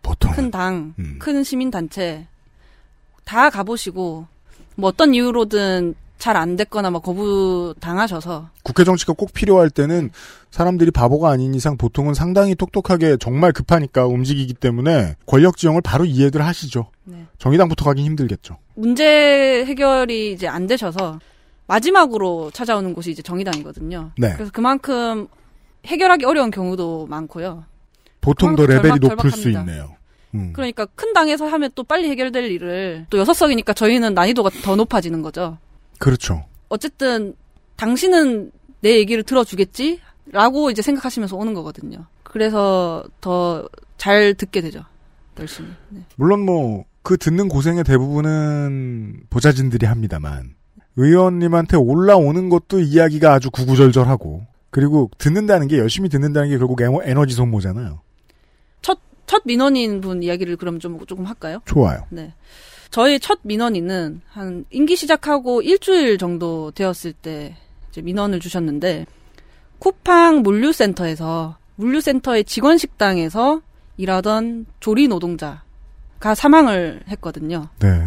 보통 0.03 0.32
큰 0.32 0.51
당, 0.51 0.94
음. 0.98 1.18
큰 1.18 1.42
시민단체 1.44 2.26
다 3.24 3.51
가보시고 3.51 4.26
뭐 4.76 4.88
어떤 4.88 5.14
이유로든 5.14 5.94
잘 6.20 6.36
안 6.36 6.55
됐거나 6.55 6.90
뭐 6.90 7.01
거부 7.01 7.74
당하셔서 7.80 8.51
국회 8.62 8.84
정치가 8.84 9.14
꼭 9.14 9.32
필요할 9.32 9.70
때는 9.70 10.11
사람들이 10.51 10.90
바보가 10.90 11.30
아닌 11.30 11.55
이상 11.55 11.76
보통은 11.78 12.14
상당히 12.14 12.55
똑똑하게 12.55 13.16
정말 13.18 13.53
급하니까 13.53 14.07
움직이기 14.07 14.55
때문에 14.55 15.16
권력 15.26 15.57
지형을 15.57 15.80
바로 15.80 16.05
이해들 16.05 16.44
하시죠. 16.44 16.90
네. 17.05 17.26
정의당부터 17.38 17.86
가긴 17.86 18.05
힘들겠죠. 18.05 18.59
문제 18.74 19.64
해결이 19.66 20.32
이제 20.32 20.46
안 20.46 20.66
되셔서 20.66 21.18
마지막으로 21.75 22.51
찾아오는 22.53 22.93
곳이 22.95 23.12
이제 23.12 23.23
정의당이거든요. 23.23 24.11
네. 24.18 24.33
그래서 24.35 24.51
그만큼 24.53 25.29
해결하기 25.87 26.25
어려운 26.25 26.51
경우도 26.51 27.07
많고요. 27.07 27.64
보통 28.21 28.57
더 28.57 28.66
레벨이 28.66 28.99
절박- 28.99 29.01
높을 29.16 29.31
수 29.31 29.43
절박합니다. 29.43 29.61
있네요. 29.73 29.97
음. 30.35 30.53
그러니까 30.53 30.85
큰 30.95 31.12
당에서 31.12 31.47
하면 31.47 31.71
또 31.75 31.85
빨리 31.85 32.09
해결될 32.11 32.45
일을 32.51 33.07
또 33.09 33.18
여섯 33.18 33.33
석이니까 33.35 33.73
저희는 33.73 34.14
난이도가 34.14 34.51
더 34.62 34.75
높아지는 34.77 35.23
거죠. 35.23 35.59
그렇죠. 35.99 36.45
어쨌든 36.68 37.35
당신은 37.77 38.51
내 38.81 38.97
얘기를 38.99 39.23
들어주겠지? 39.23 40.01
라고 40.33 40.71
이제 40.71 40.83
생각하시면서 40.83 41.37
오는 41.37 41.55
거거든요. 41.55 42.05
그래서 42.25 43.05
더 43.21 43.66
잘 43.97 44.33
듣게 44.35 44.61
되죠. 44.62 44.83
열심히. 45.39 45.68
네. 45.91 46.01
물론 46.16 46.41
뭐 46.45 46.85
그 47.03 47.16
듣는 47.16 47.49
고생의 47.49 47.83
대부분은 47.85 49.23
보좌진들이 49.31 49.87
합니다만 49.87 50.55
의원님한테 51.05 51.76
올라오는 51.76 52.48
것도 52.51 52.80
이야기가 52.80 53.32
아주 53.32 53.51
구구절절하고 53.51 54.42
그리고 54.70 55.11
듣는다는 55.18 55.66
게 55.66 55.78
열심히 55.78 56.09
듣는다는 56.09 56.51
게 56.51 56.59
결국 56.59 56.80
에너- 56.82 57.03
에너 57.03 57.24
지 57.26 57.34
소모잖아요. 57.34 58.01
첫, 58.82 58.98
첫 59.26 59.42
민원인 59.46 60.01
분 60.01 60.22
이야기를 60.22 60.57
그럼 60.57 60.78
좀, 60.78 61.05
조금 61.07 61.24
할까요? 61.24 61.61
좋아요. 61.64 62.05
네. 62.11 62.34
저희 62.90 63.18
첫 63.18 63.38
민원인은 63.42 64.20
한 64.28 64.64
임기 64.70 64.96
시작하고 64.96 65.62
일주일 65.62 66.18
정도 66.18 66.70
되었을 66.72 67.12
때 67.14 67.57
이제 67.90 68.03
민원을 68.03 68.40
주셨는데 68.40 69.07
쿠팡 69.78 70.42
물류센터에서 70.42 71.57
물류센터의 71.76 72.44
직원 72.44 72.76
식당에서 72.78 73.62
일하던 73.96 74.66
조리 74.80 75.09
노동자가 75.09 76.34
사망을 76.36 77.03
했거든요. 77.09 77.68
네. 77.78 78.07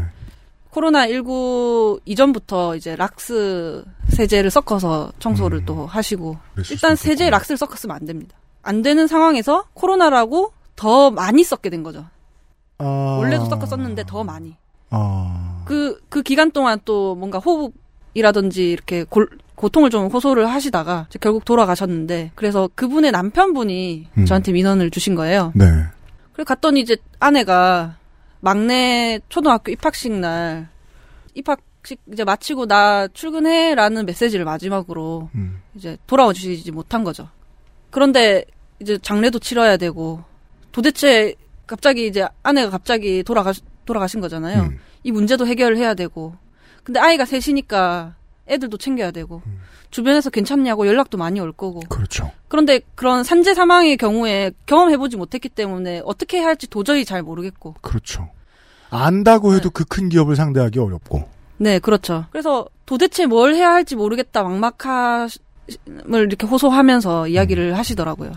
코로나19 0.73 2.01
이전부터 2.05 2.75
이제 2.75 2.95
락스 2.95 3.83
세제를 4.09 4.49
섞어서 4.49 5.11
청소를 5.19 5.59
음. 5.59 5.65
또 5.65 5.85
하시고 5.85 6.37
그랬을 6.55 6.73
일단 6.73 6.93
있겠구나. 6.93 7.29
락스를 7.29 7.57
섞었으면 7.57 7.95
안 7.95 8.05
됩니다. 8.05 8.35
안 8.61 8.81
되는 8.81 9.07
상황에서 9.07 9.65
코로나라고 9.73 10.53
더 10.75 11.11
많이 11.11 11.43
섞게 11.43 11.69
된 11.69 11.83
거죠. 11.83 12.05
아... 12.79 13.17
원래도 13.19 13.45
섞어 13.45 13.65
썼는데 13.65 14.05
더 14.07 14.23
많이. 14.23 14.55
아... 14.89 15.63
그, 15.65 15.99
그 16.09 16.21
기간 16.23 16.51
동안 16.51 16.79
또 16.85 17.15
뭔가 17.15 17.39
호흡이라든지 17.39 18.71
이렇게 18.71 19.03
골, 19.03 19.27
고통을 19.55 19.89
좀 19.89 20.07
호소를 20.07 20.49
하시다가 20.49 21.07
결국 21.21 21.45
돌아가셨는데 21.45 22.31
그래서 22.35 22.69
그분의 22.75 23.11
남편분이 23.11 24.07
음. 24.17 24.25
저한테 24.25 24.51
민원을 24.51 24.89
주신 24.91 25.15
거예요. 25.15 25.51
네. 25.55 25.65
그래 26.33 26.43
갔더니 26.43 26.81
이제 26.81 26.97
아내가 27.19 27.97
막내 28.43 29.21
초등학교 29.29 29.71
입학식 29.71 30.11
날 30.11 30.67
입학식 31.33 32.01
이제 32.11 32.25
마치고 32.25 32.65
나 32.65 33.07
출근해라는 33.07 34.05
메시지를 34.05 34.43
마지막으로 34.43 35.29
음. 35.33 35.61
이제 35.75 35.97
돌아와 36.07 36.33
주시지 36.33 36.73
못한 36.73 37.05
거죠. 37.05 37.29
그런데 37.89 38.43
이제 38.81 38.97
장례도 38.97 39.39
치러야 39.39 39.77
되고 39.77 40.25
도대체 40.73 41.35
갑자기 41.65 42.05
이제 42.05 42.27
아내가 42.43 42.69
갑자기 42.69 43.23
돌아가 43.23 43.53
돌아가신 43.85 44.19
거잖아요. 44.19 44.63
음. 44.63 44.79
이 45.03 45.13
문제도 45.13 45.47
해결해야 45.47 45.93
되고 45.93 46.35
근데 46.83 46.99
아이가 46.99 47.23
셋이니까 47.23 48.15
애들도 48.49 48.77
챙겨야 48.77 49.11
되고 49.11 49.41
주변에서 49.89 50.29
괜찮냐고 50.29 50.85
연락도 50.85 51.17
많이 51.17 51.39
올 51.39 51.53
거고 51.53 51.79
그렇죠. 51.87 52.29
그런데 52.53 52.81
그런 52.93 53.23
산재 53.23 53.55
사망의 53.55 53.97
경우에 53.97 54.51
경험해보지 54.67 55.17
못했기 55.17 55.49
때문에 55.49 56.03
어떻게 56.05 56.37
해야 56.37 56.45
할지 56.49 56.67
도저히 56.69 57.03
잘 57.03 57.23
모르겠고. 57.23 57.73
그렇죠. 57.81 58.29
안다고 58.91 59.55
해도 59.55 59.69
네. 59.71 59.73
그큰 59.73 60.09
기업을 60.09 60.35
상대하기 60.35 60.77
어렵고. 60.77 61.27
네, 61.57 61.79
그렇죠. 61.79 62.25
그래서 62.29 62.67
도대체 62.85 63.25
뭘 63.25 63.55
해야 63.55 63.71
할지 63.73 63.95
모르겠다 63.95 64.43
막막함을 64.43 65.29
이렇게 66.11 66.45
호소하면서 66.45 67.27
이야기를 67.29 67.75
하시더라고요. 67.75 68.33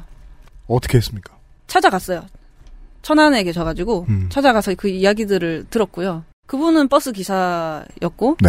어떻게 0.66 0.96
했습니까? 0.96 1.36
찾아갔어요. 1.66 2.24
천안에 3.02 3.42
계셔가지고 3.42 4.06
음. 4.08 4.28
찾아가서 4.30 4.76
그 4.78 4.88
이야기들을 4.88 5.66
들었고요. 5.68 6.24
그분은 6.46 6.88
버스 6.88 7.12
기사였고 7.12 8.38
네. 8.40 8.48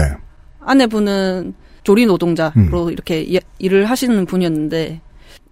아내분은 0.62 1.56
조리 1.84 2.06
노동자로 2.06 2.54
음. 2.56 2.90
이렇게 2.90 3.22
이- 3.22 3.40
일을 3.60 3.84
하시는 3.90 4.26
분이었는데 4.26 5.02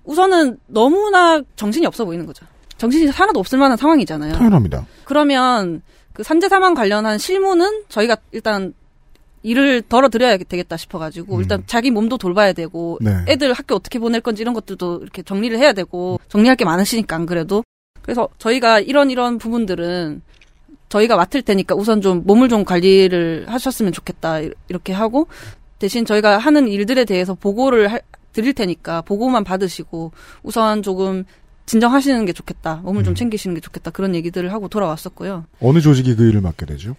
우선은 0.06 0.58
너무나 0.68 1.42
정신이 1.56 1.86
없어 1.86 2.06
보이는 2.06 2.26
거죠. 2.26 2.46
정신이 2.78 3.08
하나도 3.08 3.40
없을 3.40 3.58
만한 3.58 3.78
상황이잖아요. 3.78 4.34
당연합니다. 4.34 4.86
그러면 5.06 5.82
그 6.14 6.24
산재 6.24 6.48
사망 6.50 6.74
관련한 6.74 7.18
실무는 7.18 7.84
저희가 7.90 8.18
일단 8.32 8.74
일을 9.44 9.84
덜어드려야 9.84 10.38
되겠다 10.38 10.76
싶어가지고 10.76 11.36
음. 11.36 11.42
일단 11.42 11.64
자기 11.68 11.92
몸도 11.92 12.18
돌봐야 12.18 12.54
되고 12.54 12.98
네. 13.02 13.12
애들 13.28 13.54
학교 13.54 13.76
어떻게 13.76 14.00
보낼 14.00 14.22
건지 14.22 14.42
이런 14.42 14.54
것들도 14.54 15.00
이렇게 15.04 15.22
정리를 15.22 15.56
해야 15.60 15.74
되고 15.74 16.20
정리할 16.30 16.56
게 16.56 16.66
많으시니까 16.66 17.16
안 17.16 17.26
그래도 17.28 17.64
그래서 18.02 18.28
저희가 18.40 18.80
이런 18.80 19.12
이런 19.12 19.38
부분들은 19.38 20.22
저희가 20.90 21.16
맡을 21.16 21.42
테니까 21.44 21.76
우선 21.76 22.02
좀 22.02 22.24
몸을 22.26 22.50
좀 22.50 22.64
관리를 22.66 23.46
하셨으면 23.48 23.92
좋겠다 23.94 24.40
이- 24.42 24.52
이렇게 24.68 24.94
하고 24.94 25.28
대신 25.80 26.06
저희가 26.06 26.38
하는 26.40 26.68
일들에 26.68 27.06
대해서 27.06 27.36
보고를 27.36 27.92
할- 27.92 28.02
드릴 28.36 28.54
테니까 28.54 29.02
보고만 29.02 29.46
받으시고 29.46 30.12
우선 30.44 30.84
조금 30.84 31.24
진정하시는 31.66 32.26
게 32.26 32.34
좋겠다 32.34 32.82
몸을 32.84 33.04
좀 33.04 33.14
음. 33.14 33.16
챙기시는 33.16 33.56
게 33.56 33.62
좋겠다 33.62 33.92
그런 33.92 34.14
얘기들을 34.14 34.52
하고 34.52 34.68
돌아왔었고요. 34.68 35.46
어느 35.62 35.80
조직이 35.80 36.16
그 36.16 36.28
일을 36.28 36.42
맡게 36.42 36.66
되죠? 36.66 36.96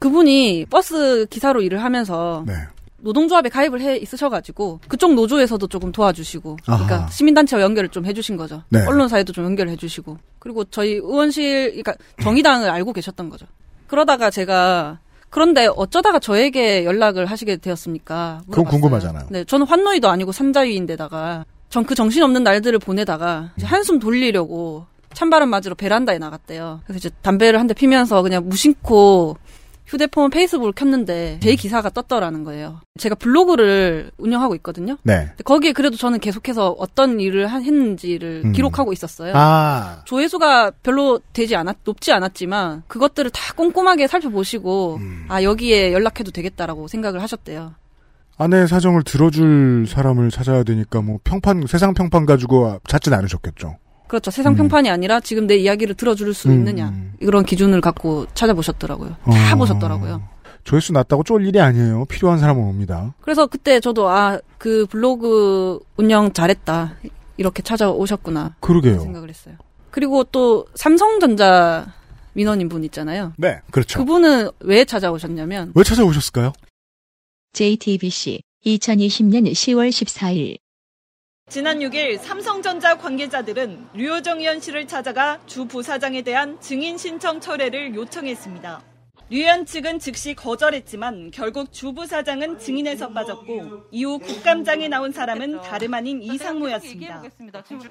그분이 0.00 0.66
버스 0.68 1.26
기사로 1.30 1.62
일을 1.62 1.82
하면서 1.82 2.44
네. 2.46 2.54
노동조합에 2.98 3.50
가입을 3.50 3.80
해 3.80 3.96
있으셔가지고 3.98 4.80
그쪽 4.88 5.14
노조에서도 5.14 5.64
조금 5.68 5.92
도와주시고 5.92 6.56
아하. 6.66 6.84
그러니까 6.84 7.08
시민단체와 7.10 7.62
연결을 7.62 7.90
좀 7.90 8.04
해주신 8.04 8.36
거죠. 8.36 8.62
네. 8.70 8.84
언론사에도 8.84 9.32
좀 9.32 9.44
연결을 9.44 9.70
해주시고 9.72 10.18
그리고 10.40 10.64
저희 10.64 10.94
의원실 10.94 11.70
그러니까 11.70 11.94
정의당을 12.22 12.68
알고 12.68 12.92
계셨던 12.92 13.30
거죠. 13.30 13.46
그러다가 13.86 14.30
제가 14.30 14.98
그런데 15.34 15.68
어쩌다가 15.76 16.20
저에게 16.20 16.84
연락을 16.84 17.26
하시게 17.26 17.56
되었습니까? 17.56 18.42
그건 18.48 18.62
물어봤어요. 18.64 18.80
궁금하잖아요. 18.80 19.26
네, 19.30 19.42
저는 19.44 19.66
환노이도 19.66 20.08
아니고 20.08 20.30
산자위인데다가 20.30 21.44
전 21.70 21.84
그 21.84 21.96
정신없는 21.96 22.44
날들을 22.44 22.78
보내다가 22.78 23.50
이제 23.56 23.66
한숨 23.66 23.98
돌리려고 23.98 24.86
찬바람 25.12 25.48
맞으러 25.48 25.74
베란다에 25.74 26.18
나갔대요. 26.18 26.82
그래서 26.86 26.98
이제 26.98 27.10
담배를 27.22 27.58
한 27.58 27.66
대 27.66 27.74
피면서 27.74 28.22
그냥 28.22 28.48
무심코 28.48 29.36
휴대폰 29.94 30.28
페이스북을 30.30 30.72
켰는데 30.72 31.38
제 31.40 31.54
기사가 31.54 31.88
떴더라는 31.88 32.42
거예요. 32.42 32.80
제가 32.98 33.14
블로그를 33.14 34.10
운영하고 34.18 34.56
있거든요. 34.56 34.96
네. 35.04 35.30
거기에 35.44 35.70
그래도 35.72 35.96
저는 35.96 36.18
계속해서 36.18 36.74
어떤 36.78 37.20
일을 37.20 37.46
한- 37.46 37.62
했는지를 37.62 38.42
음. 38.46 38.52
기록하고 38.52 38.92
있었어요. 38.92 39.32
아. 39.36 40.02
조회수가 40.04 40.72
별로 40.82 41.20
되지 41.32 41.54
않았, 41.54 41.76
높지 41.84 42.12
않았지만 42.12 42.82
그것들을 42.88 43.30
다 43.30 43.54
꼼꼼하게 43.54 44.08
살펴보시고 44.08 44.96
음. 44.96 45.26
아 45.28 45.44
여기에 45.44 45.92
연락해도 45.92 46.32
되겠다라고 46.32 46.88
생각을 46.88 47.22
하셨대요. 47.22 47.74
아내의 48.36 48.66
사정을 48.66 49.04
들어줄 49.04 49.86
사람을 49.88 50.30
찾아야 50.32 50.64
되니까 50.64 51.02
뭐 51.02 51.20
평판 51.22 51.66
세상 51.68 51.94
평판 51.94 52.26
가지고 52.26 52.80
찾진 52.88 53.14
않으셨겠죠. 53.14 53.76
그렇죠. 54.06 54.30
세상 54.30 54.52
음. 54.52 54.56
평판이 54.56 54.90
아니라 54.90 55.20
지금 55.20 55.46
내 55.46 55.56
이야기를 55.56 55.94
들어줄 55.94 56.34
수 56.34 56.48
음. 56.48 56.54
있느냐 56.54 56.92
이런 57.20 57.44
기준을 57.44 57.80
갖고 57.80 58.26
찾아보셨더라고요. 58.34 59.16
다 59.24 59.54
어. 59.54 59.56
보셨더라고요. 59.56 60.22
조회수 60.64 60.92
낮다고 60.94 61.24
쫄 61.24 61.46
일이 61.46 61.60
아니에요. 61.60 62.06
필요한 62.06 62.38
사람은 62.38 62.62
옵니다. 62.62 63.14
그래서 63.20 63.46
그때 63.46 63.80
저도 63.80 64.08
아 64.08 64.38
그 64.64 64.86
블로그 64.86 65.78
운영 65.98 66.32
잘했다 66.32 66.94
이렇게 67.36 67.62
찾아오셨구나 67.62 68.56
그러게요. 68.60 68.98
생각을 68.98 69.28
했어요. 69.28 69.56
그리고 69.90 70.24
또 70.24 70.64
삼성전자 70.74 71.92
민원인 72.32 72.70
분 72.70 72.82
있잖아요. 72.84 73.34
네, 73.36 73.60
그렇죠. 73.70 73.98
그분은 73.98 74.48
왜 74.60 74.86
찾아오셨냐면 74.86 75.72
왜 75.74 75.84
찾아오셨을까요? 75.84 76.54
JTBC 77.52 78.40
2020년 78.64 79.52
10월 79.52 79.90
14일 79.90 80.56
지난 81.50 81.78
6일 81.78 82.18
삼성전자 82.18 82.96
관계자들은 82.96 83.90
류호정 83.92 84.40
의원 84.40 84.60
씨를 84.60 84.88
찾아가 84.88 85.38
주 85.46 85.66
부사장에 85.66 86.22
대한 86.22 86.58
증인 86.60 86.96
신청 86.98 87.38
철회를 87.38 87.94
요청했습니다. 87.94 88.82
류 89.30 89.38
의원 89.38 89.64
측은 89.64 89.98
즉시 89.98 90.34
거절했지만 90.34 91.30
결국 91.30 91.72
주 91.72 91.92
부사장은 91.92 92.58
증인에서 92.58 93.10
빠졌고 93.10 93.84
이후 93.90 94.18
국감장에 94.18 94.88
나온 94.88 95.12
사람은 95.12 95.60
다름 95.60 95.94
아닌 95.94 96.22
이상무였습니다. 96.22 97.22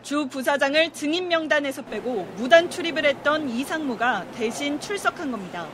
주 0.02 0.28
부사장을 0.28 0.92
증인 0.92 1.28
명단에서 1.28 1.84
빼고 1.84 2.28
무단 2.36 2.70
출입을 2.70 3.06
했던 3.06 3.48
이상무가 3.48 4.30
대신 4.32 4.80
출석한 4.80 5.32
겁니다. 5.32 5.68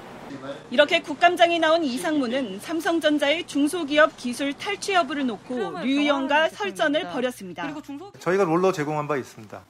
이렇게 0.71 1.01
국감장에 1.01 1.59
나온 1.59 1.83
이상무는 1.83 2.59
삼성전자의 2.59 3.47
중소기업 3.47 4.15
기술 4.17 4.53
탈취 4.53 4.93
여부를 4.93 5.25
놓고 5.27 5.79
류 5.79 5.87
의원과 6.01 6.49
설전을 6.49 7.09
벌였습니다. 7.09 7.71
저희가 8.19 8.43
롤러 8.43 8.71
제공한 8.71 9.07
바 9.07 9.17
있습니다. 9.17 9.61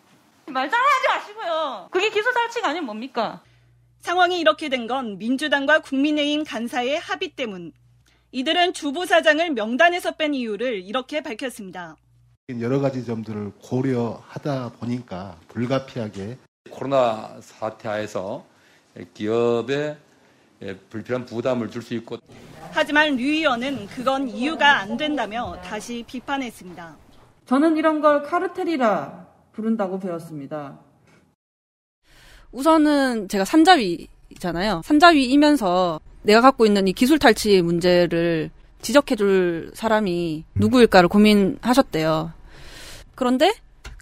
말 0.47 0.69
잘하지 0.69 1.07
마시고요. 1.07 1.87
그게 1.91 2.09
기술 2.09 2.33
탈취가 2.33 2.69
아니면 2.69 2.85
뭡니까? 2.85 3.41
상황이 4.01 4.39
이렇게 4.39 4.69
된 4.69 4.87
건 4.87 5.17
민주당과 5.17 5.79
국민의힘 5.79 6.43
간사의 6.43 6.99
합의 6.99 7.29
때문. 7.29 7.71
이들은 8.31 8.73
주부 8.73 9.05
사장을 9.05 9.49
명단에서 9.51 10.11
뺀 10.15 10.33
이유를 10.33 10.83
이렇게 10.83 11.21
밝혔습니다. 11.21 11.95
여러 12.59 12.79
가지 12.79 13.05
점들을 13.05 13.51
고려하다 13.61 14.71
보니까 14.79 15.37
불가피하게 15.49 16.37
코로나 16.71 17.35
사태 17.41 17.87
하에서 17.87 18.43
기업에 19.13 19.97
불필요한 20.89 21.25
부담을 21.25 21.69
줄 21.69 21.81
수 21.81 21.93
있고 21.95 22.17
하지만 22.71 23.15
류 23.15 23.23
의원은 23.23 23.87
그건 23.87 24.27
이유가 24.29 24.79
안 24.79 24.95
된다며 24.95 25.59
다시 25.63 26.03
비판했습니다. 26.05 26.95
저는 27.47 27.77
이런 27.77 27.99
걸 27.99 28.21
카르텔이라 28.21 29.27
부른다고 29.53 29.99
배웠습니다. 29.99 30.79
우선은 32.51 33.27
제가 33.27 33.45
산자위잖아요. 33.45 34.81
산자위이면서 34.85 35.99
내가 36.23 36.41
갖고 36.41 36.65
있는 36.65 36.87
이 36.87 36.93
기술 36.93 37.17
탈취 37.17 37.61
문제를 37.61 38.51
지적해줄 38.81 39.71
사람이 39.73 40.45
누구일까를 40.55 41.09
고민하셨대요. 41.09 42.31
그런데 43.15 43.53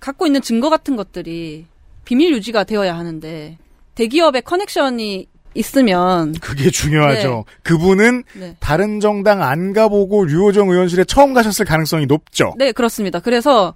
갖고 0.01 0.25
있는 0.27 0.41
증거 0.41 0.69
같은 0.69 0.95
것들이 0.95 1.65
비밀 2.05 2.33
유지가 2.33 2.63
되어야 2.63 2.97
하는데 2.97 3.57
대기업의 3.95 4.43
커넥션이 4.43 5.27
있으면 5.53 6.33
그게 6.39 6.69
중요하죠. 6.69 7.45
네. 7.47 7.53
그분은 7.63 8.23
네. 8.33 8.55
다른 8.59 8.99
정당 8.99 9.41
안 9.43 9.73
가보고 9.73 10.25
류호정 10.25 10.69
의원실에 10.69 11.03
처음 11.05 11.33
가셨을 11.33 11.65
가능성이 11.65 12.05
높죠. 12.05 12.53
네, 12.57 12.71
그렇습니다. 12.71 13.19
그래서 13.19 13.73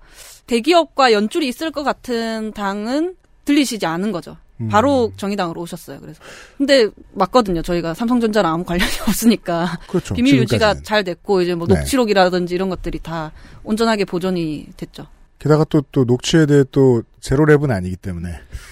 대기업과 0.47 1.11
연줄이 1.11 1.47
있을 1.47 1.71
것 1.71 1.83
같은 1.83 2.51
당은 2.53 3.15
들리시지 3.45 3.85
않은 3.85 4.11
거죠. 4.11 4.37
음. 4.61 4.69
바로 4.69 5.11
정의당으로 5.17 5.61
오셨어요. 5.61 5.99
그래서 5.99 6.19
근데 6.57 6.87
맞거든요. 7.13 7.61
저희가 7.61 7.93
삼성전자랑 7.93 8.53
아무 8.53 8.63
관련이 8.63 8.91
없으니까 9.07 9.79
그렇죠. 9.87 10.13
비밀 10.13 10.35
유지가. 10.37 10.75
잘 10.83 11.03
됐고 11.03 11.41
이제 11.41 11.55
뭐 11.55 11.67
네. 11.67 11.75
녹취록이라든지 11.75 12.53
이런 12.53 12.69
것들이 12.69 12.99
다 12.99 13.31
온전하게 13.63 14.05
보존이 14.05 14.67
됐죠. 14.77 15.07
게다가 15.39 15.63
또, 15.65 15.81
또 15.91 16.03
녹취에 16.03 16.45
대해 16.45 16.63
또 16.71 17.01
제로랩은 17.19 17.71
아니기 17.71 17.95
때문에. 17.95 18.29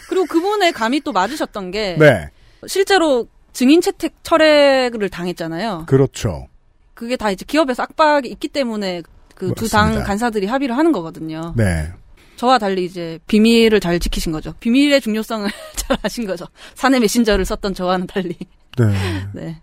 그리고 0.07 0.25
그분의 0.25 0.71
감이 0.71 1.01
또 1.01 1.11
맞으셨던 1.11 1.71
게 1.71 1.95
네. 1.97 2.29
실제로 2.67 3.27
증인 3.53 3.81
채택 3.81 4.15
철회를 4.23 5.09
당했잖아요. 5.09 5.85
그렇죠. 5.87 6.47
그게 6.93 7.15
다 7.15 7.31
이제 7.31 7.45
기업에서 7.47 7.83
압박이 7.83 8.27
있기 8.29 8.47
때문에 8.49 9.01
그 9.35 9.53
두 9.53 9.69
당. 9.69 10.03
간사들이 10.03 10.47
합의를 10.47 10.77
하는 10.77 10.91
거거든요. 10.91 11.53
네. 11.55 11.89
저와 12.35 12.57
달리 12.57 12.85
이제 12.85 13.19
비밀을 13.27 13.79
잘 13.79 13.99
지키신 13.99 14.31
거죠. 14.31 14.53
비밀의 14.59 15.01
중요성을 15.01 15.49
잘 15.75 15.97
아신 16.03 16.25
거죠. 16.25 16.45
사내 16.75 16.99
메신저를 16.99 17.45
썼던 17.45 17.73
저와는 17.73 18.07
달리. 18.07 18.37
네. 18.77 18.85
네. 19.33 19.61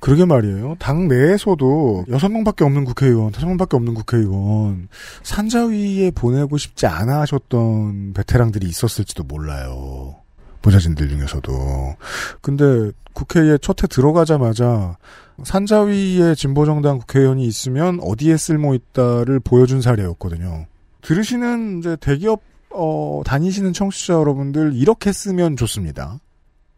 그러게 0.00 0.24
말이에요. 0.24 0.76
당 0.78 1.08
내에서도 1.08 2.04
여섯 2.08 2.28
명밖에 2.28 2.64
없는 2.64 2.84
국회의원, 2.84 3.32
다섯 3.32 3.46
명밖에 3.48 3.76
없는 3.76 3.94
국회의원, 3.94 4.88
산자위에 5.24 6.12
보내고 6.12 6.56
싶지 6.56 6.86
않아 6.86 7.20
하셨던 7.22 8.12
베테랑들이 8.14 8.68
있었을지도 8.68 9.24
몰라요. 9.24 10.16
보좌진들 10.62 11.08
중에서도. 11.08 11.96
근데 12.40 12.90
국회에 13.12 13.58
첫해 13.58 13.86
들어가자마자 13.88 14.96
산자위에 15.42 16.34
진보정당 16.34 16.98
국회의원이 16.98 17.44
있으면 17.46 18.00
어디에 18.02 18.36
쓸모 18.36 18.74
있다를 18.74 19.40
보여준 19.40 19.80
사례였거든요. 19.80 20.66
들으시는 21.02 21.78
이제 21.78 21.96
대기업 22.00 22.42
어, 22.70 23.22
다니시는 23.24 23.72
청취자 23.72 24.14
여러분들 24.14 24.72
이렇게 24.74 25.12
쓰면 25.12 25.56
좋습니다. 25.56 26.18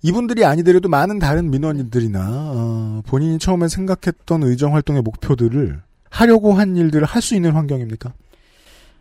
이분들이 0.03 0.45
아니더라도 0.45 0.89
많은 0.89 1.19
다른 1.19 1.51
민원인들이나 1.51 2.21
어, 2.55 3.03
본인이 3.07 3.39
처음에 3.39 3.69
생각했던 3.69 4.43
의정 4.45 4.75
활동의 4.75 5.03
목표들을 5.03 5.83
하려고 6.11 6.53
한 6.55 6.77
일들을 6.77 7.07
할 7.07 7.21
수 7.23 7.35
있는 7.35 7.53
환경입니까? 7.53 8.13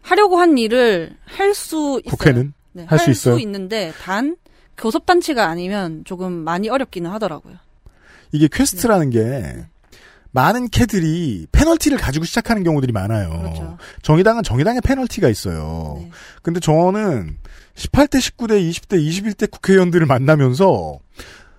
하려고 0.02 0.38
한 0.38 0.58
일을 0.58 1.16
할 1.26 1.54
수 1.54 2.02
있어요. 2.04 2.12
국회는 2.18 2.54
네, 2.74 2.86
할수 2.86 3.10
있어요. 3.12 3.40
있는데 3.40 3.94
단 4.02 4.36
교섭단체가 4.80 5.46
아니면 5.48 6.04
조금 6.06 6.32
많이 6.34 6.70
어렵기는 6.70 7.10
하더라고요. 7.12 7.56
이게 8.32 8.48
quest라는 8.52 9.10
게 9.10 9.66
많은 10.32 10.70
캐들이 10.70 11.48
페널티를 11.52 11.98
가지고 11.98 12.26
시작하는 12.26 12.64
경우들이 12.64 12.92
많아요. 12.94 13.78
정의당은 14.04 14.44
정의당의 14.44 14.82
페널티가 14.82 15.28
있어요. 15.30 16.04
근데 16.44 16.60
저는 16.60 17.38
18대, 17.76 18.18
19대, 18.20 18.70
20대, 18.70 19.04
21대 19.08 19.50
국회의원들을 19.52 20.06
만나면서 20.06 21.00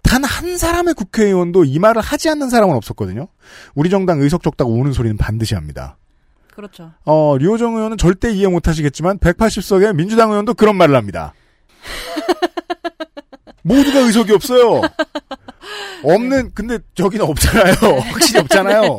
단 0.03 0.25
한 0.25 0.57
사람의 0.57 0.95
국회의원도 0.95 1.65
이 1.65 1.79
말을 1.79 2.01
하지 2.01 2.29
않는 2.31 2.49
사람은 2.51 2.75
없었거든요. 2.75 3.29
우리 3.75 3.91
정당 3.91 4.21
의석 4.21 4.43
적다고 4.43 4.73
오는 4.73 4.93
소리는 4.93 5.17
반드시 5.17 5.55
합니다. 5.55 5.99
그렇죠. 6.55 6.93
어, 7.05 7.37
류호정 7.39 7.77
의원은 7.77 7.97
절대 7.99 8.31
이해 8.33 8.49
못 8.49 8.67
하시겠지만 8.67 9.19
180석의 9.19 9.95
민주당 9.95 10.31
의원도 10.31 10.55
그런 10.55 10.77
말을 10.77 10.97
합니다. 10.97 11.35
모두가 13.77 14.01
의석이 14.01 14.33
없어요. 14.33 14.83
없는 16.03 16.53
근데 16.55 16.79
저기는 16.95 17.25
없잖아요. 17.27 17.75
확실히 18.11 18.41
없잖아요. 18.41 18.97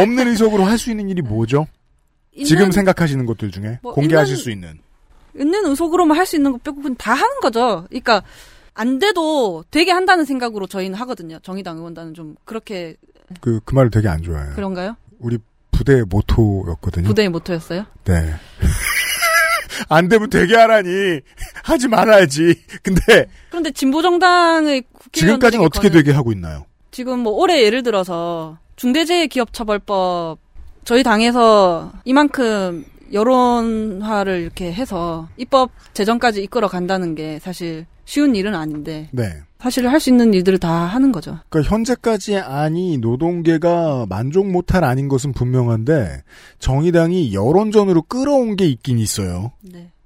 없는 0.00 0.28
의석으로 0.28 0.64
할 0.64 0.76
수 0.78 0.90
있는 0.90 1.08
일이 1.08 1.22
뭐죠? 1.22 1.66
지금 2.44 2.66
있는- 2.68 2.72
생각하시는 2.72 3.24
것들 3.26 3.50
중에 3.50 3.78
뭐 3.82 3.94
공개하실 3.94 4.34
있는- 4.36 4.42
수 4.42 4.50
있는 4.50 4.78
있는 5.38 5.66
의석으로만 5.66 6.16
할 6.16 6.26
수 6.26 6.36
있는 6.36 6.52
것 6.52 6.62
빼고는 6.62 6.96
다 6.96 7.12
하는 7.14 7.40
거죠. 7.40 7.86
그러니까 7.88 8.22
안 8.74 8.98
돼도 8.98 9.64
되게 9.70 9.90
한다는 9.90 10.24
생각으로 10.26 10.66
저희는 10.66 10.98
하거든요. 11.00 11.38
정의당 11.42 11.78
의원단은 11.78 12.12
좀 12.14 12.36
그렇게 12.44 12.96
그, 13.40 13.60
그 13.64 13.74
말을 13.74 13.90
되게 13.90 14.08
안 14.08 14.22
좋아해요. 14.22 14.54
그런가요? 14.54 14.96
우리 15.18 15.38
부대의 15.72 16.04
모토였거든요. 16.08 17.06
부대의 17.08 17.28
모토였어요? 17.30 17.86
네. 18.04 18.34
안 19.88 20.08
되면 20.08 20.30
되게 20.30 20.56
하라니. 20.56 21.20
하지 21.62 21.88
말아야지. 21.88 22.62
근데 22.82 23.26
그런데 23.50 23.70
진보 23.70 24.02
정당의 24.02 24.84
지금까지는 25.12 25.64
어떻게 25.64 25.90
되게 25.90 26.12
하고 26.12 26.32
있나요? 26.32 26.66
지금 26.90 27.20
뭐 27.20 27.32
올해 27.32 27.62
예를 27.62 27.82
들어서 27.82 28.58
중대재해기업처벌법 28.76 30.38
저희 30.84 31.02
당에서 31.02 31.92
이만큼 32.04 32.84
여론화를 33.12 34.40
이렇게 34.40 34.72
해서 34.72 35.28
입법 35.36 35.70
제정까지 35.94 36.42
이끌어 36.42 36.68
간다는 36.68 37.14
게 37.14 37.38
사실 37.38 37.86
쉬운 38.04 38.34
일은 38.34 38.54
아닌데 38.54 39.08
네. 39.12 39.42
사실 39.66 39.88
할 39.88 39.98
수 39.98 40.10
있는 40.10 40.32
일들을 40.32 40.58
다 40.58 40.70
하는 40.70 41.10
거죠. 41.10 41.40
그러니까 41.48 41.74
현재까지 41.74 42.36
아니 42.36 42.98
노동계가 42.98 44.06
만족 44.08 44.46
못할 44.48 44.84
아닌 44.84 45.08
것은 45.08 45.32
분명한데 45.32 46.22
정의당이 46.60 47.34
여론전으로 47.34 48.02
끌어온 48.02 48.54
게 48.54 48.68
있긴 48.68 49.00
있어요. 49.00 49.50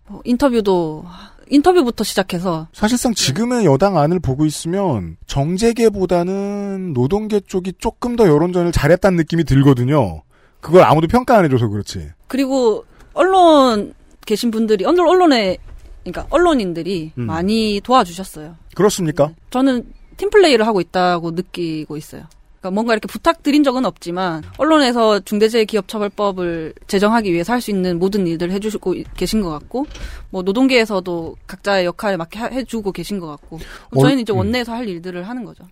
뭐 0.08 0.22
인터뷰도 0.24 1.04
인터뷰부터 1.50 2.04
시작해서 2.04 2.68
사실상 2.72 3.12
지금의 3.12 3.66
여당 3.66 3.98
안을 3.98 4.18
보고 4.18 4.46
있으면 4.46 5.18
정재계보다는 5.26 6.94
노동계 6.94 7.40
쪽이 7.40 7.74
조금 7.76 8.16
더 8.16 8.26
여론전을 8.26 8.72
잘했다는 8.72 9.18
느낌이 9.18 9.44
들거든요. 9.44 10.22
그걸 10.62 10.84
아무도 10.84 11.06
평가 11.06 11.36
안 11.36 11.44
해줘서 11.44 11.68
그렇지. 11.68 12.08
그리고 12.28 12.86
언론 13.12 13.92
계신 14.24 14.50
분들이 14.50 14.86
언론 14.86 15.06
언론에 15.06 15.58
그러니까 16.02 16.26
언론인들이 16.30 17.12
음. 17.18 17.26
많이 17.26 17.80
도와주셨어요. 17.82 18.56
그렇습니까? 18.74 19.32
저는 19.50 19.84
팀플레이를 20.16 20.66
하고 20.66 20.80
있다고 20.80 21.30
느끼고 21.32 21.96
있어요. 21.96 22.22
그러니까 22.60 22.74
뭔가 22.74 22.92
이렇게 22.92 23.06
부탁드린 23.08 23.64
적은 23.64 23.86
없지만 23.86 24.42
언론에서 24.58 25.20
중대재해기업처벌법을 25.20 26.74
제정하기 26.86 27.32
위해서 27.32 27.54
할 27.54 27.60
수 27.62 27.70
있는 27.70 27.98
모든 27.98 28.26
일들을 28.26 28.52
해주고 28.52 28.94
계신 29.16 29.40
것 29.40 29.48
같고 29.50 29.86
뭐 30.30 30.42
노동계에서도 30.42 31.36
각자의 31.46 31.86
역할에 31.86 32.16
맞게 32.18 32.38
하- 32.38 32.46
해주고 32.48 32.92
계신 32.92 33.18
것 33.18 33.26
같고 33.28 33.58
그럼 33.90 34.02
저희는 34.04 34.22
이제 34.22 34.32
음. 34.34 34.38
원내에서 34.38 34.72
할 34.74 34.86
일들을 34.88 35.26
하는 35.26 35.44
거죠. 35.44 35.64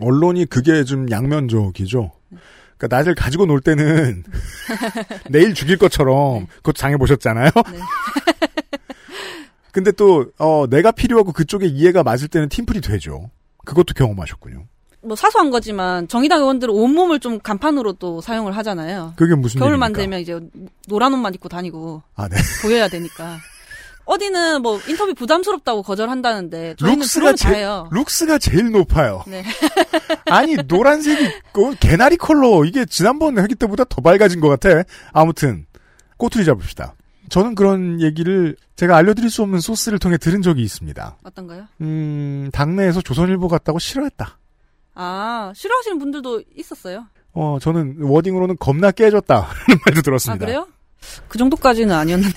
언론이 0.00 0.46
그게 0.46 0.82
좀 0.84 1.08
양면적이죠. 1.10 2.10
그러니까 2.76 2.96
나를 2.96 3.14
가지고 3.14 3.46
놀 3.46 3.60
때는 3.60 4.24
내일 5.30 5.54
죽일 5.54 5.78
것처럼 5.78 6.46
그것도 6.56 6.74
당해 6.80 6.96
보셨잖아요. 6.96 7.50
근데 9.72 9.90
또 9.90 10.26
어, 10.38 10.66
내가 10.68 10.92
필요하고 10.92 11.32
그쪽에 11.32 11.66
이해가 11.66 12.02
맞을 12.02 12.28
때는 12.28 12.48
팀플이 12.48 12.80
되죠. 12.80 13.30
그것도 13.64 13.94
경험하셨군요. 13.94 14.66
뭐 15.04 15.16
사소한 15.16 15.50
거지만 15.50 16.06
정의당 16.06 16.40
의원들은 16.42 16.72
온몸을 16.72 17.18
좀 17.18 17.40
간판으로 17.40 17.94
또 17.94 18.20
사용을 18.20 18.56
하잖아요. 18.56 19.14
그게 19.16 19.34
무슨 19.34 19.58
겨울만 19.58 19.90
얘기입니까? 19.90 20.00
되면 20.00 20.20
이제 20.20 20.68
노란 20.86 21.12
옷만 21.12 21.34
입고 21.34 21.48
다니고 21.48 22.02
아, 22.14 22.28
네. 22.28 22.36
보여야 22.62 22.88
되니까. 22.88 23.38
어디는 24.04 24.62
뭐 24.62 24.80
인터뷰 24.88 25.14
부담스럽다고 25.14 25.82
거절한다는데 25.82 26.74
룩스가 26.80 27.34
제. 27.34 27.64
룩스가 27.90 28.38
제일 28.38 28.70
높아요. 28.70 29.22
네. 29.26 29.44
아니 30.26 30.56
노란색이 30.56 31.24
있고 31.24 31.74
개나리 31.80 32.16
컬러 32.16 32.64
이게 32.64 32.84
지난번 32.84 33.38
하기 33.38 33.54
때보다 33.54 33.84
더 33.84 34.02
밝아진 34.02 34.40
것 34.40 34.48
같아. 34.48 34.82
아무튼 35.12 35.66
꼬투리 36.16 36.44
잡읍시다. 36.44 36.94
저는 37.32 37.54
그런 37.54 38.02
얘기를 38.02 38.56
제가 38.76 38.94
알려드릴 38.94 39.30
수 39.30 39.40
없는 39.42 39.60
소스를 39.60 39.98
통해 39.98 40.18
들은 40.18 40.42
적이 40.42 40.60
있습니다. 40.64 41.16
어떤가요? 41.24 41.66
음, 41.80 42.50
당내에서 42.52 43.00
조선일보 43.00 43.48
같다고 43.48 43.78
싫어했다. 43.78 44.38
아 44.94 45.50
싫어하시는 45.56 45.98
분들도 45.98 46.42
있었어요. 46.54 47.06
어, 47.32 47.56
저는 47.58 47.96
워딩으로는 48.02 48.58
겁나 48.60 48.90
깨졌다. 48.90 49.34
라는 49.64 49.80
말도 49.86 50.00
아 50.00 50.02
들었습니다. 50.02 50.44
그래요? 50.44 50.68
그 51.28 51.38
정도까지는 51.38 51.94
아니었는데 51.94 52.34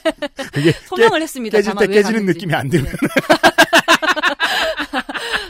그게 0.54 0.72
소명을 0.88 1.20
했습니다. 1.20 1.58
깨질 1.58 1.74
때왜 1.74 1.86
깨지는 1.96 2.20
가는지. 2.20 2.32
느낌이 2.32 2.54
안 2.54 2.70
들면. 2.70 2.92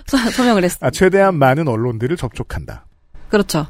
소- 0.06 0.30
소명을 0.32 0.64
했습니다. 0.64 0.84
아, 0.88 0.90
최대한 0.90 1.36
많은 1.36 1.68
언론들을 1.68 2.16
접촉한다. 2.16 2.86
그렇죠. 3.28 3.68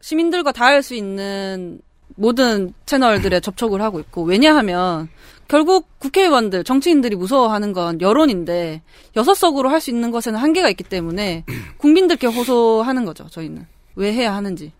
시민들과 0.00 0.52
닿을 0.52 0.82
수 0.82 0.94
있는 0.94 1.80
모든 2.16 2.72
채널들에 2.86 3.40
접촉을 3.40 3.82
하고 3.82 4.00
있고 4.00 4.22
왜냐하면 4.22 5.08
결국 5.48 5.88
국회의원들, 5.98 6.64
정치인들이 6.64 7.16
무서워하는 7.16 7.72
건 7.72 8.00
여론인데 8.00 8.82
여섯 9.16 9.34
석으로 9.34 9.68
할 9.68 9.80
수 9.80 9.90
있는 9.90 10.10
것에는 10.10 10.38
한계가 10.38 10.70
있기 10.70 10.84
때문에 10.84 11.44
국민들께 11.78 12.26
호소하는 12.28 13.04
거죠. 13.04 13.28
저희는 13.28 13.66
왜 13.96 14.12
해야 14.12 14.34
하는지. 14.34 14.72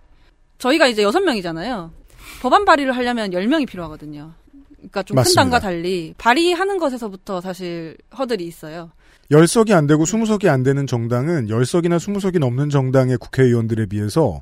저희가 0.59 0.87
이제 0.87 1.03
여섯 1.03 1.21
명이잖아요. 1.21 1.93
법안 2.41 2.65
발의를 2.65 2.97
하려면 2.97 3.33
열 3.33 3.47
명이 3.47 3.67
필요하거든요. 3.67 4.33
그러니까 4.77 5.03
좀 5.03 5.17
큰. 5.17 5.25
당과 5.35 5.61
달리 5.61 6.15
발의하는 6.17 6.79
것에서부터 6.79 7.41
사실 7.41 7.97
허들이 8.17 8.45
있어요. 8.47 8.91
열석이안 9.31 9.87
되고 9.87 10.05
스무 10.05 10.27
석이안 10.27 10.63
되는 10.63 10.87
정당은 10.87 11.49
열석이나 11.49 11.99
스무 11.99 12.21
석이 12.21 12.39
넘는 12.39 12.71
정당의 12.71 13.17
국회의원들에 13.19 13.87
비해서 13.87 14.41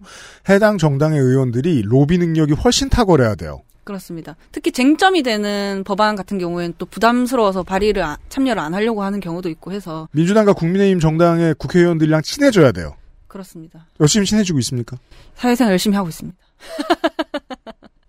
해당 0.48 0.78
정당의 0.78 1.20
의원들이 1.20 1.82
로비 1.84 2.18
능력이 2.18 2.54
훨씬 2.54 2.88
탁월해야 2.88 3.34
돼요. 3.36 3.62
그렇습니다. 3.84 4.36
특히 4.52 4.70
쟁점이 4.70 5.22
되는 5.24 5.82
법안 5.84 6.14
같은 6.14 6.38
경우에는 6.38 6.74
또 6.78 6.86
부담스러워서 6.86 7.64
발의를 7.64 8.02
안- 8.02 8.16
참여를 8.28 8.62
안 8.62 8.74
하려고 8.74 9.02
하는 9.02 9.18
경우도 9.18 9.48
있고 9.50 9.72
해서 9.72 10.08
민주당과 10.12 10.52
국민의힘 10.52 11.00
정당의 11.00 11.54
국회의원들이랑 11.58 12.22
친해져야 12.22 12.70
돼요. 12.72 12.94
그렇습니다. 13.26 13.86
열심히 13.98 14.26
친해지고 14.26 14.58
있습니까? 14.60 14.98
사회생활 15.36 15.72
열심히 15.72 15.96
하고 15.96 16.08
있습니다. 16.08 16.36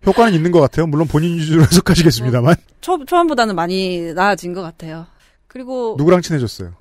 효과는 0.06 0.34
있는 0.34 0.52
것 0.52 0.60
같아요. 0.60 0.86
물론 0.86 1.08
본인 1.08 1.38
위주로 1.38 1.64
해석하시겠습니다만. 1.72 2.56
초, 2.82 2.98
초반보다는 3.06 3.56
많이 3.56 4.14
나아진 4.14 4.54
것 4.54 4.62
같아요. 4.62 5.08
그리고 5.54 5.96
누구랑 6.00 6.22
친해졌어요? 6.22 6.74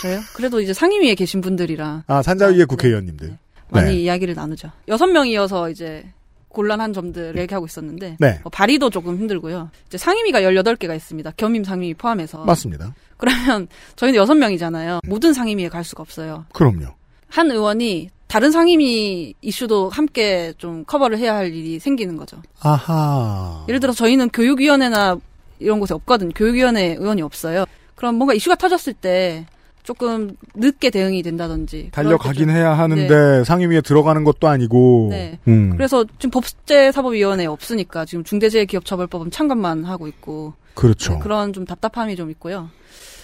저요? 0.00 0.20
그래도 0.34 0.60
이제 0.60 0.72
상임위에 0.72 1.14
계신 1.16 1.40
분들이랑 1.40 2.04
아, 2.06 2.22
산자위의 2.22 2.66
국회의원님들. 2.66 3.36
많이 3.68 3.88
네. 3.88 4.00
이야기를 4.02 4.34
나누죠. 4.34 4.70
여섯 4.88 5.06
명이어서 5.06 5.70
이제 5.70 6.04
곤란한 6.48 6.92
점들 6.92 7.36
얘기하고 7.38 7.66
있었는데 7.66 8.16
네. 8.20 8.38
뭐 8.42 8.50
발의도 8.50 8.90
조금 8.90 9.16
힘들고요. 9.16 9.70
이제 9.88 9.98
상임위가 9.98 10.42
18개가 10.42 10.94
있습니다. 10.94 11.32
겸임 11.36 11.64
상임위 11.64 11.94
포함해서. 11.94 12.44
맞습니다. 12.44 12.94
그러면 13.16 13.66
저희는 13.96 14.18
여섯 14.20 14.34
명이잖아요. 14.34 15.00
모든 15.04 15.32
상임위에 15.32 15.68
갈 15.68 15.82
수가 15.82 16.02
없어요. 16.02 16.44
그럼요. 16.52 16.88
한 17.28 17.50
의원이 17.50 18.10
다른 18.28 18.50
상임위 18.52 19.34
이슈도 19.40 19.88
함께 19.88 20.52
좀 20.58 20.84
커버를 20.84 21.18
해야 21.18 21.34
할 21.34 21.52
일이 21.52 21.78
생기는 21.78 22.16
거죠. 22.16 22.40
아하. 22.60 23.64
예를 23.68 23.80
들어 23.80 23.92
저희는 23.92 24.28
교육위원회나 24.30 25.16
이런 25.58 25.80
곳에 25.80 25.94
없거든요. 25.94 26.30
교육위원회 26.34 26.96
의원이 26.98 27.22
없어요. 27.22 27.64
그럼 28.02 28.16
뭔가 28.16 28.34
이슈가 28.34 28.56
터졌을 28.56 28.94
때 28.94 29.46
조금 29.84 30.36
늦게 30.56 30.90
대응이 30.90 31.22
된다든지. 31.22 31.90
달려가긴 31.92 32.50
해야 32.50 32.76
하는데 32.76 33.06
네. 33.06 33.44
상임위에 33.44 33.80
들어가는 33.80 34.24
것도 34.24 34.48
아니고. 34.48 35.06
네. 35.12 35.38
음. 35.46 35.70
그래서 35.76 36.04
지금 36.18 36.30
법제사법위원회 36.32 37.46
없으니까 37.46 38.04
지금 38.04 38.24
중대재해기업처벌법은 38.24 39.30
참관만 39.30 39.84
하고 39.84 40.08
있고 40.08 40.54
그렇죠. 40.74 41.20
그런 41.20 41.52
좀 41.52 41.64
답답함이 41.64 42.16
좀 42.16 42.28
있고요. 42.32 42.70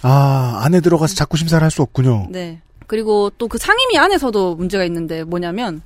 아, 0.03 0.61
안에 0.63 0.81
들어가서 0.81 1.17
자꾸 1.17 1.37
심사를 1.37 1.61
할 1.61 1.73
수 1.73 1.83
없군요. 1.83 2.29
네. 2.31 2.61
그리고 2.87 3.31
또 3.31 3.49
그 3.49 3.59
상임위 3.59 3.99
안에서도 3.99 4.55
문제가 4.55 4.85
있는데 4.85 5.25
뭐냐면 5.25 5.83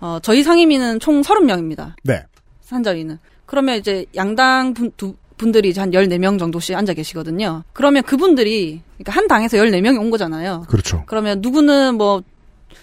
어, 0.00 0.18
저희 0.22 0.42
상임위는 0.42 0.98
총 1.00 1.20
30명입니다. 1.20 1.92
네. 2.04 2.24
산자위는. 2.62 3.18
그러면 3.44 3.76
이제 3.76 4.06
양당 4.16 4.72
분, 4.72 4.90
두, 4.96 5.14
분들이 5.44 5.72
한 5.76 5.90
14명 5.90 6.38
정도씩 6.38 6.74
앉아 6.74 6.94
계시거든요. 6.94 7.64
그러면 7.74 8.02
그분들이 8.02 8.80
그러니까 8.96 9.12
한 9.12 9.28
당에서 9.28 9.58
14명이 9.58 9.98
온 10.00 10.10
거잖아요. 10.10 10.64
그렇죠. 10.68 11.04
그러면 11.06 11.40
누구는 11.42 11.96
뭐, 11.96 12.22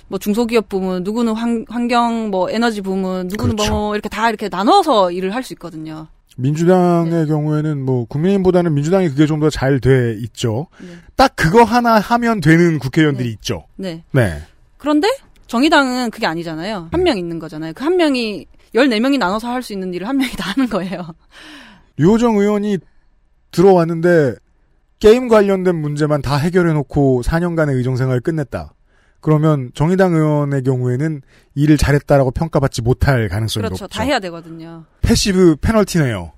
뭐 0.07 0.19
중소기업 0.19 0.69
부문, 0.69 1.03
누구는 1.03 1.33
환, 1.33 1.65
환경, 1.67 2.29
뭐 2.29 2.49
에너지 2.51 2.81
부문, 2.81 3.27
누구는 3.27 3.55
그렇죠. 3.55 3.71
뭐 3.73 3.93
이렇게 3.95 4.09
다 4.09 4.29
이렇게 4.29 4.47
나눠서 4.49 5.11
일을 5.11 5.33
할 5.33 5.43
수 5.43 5.53
있거든요. 5.53 6.07
민주당의 6.37 7.11
네. 7.11 7.25
경우에는 7.25 7.83
뭐 7.83 8.05
국민의힘보다는 8.05 8.73
민주당이 8.73 9.09
그게 9.09 9.25
좀 9.25 9.39
더 9.39 9.49
잘 9.49 9.79
돼 9.79 10.15
있죠. 10.21 10.67
네. 10.79 10.87
딱 11.15 11.35
그거 11.35 11.63
하나 11.63 11.99
하면 11.99 12.39
되는 12.41 12.77
국회의원들이 12.79 13.27
있죠. 13.31 13.65
네. 13.75 14.03
네. 14.11 14.41
그런데 14.77 15.07
정의당은 15.47 16.11
그게 16.11 16.25
아니잖아요. 16.27 16.89
한 16.91 17.03
명 17.03 17.17
있는 17.17 17.39
거잖아요. 17.39 17.73
그 17.73 17.83
한 17.83 17.97
명이 17.97 18.45
14명이 18.75 19.17
나눠서 19.17 19.49
할 19.49 19.61
수 19.61 19.73
있는 19.73 19.93
일을 19.93 20.07
한 20.07 20.15
명이 20.17 20.31
다 20.37 20.51
하는 20.51 20.69
거예요. 20.69 21.05
유호정 22.01 22.37
의원이 22.37 22.79
들어왔는데 23.51 24.35
게임 24.99 25.27
관련된 25.27 25.75
문제만 25.75 26.21
다 26.21 26.35
해결해놓고 26.35 27.21
4년간의 27.23 27.75
의정생활을 27.77 28.21
끝냈다. 28.21 28.73
그러면 29.19 29.71
정의당 29.75 30.13
의원의 30.13 30.63
경우에는 30.63 31.21
일을 31.55 31.77
잘했다라고 31.77 32.31
평가받지 32.31 32.81
못할 32.81 33.29
가능성이 33.29 33.61
그렇죠. 33.65 33.83
높죠. 33.83 33.87
다 33.87 34.03
해야 34.03 34.19
되거든요. 34.19 34.85
passive 35.01 35.57
페널티네요. 35.61 36.33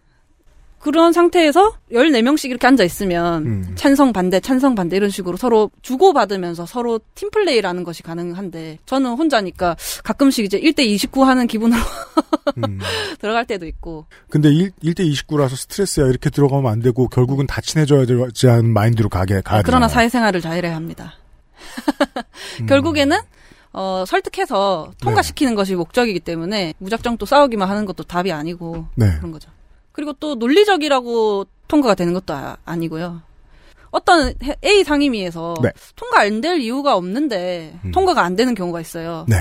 그런 0.84 1.14
상태에서 1.14 1.78
14명씩 1.94 2.50
이렇게 2.50 2.68
앉아 2.68 2.84
있으면 2.84 3.46
음. 3.46 3.72
찬성 3.76 4.12
반대 4.12 4.42
찬성 4.42 4.76
반대 4.76 4.98
이런 4.98 5.10
식으로 5.10 5.38
서로 5.38 5.72
주고받으면서 5.82 6.66
서로 6.66 7.00
팀플레이라는 7.16 7.86
것이 7.86 8.04
가능한데 8.04 8.80
저는 8.86 9.12
혼자니까 9.12 9.78
가끔씩 10.04 10.44
이제 10.44 10.60
1대 10.60 10.82
29 10.82 11.24
하는 11.24 11.48
기분으로 11.48 11.82
음. 12.68 12.80
들어갈 13.18 13.46
때도 13.46 13.66
있고 13.66 14.08
근데 14.30 14.50
1, 14.50 14.72
1대 14.84 15.10
29라서 15.10 15.56
스트레스야. 15.56 16.08
이렇게 16.08 16.30
들어가면 16.30 16.70
안 16.70 16.82
되고 16.82 17.08
결국은 17.08 17.48
다 17.48 17.62
친해져야 17.62 18.06
되지 18.06 18.50
않은 18.50 18.74
마인드로 18.74 19.08
가게 19.08 19.40
가야 19.40 19.60
네, 19.60 19.64
그러나 19.66 19.88
되잖아요. 19.88 19.88
사회생활을 19.88 20.42
잘해야 20.42 20.76
합니다. 20.76 21.14
음. 22.60 22.66
결국에는 22.68 23.18
어, 23.72 24.04
설득해서 24.06 24.92
통과시키는 25.02 25.56
것이 25.56 25.76
목적이기 25.76 26.20
때문에 26.20 26.74
무작정 26.80 27.18
또 27.18 27.26
싸우기만 27.26 27.70
하는 27.70 27.86
것도 27.86 28.04
답이 28.04 28.34
아니고 28.34 28.88
네. 28.96 29.16
그런 29.16 29.32
거죠. 29.32 29.50
그리고 29.94 30.12
또 30.14 30.36
논리적이라고 30.36 31.46
통과가 31.70 31.96
되는 31.96 32.14
것도 32.14 32.34
아, 32.34 32.76
니고요 32.76 33.22
어떤 33.92 34.34
해- 34.44 34.56
A 34.66 34.84
상임위에서 34.84 35.54
네. 35.64 35.70
통과 35.96 36.22
안 36.22 36.42
될 36.42 36.60
이유가 36.60 36.96
없는데 36.98 37.80
통과가 37.94 38.22
안 38.24 38.36
되는 38.36 38.54
경우가 38.56 38.82
있어요. 38.82 39.26
네. 39.30 39.38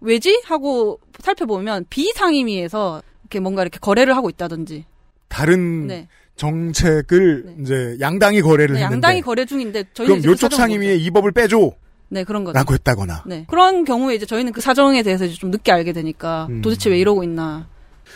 왜지? 0.00 0.42
하고 0.44 0.98
살펴보면 1.20 1.86
B 1.88 2.12
상임위에서 2.14 3.00
이렇게 3.22 3.38
뭔가 3.40 3.62
이렇게 3.62 3.78
거래를 3.78 4.16
하고 4.16 4.28
있다든지 4.28 4.84
다른 5.28 5.86
네. 5.86 6.08
정책을 6.36 7.56
이제 7.60 7.96
양당이 8.00 8.40
거래를 8.42 8.74
네, 8.74 8.80
했는데 8.82 8.94
양당이 8.94 9.20
거래 9.22 9.44
중인데 9.44 9.84
저희는 9.94 10.16
그럼 10.16 10.22
그 10.22 10.30
요쪽 10.30 10.52
상임위에 10.54 10.96
이 10.96 11.10
법을 11.10 11.32
빼줘. 11.32 11.70
네, 12.08 12.24
그런 12.24 12.42
거죠. 12.44 12.54
라고 12.58 12.74
했다거나. 12.74 13.22
네. 13.26 13.44
그런 13.48 13.84
경우에 13.84 14.16
이제 14.16 14.26
저희는 14.26 14.52
그 14.52 14.60
사정에 14.60 15.02
대해서 15.04 15.24
이제 15.26 15.34
좀 15.36 15.50
늦게 15.52 15.70
알게 15.70 15.92
되니까 15.92 16.48
음. 16.50 16.60
도대체 16.60 16.90
왜 16.90 16.98
이러고 16.98 17.22
있나. 17.22 17.68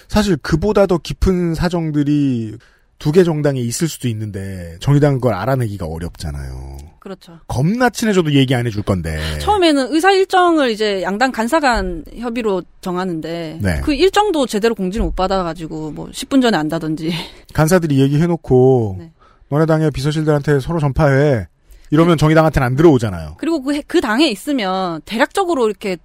사실 0.09 0.37
그보다 0.37 0.87
더 0.87 0.99
깊은 0.99 1.55
사정들이 1.55 2.57
두 2.99 3.13
개 3.13 3.23
정당에 3.23 3.61
있을 3.61 3.87
수도 3.89 4.09
있는데 4.09 4.77
정의당은 4.81 5.17
그걸 5.17 5.35
알아내기가 5.35 5.85
어렵잖아요. 5.85 6.79
그렇죠. 7.01 7.39
겁나 7.49 7.91
친해져도 7.91 8.33
얘기 8.33 8.55
안 8.55 8.67
해줄 8.67 8.83
건데. 8.83 9.21
처음에는 9.41 9.93
의사 9.93 10.11
일정을 10.11 10.71
이제 10.71 11.03
양당 11.03 11.31
간사간 11.33 12.05
협의로 12.17 12.63
정하는데 12.81 13.59
네. 13.61 13.81
그 13.85 13.93
일정도 13.93 14.47
제대로 14.47 14.75
공지를 14.75 15.05
못 15.05 15.15
받아가지고 15.17 15.91
뭐 15.91 16.09
10분 16.13 16.41
전에 16.41 16.57
안다든지 16.57 17.13
간사들이 17.53 18.01
얘기해놓고 18.01 18.97
네. 19.01 19.13
너네 19.51 19.67
당의 19.67 19.91
비서실들한테 19.91 20.61
서로 20.61 20.79
전파해. 20.81 21.47
이러면 21.91 22.17
정의당한테는 22.17 22.65
안 22.67 22.75
들어오잖아요. 22.77 23.35
그리고 23.39 23.61
그, 23.63 23.75
해- 23.75 23.83
그 23.87 24.01
당에 24.01 24.29
있으면 24.29 25.03
대략적으로 25.05 25.69
이렇게 25.69 25.99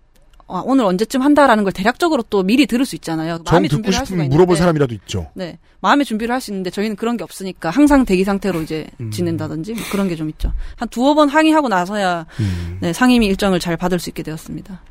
아, 0.50 0.64
오늘 0.66 0.84
언제쯤 0.86 1.22
한다라는 1.22 1.64
걸 1.64 1.72
대략적으로 1.72 2.24
또 2.30 2.44
미리 2.44 2.66
들을 2.66 2.86
수 2.86 2.96
있잖아요. 2.96 3.40
정 3.46 3.64
듣고 3.64 3.92
싶으면. 3.92 4.30
물어볼 4.30 4.56
사람이라도 4.58 4.94
있죠. 4.96 5.30
네. 5.36 5.58
마음의 5.82 6.06
준비를 6.06 6.34
할 6.34 6.42
수 6.42 6.52
있는데 6.52 6.70
저희는 6.72 6.96
그런 6.96 7.16
게 7.18 7.24
없으니까 7.24 7.70
항상 7.70 8.04
대기 8.06 8.24
상태로 8.24 8.62
이제 8.62 8.88
음. 9.00 9.12
지낸다든지 9.12 9.74
뭐 9.74 9.84
그런 9.92 10.08
게 10.10 10.16
좀 10.16 10.30
있죠. 10.30 10.52
한 10.76 10.90
두어 10.90 11.14
번 11.14 11.30
항의하고 11.30 11.70
나서야 11.70 12.26
음. 12.40 12.78
네, 12.82 12.92
상임위 12.94 13.26
일정을 13.28 13.60
잘 13.60 13.78
받을 13.78 14.00
수 14.00 14.10
있게 14.10 14.24
되었습니다. 14.24 14.82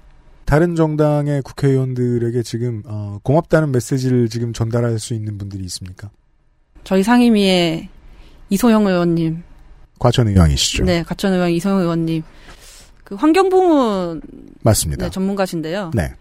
다른 0.45 0.75
정당의 0.77 1.43
국회의원들에게 1.43 2.43
지금 2.43 2.83
어, 2.87 3.19
고맙다는 3.23 3.71
메시지를 3.73 4.29
지금 4.31 4.53
전달할 4.55 4.99
수 4.99 5.13
있는 5.13 5.37
분들이 5.37 5.63
있습니까? 5.65 6.09
저희 6.85 7.03
상임위에 7.03 7.89
이소영 8.49 8.87
의원님, 8.87 9.43
과천 9.99 10.29
의왕이시죠. 10.29 10.85
네, 10.85 11.03
가천 11.03 11.35
의원 11.35 11.51
이소영 11.51 11.81
의원님, 11.81 12.23
그 13.09 13.15
환경부문 13.15 14.21
맞습니다. 14.61 15.07
네, 15.07 15.11
전문가신데요. 15.11 15.93
네. 15.95 16.13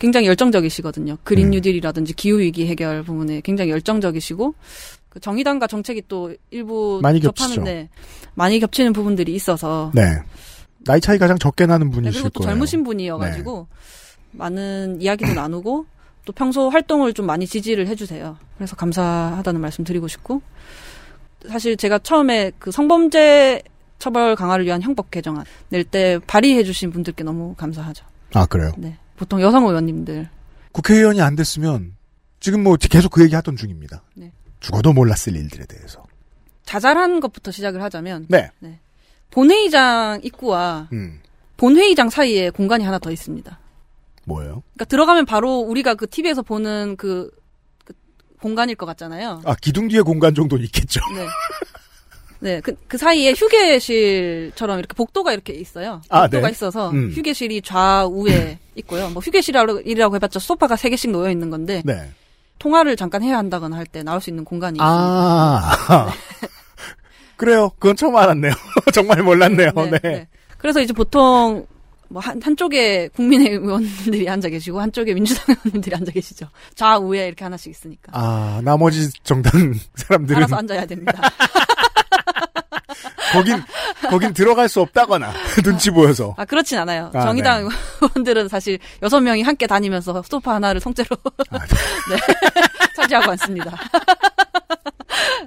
굉장히 0.00 0.26
열정적이시거든요. 0.26 1.16
그린 1.22 1.46
음. 1.46 1.50
뉴딜이라든지 1.52 2.12
기후 2.14 2.40
위기 2.40 2.66
해결 2.66 3.04
부분에 3.04 3.40
굉장히 3.42 3.70
열정적이시고 3.70 4.52
그 5.10 5.20
정의당과 5.20 5.68
정책이 5.68 6.02
또 6.08 6.34
일부 6.50 6.98
많이. 7.00 7.20
접하는데 7.20 7.88
많이 8.34 8.58
겹치는 8.58 8.92
부분들이 8.92 9.32
있어서 9.36 9.92
네. 9.94 10.02
나이 10.80 11.00
차이 11.00 11.18
가장 11.18 11.38
적게 11.38 11.66
나는 11.66 11.90
네, 11.90 11.94
분이실 11.94 12.22
그리고 12.22 12.30
또 12.30 12.40
거예요. 12.40 12.48
네. 12.48 12.54
젊으신 12.54 12.82
분이어가지고 12.82 13.68
많은 14.32 15.00
이야기도 15.00 15.34
나누고 15.40 15.86
또 16.24 16.32
평소 16.32 16.68
활동을 16.68 17.12
좀 17.12 17.26
많이 17.26 17.46
지지를 17.46 17.86
해주세요. 17.86 18.38
그래서 18.56 18.74
감사하다는 18.74 19.60
말씀 19.60 19.84
드리고 19.84 20.08
싶고 20.08 20.42
사실 21.48 21.76
제가 21.76 22.00
처음에 22.00 22.50
그 22.58 22.72
성범죄 22.72 23.62
처벌 24.04 24.36
강화를 24.36 24.66
위한 24.66 24.82
형법 24.82 25.10
개정안 25.10 25.46
낼 25.70 25.82
때 25.84 26.18
발의해 26.26 26.62
주신 26.62 26.90
분들께 26.90 27.24
너무 27.24 27.54
감사하죠. 27.54 28.04
아 28.34 28.44
그래요. 28.44 28.72
네, 28.76 28.98
보통 29.16 29.40
여성 29.40 29.66
의원님들 29.66 30.28
국회의원이 30.72 31.22
안 31.22 31.36
됐으면 31.36 31.94
지금 32.38 32.62
뭐 32.62 32.76
계속 32.76 33.10
그 33.10 33.22
얘기 33.22 33.34
하던 33.34 33.56
중입니다. 33.56 34.02
네. 34.14 34.30
죽어도 34.60 34.92
몰랐을 34.92 35.34
일들에 35.34 35.64
대해서. 35.64 36.04
자잘한 36.64 37.20
것부터 37.20 37.50
시작을 37.50 37.82
하자면 37.82 38.26
네. 38.28 38.50
본회의장 39.30 40.20
입구와 40.22 40.88
음. 40.92 41.20
본회의장 41.56 42.10
사이에 42.10 42.50
공간이 42.50 42.84
하나 42.84 42.98
더 42.98 43.10
있습니다. 43.10 43.58
뭐예요? 44.26 44.62
그러니까 44.74 44.84
들어가면 44.86 45.24
바로 45.24 45.60
우리가 45.60 45.94
그 45.94 46.06
TV에서 46.08 46.42
보는 46.42 46.96
그, 46.98 47.30
그 47.86 47.94
공간일 48.42 48.74
것 48.74 48.84
같잖아요. 48.84 49.40
아 49.46 49.54
기둥 49.62 49.88
뒤에 49.88 50.02
공간 50.02 50.34
정도는 50.34 50.62
있겠죠. 50.64 51.00
네. 51.14 51.26
네, 52.44 52.60
그, 52.60 52.74
그 52.86 52.98
사이에 52.98 53.32
휴게실처럼 53.32 54.78
이렇게 54.78 54.92
복도가 54.94 55.32
이렇게 55.32 55.54
있어요. 55.54 56.02
아, 56.10 56.22
복도가 56.24 56.48
네. 56.48 56.52
있어서 56.52 56.90
음. 56.90 57.10
휴게실이 57.10 57.62
좌우에 57.62 58.58
있고요. 58.76 59.08
뭐 59.08 59.22
휴게실이라고 59.22 60.14
해봤자 60.14 60.38
소파가 60.38 60.76
세 60.76 60.90
개씩 60.90 61.10
놓여 61.10 61.30
있는 61.30 61.48
건데 61.48 61.80
네. 61.86 62.10
통화를 62.58 62.96
잠깐 62.96 63.22
해야 63.22 63.38
한다거나 63.38 63.76
할 63.76 63.86
때 63.86 64.02
나올 64.02 64.20
수 64.20 64.28
있는 64.28 64.44
공간이. 64.44 64.78
아. 64.82 66.12
그래요. 67.36 67.70
그건 67.78 67.96
처음 67.96 68.14
알았네요. 68.16 68.52
정말 68.92 69.22
몰랐네요. 69.22 69.72
네. 69.74 69.90
네, 69.90 69.98
네. 70.02 70.28
그래서 70.58 70.80
이제 70.80 70.92
보통 70.92 71.66
뭐 72.08 72.20
한, 72.20 72.40
한쪽에 72.42 73.08
국민의 73.08 73.52
의원들이 73.52 74.28
앉아 74.28 74.50
계시고 74.50 74.80
한쪽에 74.80 75.14
민주당 75.14 75.56
의원들이 75.64 75.96
앉아 75.96 76.12
계시죠. 76.12 76.46
좌우에 76.74 77.26
이렇게 77.26 77.42
하나씩 77.44 77.70
있으니까. 77.70 78.12
아, 78.14 78.60
나머지 78.62 79.10
정당 79.22 79.72
사람들은 79.96 80.36
알아서 80.36 80.56
앉아야 80.56 80.84
됩니다. 80.86 81.20
거긴 83.34 83.62
거긴 84.08 84.32
들어갈 84.32 84.68
수 84.68 84.80
없다거나 84.80 85.32
눈치 85.62 85.90
보여서. 85.90 86.34
아, 86.36 86.44
그렇진 86.44 86.78
않아요. 86.78 87.10
아, 87.14 87.22
정의당 87.22 87.68
의원들은 88.00 88.48
사실 88.48 88.78
여섯 89.02 89.20
명이 89.20 89.42
함께 89.42 89.66
다니면서 89.66 90.22
소파 90.22 90.54
하나를 90.54 90.80
통째로 90.80 91.08
아, 91.50 91.58
네. 91.58 92.16
차지하고 92.96 93.32
앉습니다. 93.32 93.76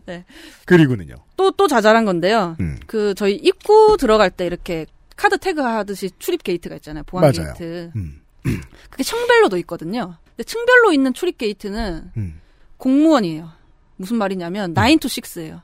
네. 0.06 0.26
그리고는요. 0.66 1.16
또, 1.36 1.52
또 1.52 1.68
자잘한 1.68 2.06
건데요. 2.06 2.56
음. 2.60 2.80
그, 2.88 3.14
저희 3.16 3.36
입구 3.36 3.98
들어갈 4.00 4.30
때 4.30 4.46
이렇게 4.46 4.86
카드 5.16 5.38
태그 5.38 5.62
하듯이 5.62 6.12
출입 6.20 6.44
게이트가 6.44 6.76
있잖아요. 6.76 7.04
보안 7.06 7.22
맞아요. 7.22 7.54
게이트. 7.54 7.92
음. 7.96 8.22
그게 8.90 9.04
층별로도 9.04 9.58
있거든요. 9.58 10.16
근데 10.30 10.44
층별로 10.44 10.94
있는 10.94 11.14
출입 11.14 11.38
게이트는 11.38 12.12
음. 12.16 12.42
공무원이에요. 12.78 13.50
무슨 13.98 14.18
말이냐면 14.18 14.74
9 14.74 14.98
to 15.00 15.10
6예요. 15.10 15.62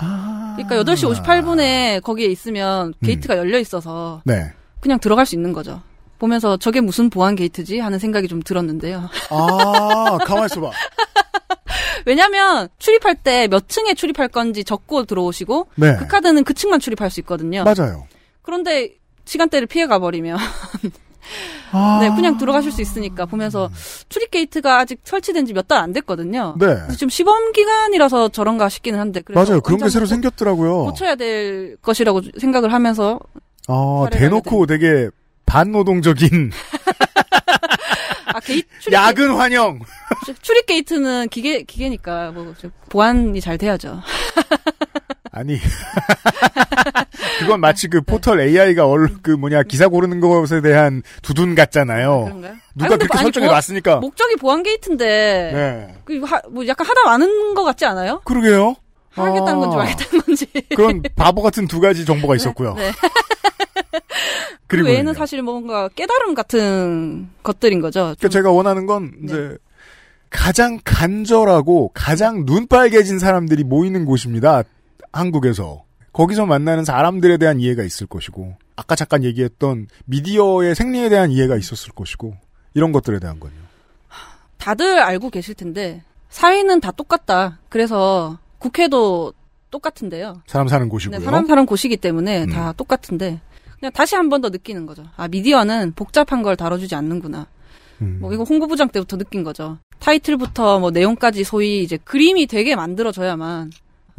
아. 0.00 0.56
그러니까 0.56 0.92
8시 0.92 1.22
58분에 1.22 2.02
거기에 2.02 2.26
있으면 2.28 2.92
게이트가 3.04 3.36
열려 3.38 3.58
있어서 3.58 4.22
네. 4.24 4.52
그냥 4.80 4.98
들어갈 4.98 5.26
수 5.26 5.34
있는 5.34 5.52
거죠. 5.52 5.82
보면서 6.18 6.56
저게 6.58 6.80
무슨 6.80 7.08
보안 7.10 7.34
게이트지 7.34 7.78
하는 7.78 7.98
생각이 7.98 8.28
좀 8.28 8.42
들었는데요. 8.42 9.08
아, 9.30 10.18
가만 10.24 10.46
있어 10.46 10.60
봐. 10.60 10.70
왜냐면 12.06 12.68
출입할 12.78 13.16
때 13.16 13.46
몇 13.48 13.68
층에 13.68 13.94
출입할 13.94 14.28
건지 14.28 14.64
적고 14.64 15.04
들어오시고 15.04 15.68
네. 15.76 15.96
그 15.98 16.06
카드는 16.06 16.44
그 16.44 16.54
층만 16.54 16.80
출입할 16.80 17.10
수 17.10 17.20
있거든요. 17.20 17.64
맞아요. 17.64 18.06
그런데 18.42 18.90
시간대를 19.24 19.66
피해 19.66 19.86
가 19.86 19.98
버리면 19.98 20.38
아. 21.72 21.98
네, 22.02 22.08
그냥 22.14 22.36
들어가실 22.38 22.72
수 22.72 22.80
있으니까 22.82 23.26
보면서 23.26 23.70
출입 24.08 24.30
게이트가 24.30 24.78
아직 24.78 25.00
설치된 25.04 25.46
지 25.46 25.52
몇 25.52 25.68
달 25.68 25.78
안 25.78 25.92
됐거든요. 25.92 26.56
네. 26.58 26.76
지금 26.92 27.08
시범 27.08 27.52
기간이라서 27.52 28.28
저런가 28.30 28.68
싶기는 28.68 28.98
한데 28.98 29.22
맞아요. 29.30 29.60
그런 29.60 29.78
게 29.80 29.88
새로 29.88 30.02
뭐 30.02 30.08
생겼더라고요. 30.08 30.84
고쳐야 30.84 31.14
될 31.14 31.76
것이라고 31.82 32.22
생각을 32.38 32.72
하면서 32.72 33.18
어, 33.68 34.04
사례를 34.04 34.18
대놓고 34.28 34.66
되게 34.66 35.08
반노동적인 35.46 36.50
아 38.32 38.38
게이 38.40 38.62
출입 38.80 38.94
야근 38.94 39.34
환영. 39.36 39.80
게- 40.26 40.34
출입 40.40 40.66
게이트는 40.66 41.28
기계 41.30 41.62
기계니까 41.62 42.30
뭐 42.32 42.54
보안이 42.88 43.40
잘 43.40 43.58
돼야죠. 43.58 44.00
아니 45.32 45.58
그건 47.38 47.60
마치 47.60 47.88
그 47.88 48.00
포털 48.02 48.40
AI가 48.40 48.86
얼, 48.86 49.08
그 49.22 49.30
뭐냐 49.30 49.62
기사 49.62 49.88
고르는 49.88 50.20
것에 50.20 50.60
대한 50.60 51.02
두둔 51.22 51.54
같잖아요. 51.54 52.24
그런가요? 52.24 52.54
누가 52.74 52.86
아니, 52.94 52.98
그렇게 52.98 53.18
아니, 53.18 53.22
설정해 53.22 53.46
보안- 53.46 53.56
놨으니까. 53.56 53.96
목적이 53.96 54.36
보안 54.36 54.62
게이트인데 54.62 55.06
네. 55.52 55.94
그 56.04 56.20
하, 56.24 56.40
뭐 56.50 56.66
약간 56.66 56.86
하다 56.86 57.04
많은 57.04 57.54
것 57.54 57.64
같지 57.64 57.84
않아요? 57.86 58.20
그러게요. 58.24 58.76
하겠다는 59.12 59.58
건지 59.60 59.74
아. 59.74 59.78
말겠다는 59.78 60.24
건지. 60.24 60.46
그런 60.74 61.02
바보 61.16 61.42
같은 61.42 61.66
두 61.66 61.80
가지 61.80 62.04
정보가 62.04 62.36
있었고요. 62.36 62.74
네. 62.74 62.92
그 64.66 64.76
그리고 64.76 64.88
외에는 64.88 65.14
사실 65.14 65.42
뭔가 65.42 65.88
깨달음 65.88 66.34
같은 66.34 67.28
것들인 67.42 67.80
거죠. 67.80 68.00
그러니까 68.18 68.28
제가 68.28 68.50
원하는 68.52 68.86
건 68.86 69.12
이제 69.24 69.56
가장 70.30 70.78
간절하고 70.84 71.90
가장 71.92 72.46
눈 72.46 72.68
빨개진 72.68 73.18
사람들이 73.18 73.64
모이는 73.64 74.04
곳입니다. 74.04 74.62
한국에서 75.12 75.84
거기서 76.12 76.46
만나는 76.46 76.84
사람들에 76.84 77.36
대한 77.36 77.60
이해가 77.60 77.82
있을 77.84 78.06
것이고 78.06 78.56
아까 78.76 78.94
잠깐 78.96 79.22
얘기했던 79.24 79.86
미디어의 80.06 80.74
생리에 80.74 81.08
대한 81.08 81.30
이해가 81.30 81.56
있었을 81.56 81.92
것이고 81.92 82.34
이런 82.74 82.92
것들에 82.92 83.18
대한 83.18 83.38
건요. 83.40 83.52
다들 84.58 84.98
알고 85.00 85.30
계실 85.30 85.54
텐데 85.54 86.02
사회는 86.28 86.80
다 86.80 86.90
똑같다. 86.90 87.58
그래서 87.68 88.38
국회도 88.58 89.32
똑같은데요. 89.70 90.42
사람 90.46 90.68
사는 90.68 90.88
곳이고요. 90.88 91.18
네, 91.18 91.24
사람 91.24 91.46
사는 91.46 91.64
곳이기 91.66 91.96
때문에 91.96 92.46
다 92.46 92.72
똑같은데 92.72 93.40
그냥 93.78 93.92
다시 93.92 94.14
한 94.16 94.28
번 94.28 94.40
더 94.42 94.48
느끼는 94.50 94.86
거죠. 94.86 95.04
아 95.16 95.28
미디어는 95.28 95.92
복잡한 95.94 96.42
걸 96.42 96.56
다뤄주지 96.56 96.94
않는구나. 96.94 97.46
음. 98.02 98.18
뭐 98.20 98.32
이거 98.32 98.42
홍보부장 98.44 98.88
때부터 98.88 99.16
느낀 99.16 99.44
거죠. 99.44 99.78
타이틀부터 99.98 100.80
뭐 100.80 100.90
내용까지 100.90 101.44
소위 101.44 101.82
이제 101.82 101.96
그림이 101.98 102.46
되게 102.46 102.74
만들어져야만 102.76 103.70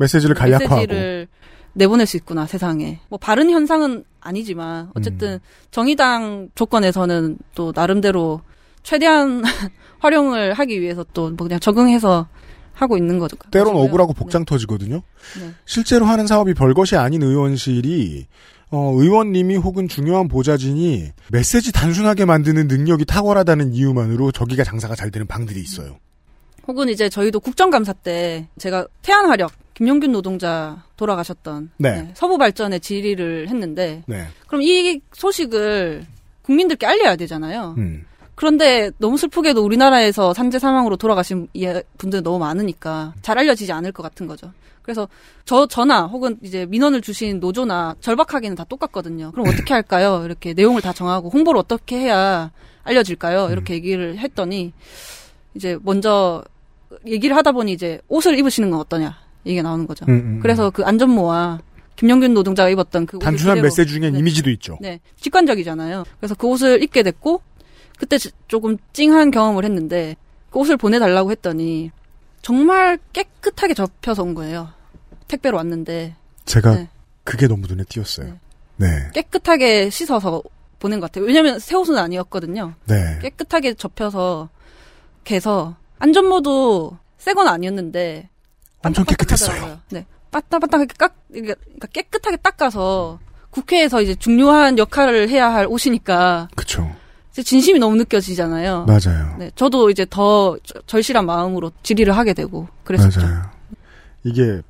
메시지를 0.01 0.35
간략화하고 0.35 0.75
메시지를 0.75 1.27
내보낼 1.73 2.05
수 2.05 2.17
있구나 2.17 2.45
세상에. 2.45 2.99
뭐 3.09 3.17
바른 3.17 3.49
현상은 3.49 4.03
아니지만 4.19 4.91
어쨌든 4.95 5.33
음. 5.33 5.39
정의당 5.71 6.49
조건에서는 6.55 7.37
또 7.55 7.71
나름대로 7.75 8.41
최대한 8.83 9.41
활용을 9.99 10.53
하기 10.53 10.81
위해서 10.81 11.05
또 11.13 11.29
뭐 11.29 11.47
그냥 11.47 11.59
적응해서 11.59 12.27
하고 12.73 12.97
있는 12.97 13.19
거죠. 13.19 13.37
때론 13.51 13.75
억울하고 13.75 14.13
복장 14.13 14.43
터지거든요. 14.45 15.01
네. 15.39 15.51
실제로 15.65 16.05
하는 16.05 16.25
사업이 16.27 16.53
별것이 16.53 16.95
아닌 16.95 17.21
의원실이 17.21 18.25
어, 18.71 18.93
의원님이 18.95 19.57
혹은 19.57 19.87
중요한 19.87 20.27
보좌진이 20.29 21.09
메시지 21.29 21.71
단순하게 21.73 22.25
만드는 22.25 22.67
능력이 22.67 23.05
탁월하다는 23.05 23.73
이유만으로 23.73 24.31
저기가 24.31 24.63
장사가 24.63 24.95
잘 24.95 25.11
되는 25.11 25.27
방들이 25.27 25.59
있어요. 25.59 25.97
혹은 26.68 26.89
이제 26.89 27.09
저희도 27.09 27.39
국정감사 27.39 27.93
때 27.93 28.47
제가 28.57 28.88
태안화력 29.01 29.51
김용균 29.74 30.12
노동자 30.12 30.84
돌아가셨던 30.97 31.72
네. 31.78 32.01
네, 32.03 32.12
서부 32.14 32.38
발전에 32.38 32.80
질의를 32.80 33.47
했는데 33.49 34.03
네. 34.05 34.28
그럼 34.47 34.62
이 34.62 35.01
소식을 35.14 36.05
국민들께 36.43 36.86
알려야 36.86 37.16
되잖아요. 37.16 37.76
음. 37.78 38.05
그런데 38.36 38.91
너무 38.97 39.18
슬프게도 39.18 39.64
우리나라에서 39.64 40.34
산재 40.34 40.59
사망으로 40.59 40.97
돌아가신 40.97 41.47
예- 41.57 41.84
분들이 41.97 42.22
너무 42.22 42.39
많으니까 42.39 43.14
잘 43.22 43.38
알려지지 43.38 43.72
않을 43.72 43.91
것 43.91 44.03
같은 44.03 44.28
거죠. 44.28 44.51
그래서 44.82 45.07
저 45.45 45.68
저나 45.68 46.07
혹은 46.07 46.38
이제 46.41 46.66
민원을 46.66 47.01
주신 47.01 47.39
노조나 47.39 47.95
절박하게는 48.01 48.55
다 48.55 48.64
똑같거든요. 48.64 49.32
그럼 49.32 49.47
어떻게 49.47 49.74
할까요? 49.74 50.24
이렇게 50.26 50.53
내용을 50.53 50.82
다 50.82 50.91
정하고 50.91 51.30
홍보를 51.30 51.59
어떻게 51.59 51.97
해야 51.97 52.51
알려질까요? 52.84 53.49
이렇게 53.51 53.76
얘기를 53.76 54.18
했더니 54.18 54.74
이제 55.53 55.77
먼저 55.83 56.43
얘기를 57.07 57.35
하다 57.35 57.51
보니 57.53 57.71
이제 57.73 57.99
옷을 58.07 58.37
입으시는 58.37 58.69
건 58.71 58.79
어떠냐 58.81 59.17
얘기가 59.45 59.63
나오는 59.63 59.87
거죠. 59.87 60.05
음, 60.07 60.11
음, 60.13 60.39
그래서 60.41 60.69
그 60.69 60.83
안전모와 60.83 61.59
김영균 61.95 62.33
노동자가 62.33 62.69
입었던 62.69 63.05
그 63.05 63.19
단순한 63.19 63.57
그대로- 63.57 63.63
메시지 63.63 63.93
중엔 63.93 64.13
네. 64.13 64.19
이미지도 64.19 64.49
있죠. 64.51 64.77
네, 64.81 64.99
직관적이잖아요. 65.19 66.03
그래서 66.19 66.35
그 66.35 66.47
옷을 66.47 66.81
입게 66.83 67.03
됐고 67.03 67.41
그때 67.97 68.17
지- 68.17 68.31
조금 68.47 68.77
찡한 68.93 69.31
경험을 69.31 69.63
했는데 69.65 70.15
그 70.49 70.59
옷을 70.59 70.77
보내달라고 70.77 71.31
했더니 71.31 71.91
정말 72.41 72.97
깨끗하게 73.13 73.73
접혀서 73.73 74.23
온 74.23 74.33
거예요. 74.33 74.69
택배로 75.27 75.57
왔는데 75.57 76.15
제가 76.45 76.75
네. 76.75 76.89
그게 77.23 77.47
너무 77.47 77.67
눈에 77.67 77.83
띄었어요. 77.87 78.37
네. 78.77 78.87
깨끗하게 79.13 79.89
씻어서 79.91 80.41
보낸 80.79 80.99
것 80.99 81.11
같아요. 81.11 81.25
왜냐면 81.25 81.59
새 81.59 81.75
옷은 81.75 81.95
아니었거든요. 81.97 82.73
네. 82.87 83.19
깨끗하게 83.21 83.75
접혀서 83.75 84.49
개서 85.24 85.76
안전모도 85.99 86.97
새 87.17 87.34
건 87.34 87.47
아니었는데 87.47 88.30
엄청 88.84 89.05
깨끗했어요. 89.05 89.80
네. 89.91 90.05
빠딱빠딱하게 90.32 90.93
깎, 90.97 91.13
그러니까 91.32 91.55
깨끗하게 91.93 92.38
닦아서 92.38 93.19
국회에서 93.51 94.01
이제 94.01 94.15
중요한 94.15 94.78
역할을 94.78 95.30
해야 95.30 95.53
할 95.53 95.67
옷이니까. 95.67 96.47
그쵸. 96.55 96.89
이제 97.32 97.43
진심이 97.43 97.80
너무 97.80 97.95
느껴지잖아요. 97.97 98.86
맞아요. 98.86 99.36
네. 99.38 99.51
저도 99.55 99.89
이제 99.89 100.05
더 100.09 100.57
저- 100.63 100.82
절실한 100.88 101.26
마음으로 101.26 101.72
질의를 101.84 102.15
하게 102.17 102.34
되고 102.34 102.67
그랬었죠. 102.84 103.19
맞아요. 103.22 103.41
이게 104.24 104.61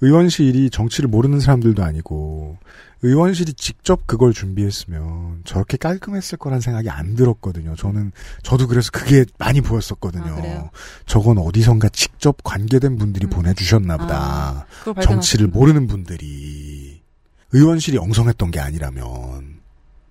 의원실이 0.00 0.70
정치를 0.70 1.08
모르는 1.08 1.40
사람들도 1.40 1.82
아니고 1.84 2.58
의원실이 3.02 3.54
직접 3.54 4.06
그걸 4.06 4.32
준비했으면 4.32 5.42
저렇게 5.44 5.76
깔끔했을 5.76 6.38
거란 6.38 6.60
생각이 6.60 6.88
안 6.88 7.16
들었거든요. 7.16 7.74
저는 7.74 8.12
저도 8.44 8.68
그래서 8.68 8.90
그게 8.92 9.24
많이 9.38 9.60
보였었거든요. 9.60 10.36
아, 10.38 10.70
저건 11.04 11.38
어디선가 11.38 11.88
직접 11.88 12.36
관계된 12.44 12.96
분들이 12.96 13.26
보내주셨나 13.26 13.96
보다. 13.96 14.14
음. 14.14 14.20
아, 14.20 14.64
그걸 14.78 14.94
발견하셨구나. 14.94 15.04
정치를 15.04 15.46
모르는 15.48 15.88
분들이 15.88 17.02
의원실이 17.50 17.98
엉성했던 17.98 18.52
게 18.52 18.60
아니라면 18.60 19.60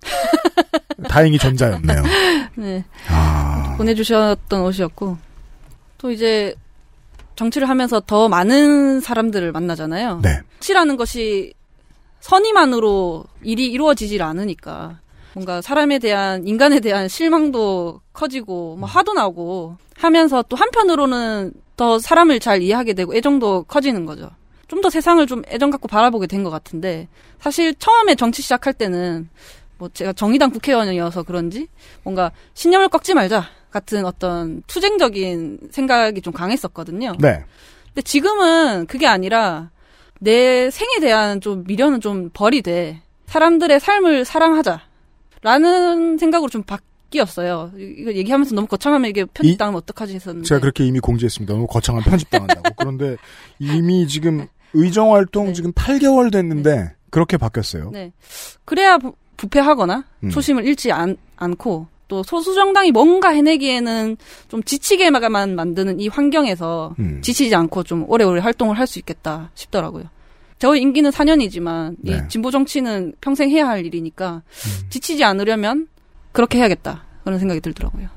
다행히 1.08 1.38
전자였네요. 1.38 2.04
네. 2.56 2.84
아. 3.08 3.76
보내주셨던 3.78 4.62
옷이었고 4.62 5.18
또 5.98 6.12
이제 6.12 6.54
정치를 7.36 7.70
하면서 7.70 8.02
더 8.02 8.28
많은 8.28 9.00
사람들을 9.00 9.54
만나잖아요. 9.54 10.20
네. 10.22 10.42
정치라는 10.60 10.98
것이 10.98 11.54
선의만으로 12.22 13.26
일이 13.44 13.68
이루어지질 13.68 14.22
않으니까 14.24 15.00
뭔가 15.34 15.62
사람에 15.62 16.00
대한 16.00 16.48
인간에 16.48 16.80
대한 16.80 17.08
실망도 17.08 18.02
커지고 18.14 18.76
뭐 18.78 18.88
화도 18.88 19.14
나고 19.14 19.78
하면서 19.98 20.44
또 20.44 20.56
한편으로는 20.56 21.54
더 21.78 22.00
사람을 22.00 22.40
잘 22.40 22.62
이해하게 22.62 22.94
되고 22.94 23.16
애정도 23.16 23.64
커지는 23.64 24.06
거죠. 24.06 24.30
좀 24.68 24.82
더 24.82 24.90
세상을 24.90 25.26
좀 25.28 25.42
애정 25.50 25.70
갖고 25.70 25.90
바라보게 25.90 26.28
된 26.28 26.44
것 26.46 26.50
같은데 26.50 27.10
사실 27.40 27.76
처음에 27.76 28.16
정치 28.16 28.42
시작할 28.42 28.72
때는 28.74 29.28
뭐 29.78 29.90
제가 29.90 30.14
정의당 30.14 30.52
국회의원이어서 30.52 31.24
그런지 31.24 31.68
뭔가 32.04 32.32
신념을 32.54 32.88
꺾지 32.88 33.14
말자 33.14 33.44
같은 33.72 34.06
어떤 34.06 34.64
투쟁적인 34.68 35.70
생각이 35.72 36.22
좀 36.22 36.32
강했었거든요. 36.32 37.14
네. 37.20 37.44
근데 37.88 38.02
지금은 38.04 38.86
그게 38.86 39.08
아니라 39.08 39.70
내 40.24 40.70
생에 40.70 41.00
대한 41.00 41.42
좀 41.42 41.64
미련은 41.66 42.00
좀 42.00 42.30
버리되 42.32 43.02
사람들의 43.26 43.80
삶을 43.80 44.24
사랑하자. 44.24 44.82
라는 45.42 46.20
생각으로 46.20 46.48
좀 46.52 46.62
바뀌었어요. 46.62 47.72
이- 47.76 47.96
이거 47.98 48.14
얘기하면서 48.14 48.54
너무 48.54 48.68
거창하면 48.68 49.10
이게 49.10 49.26
편집당하면 49.26 49.78
어떡하지 49.80 50.14
했었는데. 50.14 50.48
제가 50.48 50.62
그렇게 50.62 50.86
이미 50.86 51.00
공지했습니다. 51.00 51.52
너무 51.52 51.66
거창한 51.66 52.04
편집당한다고. 52.04 52.76
그런데 52.78 53.18
이미 53.58 54.08
지금 54.08 54.46
의정 54.74 55.14
활동 55.16 55.54
지금 55.56 55.72
8개월 55.74 56.32
됐는데 56.32 56.94
그렇게 57.10 57.38
바뀌었어요. 57.38 57.90
네. 57.92 58.12
그래야 58.66 59.00
부, 59.00 59.16
부패하거나 59.38 60.06
음. 60.26 60.30
초심을 60.30 60.68
잃지 60.68 60.92
않, 60.92 61.18
않고 61.38 61.88
또 62.12 62.24
소수 62.24 62.54
정당이 62.54 62.92
뭔가 62.92 63.30
해내기에는 63.30 64.18
좀 64.50 64.62
지치게만 64.64 65.56
만드는 65.56 66.02
이 66.02 66.10
환경에서 66.10 66.94
음. 67.00 67.22
지치지 67.22 67.56
않고 67.56 67.84
좀 67.84 68.04
오래오래 68.10 68.42
활동을 68.42 68.78
할 68.78 68.86
수 68.86 69.00
있겠다 69.00 69.50
싶더라고요. 69.56 70.04
저희 70.60 70.82
임기는 70.82 71.10
4년이지만 71.12 71.96
네. 72.00 72.18
이 72.18 72.30
진보 72.30 72.52
정치는 72.52 73.14
평생 73.22 73.50
해야 73.50 73.66
할 73.70 73.86
일이니까 73.86 74.42
음. 74.46 74.90
지치지 74.90 75.24
않으려면 75.24 75.88
그렇게 76.34 76.58
해야겠다 76.58 77.06
그런 77.24 77.40
생각이 77.40 77.62
들더라고요. 77.62 78.10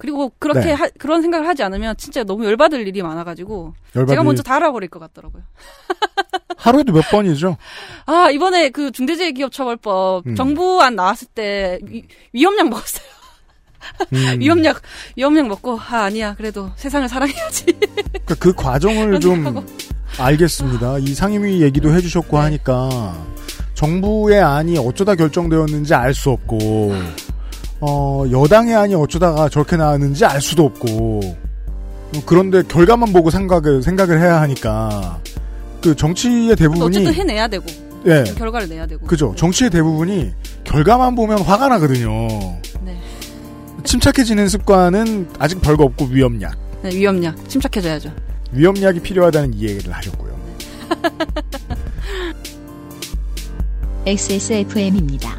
그리고 0.00 0.32
그렇게 0.38 0.60
네. 0.60 0.72
하- 0.72 0.88
그런 0.98 1.22
생각을 1.22 1.46
하지 1.46 1.62
않으면 1.62 1.96
진짜 1.96 2.24
너무 2.24 2.44
열받을 2.46 2.86
일이 2.86 3.02
많아가지고 3.02 3.74
열받을 3.94 4.12
제가 4.12 4.24
먼저 4.24 4.42
알아버릴 4.46 4.88
것 4.88 4.98
같더라고요. 4.98 5.42
하루에도 6.56 6.92
몇 6.92 7.02
번이죠? 7.10 7.56
아 8.06 8.30
이번에 8.30 8.70
그 8.70 8.90
중대재해기업처벌법 8.92 10.26
음. 10.26 10.34
정부안 10.34 10.96
나왔을 10.96 11.28
때 11.34 11.78
위, 11.84 12.04
위험약 12.32 12.68
먹었어요. 12.68 13.04
음. 14.12 14.40
위험약 14.40 14.82
위험약 15.16 15.46
먹고 15.48 15.78
아 15.78 16.04
아니야 16.04 16.34
그래도 16.34 16.70
세상을 16.76 17.08
사랑해야지. 17.08 17.64
그러니까 17.66 18.34
그 18.38 18.52
과정을 18.54 19.20
좀 19.20 19.64
알겠습니다. 20.18 20.98
이 20.98 21.14
상임위 21.14 21.62
얘기도 21.62 21.92
해주셨고 21.94 22.38
하니까 22.38 23.16
정부의 23.74 24.40
안이 24.42 24.76
어쩌다 24.78 25.14
결정되었는지 25.14 25.94
알 25.94 26.12
수 26.14 26.30
없고 26.30 26.92
어, 27.80 28.24
여당의 28.30 28.74
안이 28.74 28.94
어쩌다가 28.94 29.48
저렇게 29.48 29.76
나왔는지 29.76 30.24
알 30.24 30.40
수도 30.40 30.64
없고 30.64 31.20
어, 31.24 32.22
그런데 32.26 32.62
결과만 32.62 33.12
보고 33.12 33.30
생각을 33.30 33.82
생각을 33.82 34.20
해야 34.20 34.40
하니까 34.42 35.18
그 35.82 35.96
정치의 35.96 36.56
대부분이 36.56 36.84
어쨌든 36.84 37.14
해내야 37.14 37.48
되고 37.48 37.64
예. 38.06 38.24
결과를 38.36 38.68
내야 38.68 38.86
되고. 38.86 39.06
그죠. 39.06 39.34
정치의 39.36 39.70
대부분이 39.70 40.32
결과만 40.64 41.14
보면 41.14 41.42
화가 41.42 41.68
나거든요. 41.68 42.28
네. 42.82 42.98
침착해지는 43.84 44.48
습관은 44.48 45.28
아직 45.38 45.60
별거 45.60 45.84
없고 45.84 46.06
위험약. 46.06 46.56
네, 46.82 46.90
위험약 46.90 47.48
침착해져야죠. 47.48 48.10
위험약이 48.52 49.00
필요하다는 49.00 49.54
이야기를 49.54 49.92
하셨고요. 49.92 50.30
XSFM입니다. 54.06 55.38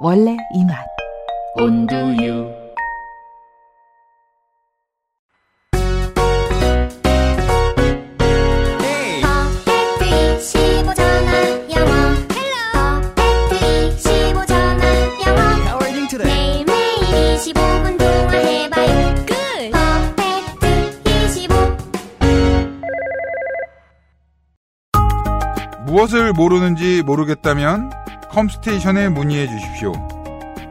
원래 0.00 0.36
이 0.54 0.64
맛. 0.64 0.86
온두유. 1.56 2.48
Perfect 9.22 10.38
25 10.38 10.59
전화 10.59 11.32
영어. 11.76 11.92
Hello 12.30 13.02
Perfect 13.16 13.96
25 13.96 14.15
전화 14.15 14.82
영어. 15.26 15.40
매일매일 16.24 17.36
25분 17.36 17.98
통화해봐요. 17.98 18.94
Good. 19.26 19.70
Perfect 19.72 20.64
25 21.26 21.54
무엇을 25.86 26.32
모르는지 26.34 27.02
모르겠다면 27.02 27.90
컴스테이션에 28.38 29.08
문의해 29.08 29.48
주십시오. 29.48 29.92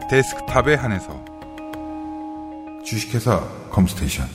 데스크탑에 0.10 0.76
한해서 0.76 1.26
주식회사 2.86 3.42
컴스테이션 3.72 4.26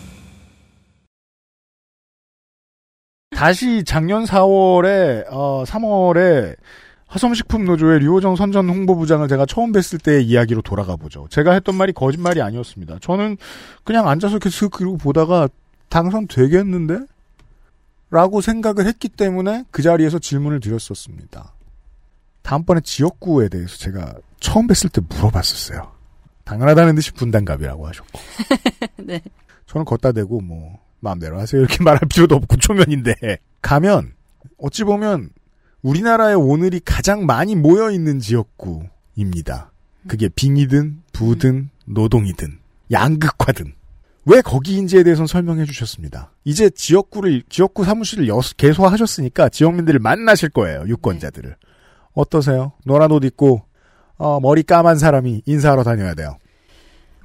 다시 3.34 3.84
작년 3.84 4.24
4월에 4.24 5.24
어, 5.30 5.64
3월에 5.64 6.56
화성식품 7.06 7.64
노조의 7.64 8.00
류호정 8.00 8.36
선전 8.36 8.68
홍보부장을 8.68 9.28
제가 9.28 9.46
처음 9.46 9.72
뵀을 9.72 10.04
때의 10.04 10.26
이야기로 10.26 10.60
돌아가 10.60 10.96
보죠. 10.96 11.26
제가 11.30 11.52
했던 11.52 11.74
말이 11.74 11.94
거짓말이 11.94 12.42
아니었습니다. 12.42 12.98
저는 13.00 13.38
그냥 13.82 14.08
앉아서 14.08 14.40
계속 14.40 14.72
그리고 14.72 14.98
보다가 14.98 15.48
당선되겠는데? 15.88 16.98
라고 18.10 18.42
생각을 18.42 18.84
했기 18.84 19.08
때문에 19.08 19.64
그 19.70 19.80
자리에서 19.80 20.18
질문을 20.18 20.60
드렸었습니다. 20.60 21.54
다음번에 22.42 22.80
지역구에 22.82 23.48
대해서 23.48 23.76
제가 23.76 24.14
처음 24.40 24.66
뵀을 24.66 24.92
때 24.92 25.00
물어봤었어요. 25.08 25.92
당연하다는 26.44 26.94
듯이 26.96 27.12
분단갑이라고 27.12 27.86
하셨고. 27.86 28.20
네. 29.04 29.22
저는 29.66 29.84
걷다 29.84 30.12
대고 30.12 30.40
뭐 30.40 30.78
마음대로 31.00 31.38
하세요 31.40 31.60
이렇게 31.60 31.82
말할 31.84 32.00
필요도 32.08 32.34
없고 32.36 32.56
초면인데 32.56 33.38
가면 33.60 34.12
어찌 34.58 34.84
보면 34.84 35.30
우리나라의 35.82 36.36
오늘이 36.36 36.80
가장 36.84 37.26
많이 37.26 37.56
모여 37.56 37.90
있는 37.90 38.20
지역구입니다. 38.20 39.72
그게 40.06 40.28
빙이든 40.28 41.02
부든 41.12 41.70
노동이든 41.86 42.58
양극화든 42.90 43.74
왜 44.24 44.40
거기인지에 44.40 45.02
대해서는 45.02 45.26
설명해 45.26 45.64
주셨습니다. 45.64 46.30
이제 46.44 46.70
지역구를 46.70 47.42
지역구 47.48 47.84
사무실을 47.84 48.28
여, 48.28 48.40
개소하셨으니까 48.56 49.48
지역민들을 49.48 49.98
만나실 49.98 50.50
거예요. 50.50 50.84
유권자들을 50.86 51.56
어떠세요? 52.14 52.72
노란 52.84 53.10
옷 53.12 53.24
입고 53.24 53.62
어, 54.18 54.40
머리 54.40 54.62
까만 54.62 54.98
사람이 54.98 55.42
인사하러 55.46 55.82
다녀야 55.82 56.14
돼요. 56.14 56.36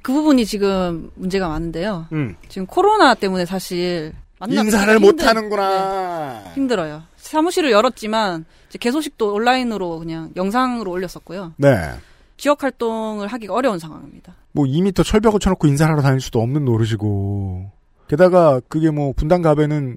그 0.02 0.12
부분이 0.12 0.46
지금 0.46 1.10
문제가 1.14 1.48
많은데요. 1.48 2.06
음. 2.12 2.34
지금 2.48 2.66
코로나 2.66 3.14
때문에 3.14 3.44
사실 3.44 4.12
인사를 4.48 4.94
힘들- 4.94 5.00
못 5.00 5.22
하는구나. 5.26 6.42
네, 6.44 6.50
힘들어요. 6.54 7.02
사무실을 7.16 7.70
열었지만 7.72 8.44
이제 8.68 8.78
개소식도 8.78 9.34
온라인으로 9.34 9.98
그냥 9.98 10.30
영상으로 10.36 10.90
올렸었고요. 10.90 11.52
네. 11.56 11.90
지역 12.36 12.62
활동을 12.62 13.26
하기가 13.28 13.52
어려운 13.52 13.78
상황입니다. 13.78 14.34
뭐 14.52 14.64
2미터 14.64 15.04
철벽을 15.04 15.40
쳐놓고 15.40 15.66
인사를 15.66 15.92
하러 15.92 16.02
다닐 16.02 16.20
수도 16.20 16.40
없는 16.40 16.64
노릇이고 16.64 17.70
게다가 18.08 18.60
그게 18.68 18.90
뭐 18.90 19.12
분당 19.14 19.42
갑에는 19.42 19.96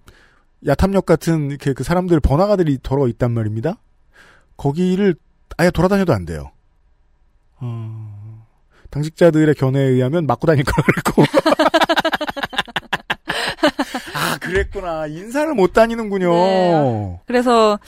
야탐역 0.68 1.06
같은 1.06 1.50
이렇게 1.52 1.74
그 1.74 1.84
사람들 1.84 2.20
번화가들이 2.20 2.80
덜어 2.84 3.08
있단 3.08 3.32
말입니다. 3.32 3.78
거기를 4.58 5.16
아예 5.58 5.70
돌아다녀도 5.72 6.14
안 6.14 6.26
돼요. 6.26 6.52
어, 7.60 8.46
당직자들의 8.90 9.54
견해에 9.56 9.84
의하면 9.84 10.26
맞고 10.28 10.48
다닐 10.48 10.64
거라 10.64 10.84
그랬고. 10.86 11.24
아, 14.16 14.38
그랬구나. 14.40 15.08
인사를 15.08 15.54
못 15.54 15.74
다니는군요. 15.74 16.32
네. 16.34 17.20
그래서 17.26 17.80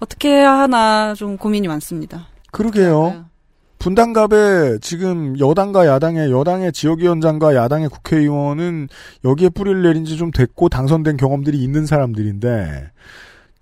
어떻게 0.00 0.28
해야 0.30 0.52
하나 0.52 1.14
좀 1.14 1.36
고민이 1.36 1.68
많습니다. 1.68 2.26
그러게요. 2.52 3.26
분당갑에 3.78 4.78
지금 4.80 5.38
여당과 5.38 5.86
야당의 5.86 6.30
여당의 6.32 6.72
지역위원장과 6.72 7.54
야당의 7.54 7.88
국회의원은 7.90 8.88
여기에 9.24 9.50
뿌리를 9.50 9.82
내린 9.82 10.04
지 10.04 10.16
좀 10.16 10.30
됐고 10.30 10.68
당선된 10.70 11.16
경험들이 11.18 11.62
있는 11.62 11.84
사람들인데 11.86 12.90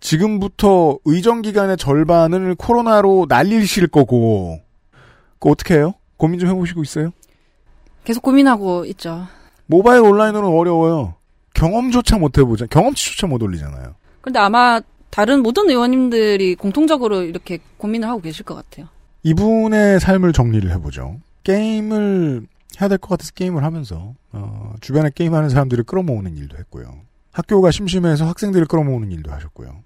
지금부터 0.05 0.98
의정 1.07 1.40
기간의 1.40 1.78
절반을 1.78 2.57
코로나로 2.57 3.24
날리실 3.26 3.88
거고 3.88 4.61
그 5.38 5.48
어떻게 5.48 5.76
해요? 5.76 5.94
고민 6.18 6.38
좀 6.38 6.50
해보시고 6.50 6.82
있어요? 6.82 7.11
계속 8.05 8.22
고민하고 8.22 8.84
있죠. 8.84 9.26
모바일 9.66 10.02
온라인으로는 10.02 10.57
어려워요. 10.57 11.14
경험조차 11.55 12.18
못 12.18 12.36
해보자. 12.36 12.66
경험치조차 12.66 13.26
못 13.26 13.42
올리잖아요. 13.42 13.94
근데 14.20 14.38
아마 14.38 14.82
다른 15.09 15.42
모든 15.42 15.70
의원님들이 15.70 16.55
공통적으로 16.57 17.22
이렇게 17.22 17.59
고민을 17.78 18.07
하고 18.07 18.20
계실 18.20 18.44
것 18.44 18.55
같아요. 18.57 18.88
이분의 19.22 20.00
삶을 20.00 20.34
정리를 20.34 20.70
해보죠. 20.72 21.16
게임을 21.44 22.46
해야 22.78 22.88
될 22.90 22.98
것 22.98 23.09
같아서 23.09 23.32
게임을 23.32 23.64
하면서 23.64 24.12
어, 24.32 24.74
주변에 24.82 25.11
게임하는 25.14 25.48
사람들을 25.48 25.84
끌어모으는 25.84 26.36
일도 26.36 26.59
했고요. 26.59 26.92
학교가 27.32 27.70
심심해서 27.70 28.26
학생들을 28.26 28.66
끌어모으는 28.66 29.11
일도 29.12 29.32
하셨고요. 29.32 29.82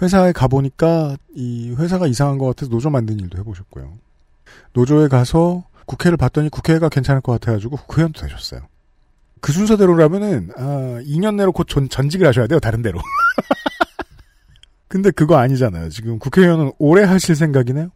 회사에 0.00 0.32
가보니까 0.32 1.16
이 1.34 1.74
회사가 1.76 2.06
이상한 2.06 2.38
것 2.38 2.46
같아서 2.46 2.70
노조 2.70 2.90
만든 2.90 3.18
일도 3.18 3.38
해보셨고요. 3.38 3.98
노조에 4.72 5.08
가서 5.08 5.64
국회를 5.86 6.16
봤더니 6.16 6.48
국회가 6.50 6.88
괜찮을 6.88 7.20
것 7.20 7.32
같아가지고 7.32 7.76
국회의원도 7.76 8.20
되셨어요. 8.20 8.60
그 9.40 9.52
순서대로라면은 9.52 10.50
아, 10.56 11.00
2년 11.02 11.36
내로 11.36 11.52
곧 11.52 11.66
전, 11.68 11.88
전직을 11.88 12.26
하셔야 12.26 12.46
돼요. 12.46 12.60
다른 12.60 12.82
데로. 12.82 12.98
근데 14.88 15.10
그거 15.10 15.36
아니잖아요. 15.36 15.90
지금 15.90 16.18
국회의원은 16.18 16.72
오래 16.78 17.02
하실 17.04 17.36
생각이네요. 17.36 17.90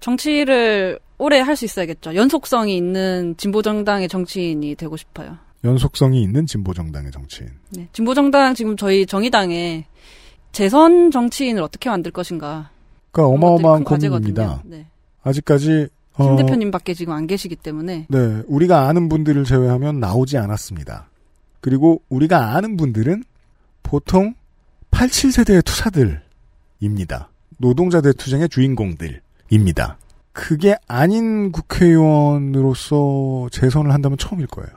정치를 0.00 0.98
오래 1.18 1.40
할 1.40 1.56
수 1.56 1.64
있어야겠죠. 1.64 2.14
연속성이 2.14 2.76
있는 2.76 3.34
진보정당의 3.38 4.08
정치인이 4.08 4.74
되고 4.74 4.96
싶어요. 4.96 5.38
연속성이 5.64 6.22
있는 6.22 6.46
진보정당의 6.46 7.10
정치인. 7.10 7.50
네. 7.70 7.88
진보정당 7.92 8.54
지금 8.54 8.76
저희 8.76 9.06
정의당에 9.06 9.86
재선 10.56 11.10
정치인을 11.10 11.60
어떻게 11.60 11.90
만들 11.90 12.10
것인가. 12.10 12.70
그러니까 13.10 13.34
어마어마한. 13.34 13.84
고민입니다. 13.84 14.62
네. 14.64 14.86
아직까지 15.22 15.88
김 16.16 16.24
어, 16.24 16.36
대표님밖에 16.36 16.94
지금 16.94 17.12
안 17.12 17.26
계시기 17.26 17.56
때문에 17.56 18.06
네, 18.08 18.42
우리가 18.46 18.88
아는 18.88 19.10
분들을 19.10 19.44
제외하면 19.44 20.00
나오지 20.00 20.38
않았습니다. 20.38 21.10
그리고 21.60 22.00
우리가 22.08 22.54
아는 22.56 22.78
분들은 22.78 23.22
보통 23.82 24.32
87세대의 24.92 25.62
투사들입니다. 25.62 27.28
노동자 27.58 28.00
대투쟁의 28.00 28.48
주인공들입니다. 28.48 29.98
그게 30.32 30.74
아닌 30.88 31.52
국회의원으로서 31.52 33.48
재선을 33.52 33.92
한다면 33.92 34.16
처음일 34.16 34.46
거예요. 34.46 34.70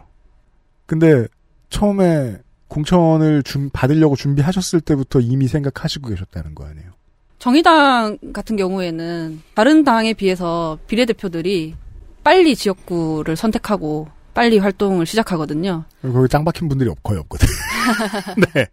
근데 0.86 1.25
처음에 1.69 2.36
공천을 2.70 3.43
준- 3.43 3.70
받으려고 3.72 4.15
준비하셨을 4.15 4.80
때부터 4.82 5.20
이미 5.20 5.47
생각하시고 5.49 6.07
계셨다는 6.09 6.55
거 6.55 6.65
아니에요? 6.65 6.91
정의당 7.39 8.17
같은 8.34 8.55
경우에는 8.55 9.41
다른 9.55 9.84
당에 9.84 10.13
비해서 10.13 10.78
비례대표들이 10.88 11.76
빨리 12.24 12.55
지역구를 12.55 13.36
선택하고 13.36 14.07
빨리 14.34 14.57
활동을 14.59 15.05
시작하거든요. 15.05 15.84
거기 16.01 16.30
짱 16.30 16.45
박힌 16.45 16.70
분들이 16.70 16.89
없- 16.89 17.01
거의 17.03 17.20
없거든. 17.20 17.47
네. 18.53 18.67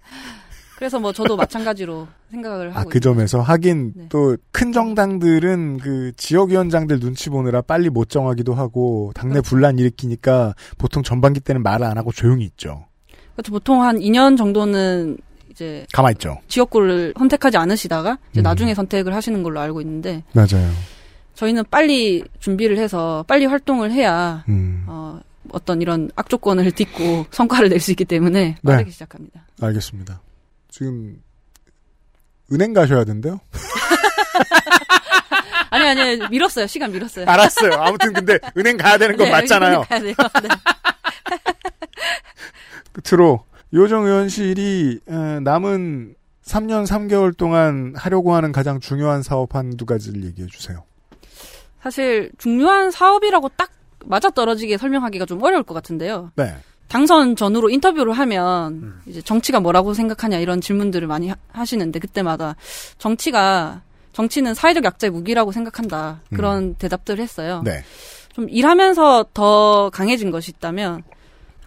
그래서 0.77 0.99
뭐 1.01 1.11
저도 1.13 1.37
마찬가지로 1.37 2.07
생각을 2.31 2.71
하고 2.77 2.79
아, 2.81 2.85
그 2.85 3.01
점에서 3.01 3.41
하긴 3.41 3.93
네. 3.97 4.09
또큰 4.11 4.73
정당들은 4.75 5.79
그 5.79 6.13
지역위원장들 6.19 7.01
눈치 7.01 7.31
보느라 7.31 7.63
빨리 7.63 7.89
못 7.89 8.11
정하기도 8.11 8.53
하고 8.53 9.11
당내 9.15 9.35
그렇죠. 9.35 9.49
분란 9.49 9.79
일으키니까 9.79 10.55
보통 10.77 11.03
전반기 11.03 11.41
때는 11.41 11.63
말을 11.63 11.87
안 11.87 11.97
하고 11.97 12.13
조용히 12.13 12.45
있죠. 12.45 12.85
그렇죠. 13.37 13.53
보통 13.53 13.83
한 13.83 13.99
2년 13.99 14.37
정도는 14.37 15.19
이제 15.51 15.87
가만히 15.93 16.15
있죠. 16.15 16.39
지역구를 16.49 17.15
선택하지 17.19 17.57
않으시다가 17.57 18.19
이제 18.33 18.41
음. 18.41 18.43
나중에 18.43 18.75
선택을 18.75 19.15
하시는 19.15 19.43
걸로 19.43 19.61
알고 19.61 19.81
있는데 19.83 20.25
맞아요. 20.33 20.71
저희는 21.35 21.65
빨리 21.71 22.25
준비를 22.41 22.79
해서 22.79 23.25
빨리 23.29 23.45
활동을 23.47 23.93
해야 23.93 24.45
음. 24.49 24.85
어, 24.87 25.21
어떤 25.53 25.83
이런 25.83 26.11
악조건을 26.17 26.73
딛고 26.73 27.27
성과를 27.31 27.69
낼 27.69 27.79
수 27.81 27.91
있기 27.93 28.05
때문에 28.07 28.57
빠르게 28.65 28.85
네. 28.87 28.91
시작합니다. 28.91 29.47
알겠습니다. 29.61 30.21
지금 30.71 31.21
은행 32.53 32.73
가셔야 32.73 33.05
된대요? 33.05 33.41
아니 35.71 35.87
아니 35.89 36.29
밀었어요. 36.31 36.67
시간 36.67 36.93
밀었어요. 36.93 37.27
알았어요. 37.27 37.73
아무튼 37.75 38.13
근데 38.13 38.39
은행 38.57 38.77
가야 38.77 38.99
되는 38.99 39.17
건 39.17 39.27
네, 39.27 39.33
맞잖아요. 39.33 39.85
은행 39.91 40.15
가야 40.15 40.29
돼요. 40.41 40.41
네. 40.43 41.53
끝으로 43.03 43.45
요정 43.75 44.05
의원실이 44.07 45.01
에, 45.09 45.41
남은 45.41 46.15
3년 46.45 46.87
3개월 46.87 47.37
동안 47.37 47.93
하려고 47.97 48.35
하는 48.35 48.53
가장 48.53 48.79
중요한 48.81 49.23
사업 49.23 49.55
한 49.55 49.77
두 49.77 49.85
가지를 49.85 50.25
얘기해 50.25 50.47
주세요. 50.49 50.85
사실 51.83 52.31
중요한 52.39 52.91
사업이라고 52.91 53.51
딱 53.57 53.71
맞아 54.05 54.31
떨어지게 54.31 54.77
설명하기가 54.79 55.27
좀 55.27 55.43
어려울 55.43 55.63
것 55.65 55.75
같은데요. 55.75 56.31
네. 56.37 56.55
당선 56.89 57.35
전후로 57.35 57.69
인터뷰를 57.71 58.13
하면 58.13 58.73
음. 58.75 59.01
이제 59.07 59.21
정치가 59.21 59.59
뭐라고 59.59 59.93
생각하냐 59.93 60.39
이런 60.39 60.61
질문들을 60.61 61.07
많이 61.09 61.33
하, 61.51 61.65
시는데 61.65 61.99
그때마다 61.99 62.55
정치가 62.99 63.83
정치는 64.13 64.55
사회적 64.55 64.85
약자의 64.85 65.11
무기라고 65.11 65.51
생각한다 65.53 66.21
그런 66.33 66.75
대답들을 66.77 67.21
했어요. 67.23 67.59
음. 67.59 67.65
네. 67.65 67.83
좀 68.33 68.49
일하면서 68.49 69.27
더 69.35 69.91
강해진 69.93 70.31
것이 70.31 70.53
있다면 70.57 71.03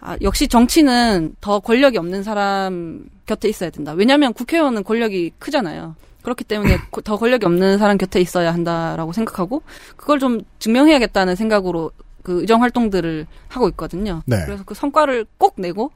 아, 0.01 0.17
역시 0.21 0.47
정치는 0.47 1.35
더 1.41 1.59
권력이 1.59 1.97
없는 1.97 2.23
사람 2.23 3.05
곁에 3.25 3.49
있어야 3.49 3.69
된다. 3.69 3.91
왜냐하면 3.93 4.33
국회의원은 4.33 4.83
권력이 4.83 5.33
크잖아요. 5.39 5.95
그렇기 6.21 6.43
때문에 6.43 6.77
고- 6.91 7.01
더 7.01 7.17
권력이 7.17 7.45
없는 7.45 7.77
사람 7.77 7.97
곁에 7.97 8.19
있어야 8.21 8.53
한다라고 8.53 9.13
생각하고 9.13 9.61
그걸 9.97 10.19
좀 10.19 10.41
증명해야겠다는 10.59 11.35
생각으로 11.35 11.91
그 12.23 12.41
의정 12.41 12.61
활동들을 12.61 13.25
하고 13.47 13.69
있거든요. 13.69 14.21
네. 14.25 14.37
그래서 14.45 14.63
그 14.65 14.73
성과를 14.73 15.25
꼭 15.37 15.55
내고 15.57 15.91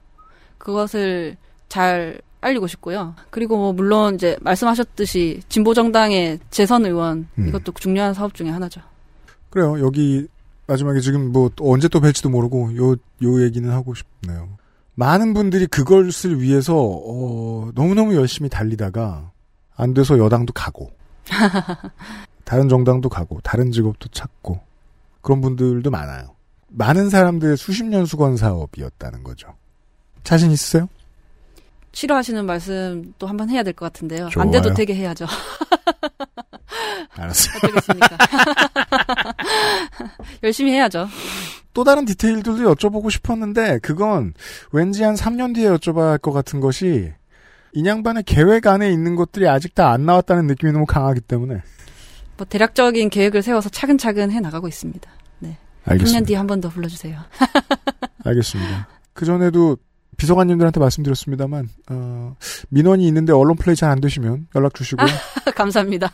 그것을 0.57 1.37
잘 1.69 2.19
알리고 2.41 2.67
싶고요. 2.67 3.15
그리고 3.29 3.57
뭐 3.57 3.73
물론 3.73 4.15
이제 4.15 4.37
말씀하셨듯이 4.41 5.41
진보 5.49 5.73
정당의 5.73 6.39
재선 6.49 6.85
의원 6.85 7.27
음. 7.37 7.47
이것도 7.47 7.71
중요한 7.73 8.13
사업 8.13 8.33
중에 8.33 8.49
하나죠. 8.49 8.81
그래요. 9.49 9.79
여기 9.79 10.27
마지막에 10.67 10.99
지금 11.01 11.31
뭐또 11.31 11.71
언제 11.71 11.87
또 11.87 11.99
뵐지도 11.99 12.29
모르고 12.29 12.75
요, 12.77 12.91
요 13.23 13.43
얘기는 13.43 13.69
하고 13.69 13.93
싶네요. 13.93 14.49
많은 14.95 15.33
분들이 15.33 15.65
그것을 15.67 16.39
위해서 16.41 16.75
어, 16.77 17.71
너무너무 17.73 18.15
열심히 18.15 18.49
달리다가 18.49 19.31
안 19.75 19.93
돼서 19.93 20.17
여당도 20.19 20.53
가고 20.53 20.91
다른 22.45 22.69
정당도 22.69 23.09
가고 23.09 23.39
다른 23.41 23.71
직업도 23.71 24.09
찾고 24.09 24.59
그런 25.21 25.41
분들도 25.41 25.89
많아요. 25.89 26.35
많은 26.69 27.09
사람들의 27.09 27.57
수십 27.57 27.83
년 27.85 28.05
수건 28.05 28.37
사업이었다는 28.37 29.23
거죠. 29.23 29.53
자신 30.23 30.51
있으세요? 30.51 30.87
싫어하시는 31.91 32.45
말씀 32.45 33.13
또 33.19 33.27
한 33.27 33.37
번 33.37 33.49
해야 33.49 33.61
될 33.63 33.73
것 33.73 33.85
같은데요. 33.91 34.29
좋아요. 34.29 34.45
안 34.45 34.51
돼도 34.51 34.73
되게 34.73 34.95
해야죠. 34.95 35.25
알았어요. 37.15 37.57
어쩌겠습니까? 37.63 38.17
열심히 40.43 40.71
해야죠. 40.73 41.07
또 41.73 41.83
다른 41.83 42.05
디테일들도 42.05 42.73
여쭤보고 42.75 43.09
싶었는데 43.11 43.79
그건 43.79 44.33
왠지 44.71 45.03
한 45.03 45.15
3년 45.15 45.55
뒤에 45.55 45.67
여쭤봐야 45.69 46.09
할 46.09 46.17
것 46.19 46.31
같은 46.31 46.59
것이 46.59 47.11
인양반의 47.73 48.23
계획 48.23 48.67
안에 48.67 48.91
있는 48.91 49.15
것들이 49.15 49.47
아직 49.47 49.73
다 49.73 49.89
안 49.91 50.05
나왔다는 50.05 50.45
느낌이 50.47 50.71
너무 50.71 50.85
강하기 50.85 51.21
때문에 51.21 51.61
뭐 52.37 52.45
대략적인 52.47 53.09
계획을 53.09 53.41
세워서 53.41 53.69
차근차근 53.69 54.31
해 54.31 54.39
나가고 54.39 54.67
있습니다. 54.67 55.09
네. 55.39 55.57
알겠습니다. 55.85 56.19
3년 56.19 56.27
뒤에 56.27 56.35
한 56.37 56.47
번 56.47 56.61
더 56.61 56.69
불러주세요. 56.69 57.19
알겠습니다. 58.25 58.87
그 59.13 59.25
전에도 59.25 59.77
비서관님들한테 60.17 60.79
말씀드렸습니다만 60.79 61.69
어, 61.89 62.35
민원이 62.69 63.05
있는데 63.07 63.33
언론 63.33 63.55
플레이 63.55 63.75
잘 63.75 63.89
안 63.93 63.99
되시면 64.01 64.47
연락 64.55 64.73
주시고요. 64.73 65.05
감사합니다. 65.55 66.11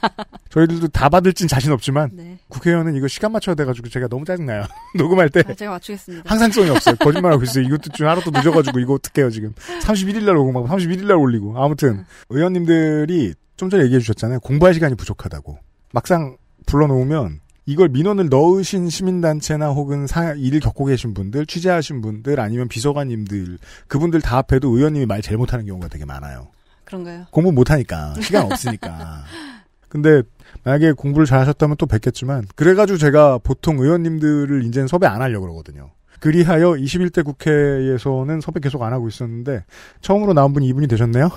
저희들도 0.49 0.89
다 0.89 1.07
받을진 1.09 1.47
자신 1.47 1.71
없지만 1.71 2.09
네. 2.13 2.38
국회의원은 2.49 2.95
이거 2.95 3.07
시간 3.07 3.31
맞춰야 3.31 3.55
돼가지고 3.55 3.89
제가 3.89 4.07
너무 4.07 4.26
짜증나요. 4.26 4.63
녹음할 4.97 5.30
때 5.30 5.43
아, 5.47 5.53
제가 5.53 5.71
맞추겠습니다. 5.71 6.30
항상성이 6.30 6.69
없어요. 6.71 6.95
거짓말하고 6.99 7.43
있어요. 7.43 7.63
이것도 7.65 7.91
좀 7.93 8.07
하루도 8.07 8.31
늦어가지고 8.31 8.80
이거 8.80 8.93
어떡해요 8.95 9.30
지금. 9.30 9.53
31일 9.81 10.23
날 10.26 10.35
녹음하고 10.35 10.67
31일 10.67 11.05
날 11.05 11.17
올리고. 11.17 11.63
아무튼 11.63 12.05
의원님들이 12.30 13.34
좀 13.55 13.69
전에 13.69 13.84
얘기해 13.85 13.99
주셨잖아요. 13.99 14.39
공부할 14.41 14.73
시간이 14.73 14.95
부족하다고. 14.95 15.57
막상 15.93 16.38
불러놓으면 16.65 17.39
이걸 17.69 17.87
민원을 17.89 18.29
넣으신 18.29 18.89
시민단체나 18.89 19.69
혹은 19.69 20.07
사, 20.07 20.33
일을 20.33 20.59
겪고 20.59 20.85
계신 20.85 21.13
분들, 21.13 21.45
취재하신 21.45 22.01
분들, 22.01 22.39
아니면 22.39 22.67
비서관님들, 22.67 23.59
그분들 23.87 24.21
다 24.21 24.37
앞에도 24.37 24.75
의원님이 24.75 25.05
말 25.05 25.21
제일 25.21 25.37
못하는 25.37 25.67
경우가 25.67 25.87
되게 25.87 26.03
많아요. 26.03 26.47
그런가요? 26.83 27.27
공부 27.29 27.51
못하니까. 27.51 28.15
시간 28.21 28.51
없으니까. 28.51 29.23
근데 29.87 30.23
만약에 30.63 30.93
공부를 30.93 31.27
잘 31.27 31.41
하셨다면 31.41 31.77
또 31.77 31.85
뵙겠지만, 31.85 32.47
그래가지고 32.55 32.97
제가 32.97 33.37
보통 33.37 33.77
의원님들을 33.77 34.65
이제는 34.65 34.87
섭외 34.87 35.05
안 35.05 35.21
하려고 35.21 35.45
그러거든요. 35.45 35.91
그리하여 36.19 36.71
21대 36.71 37.23
국회에서는 37.23 38.41
섭외 38.41 38.61
계속 38.63 38.81
안 38.81 38.93
하고 38.93 39.07
있었는데, 39.07 39.63
처음으로 40.01 40.33
나온 40.33 40.53
분이 40.53 40.67
이분이 40.69 40.87
되셨네요? 40.87 41.29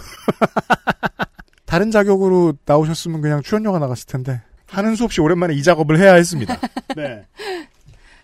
다른 1.66 1.90
자격으로 1.90 2.54
나오셨으면 2.64 3.20
그냥 3.20 3.42
출연료가 3.42 3.78
나갔을 3.78 4.06
텐데, 4.06 4.40
하는 4.72 4.96
수 4.96 5.04
없이 5.04 5.20
오랜만에 5.20 5.54
이 5.54 5.62
작업을 5.62 5.98
해야 5.98 6.14
했습니다. 6.14 6.58
네. 6.96 7.24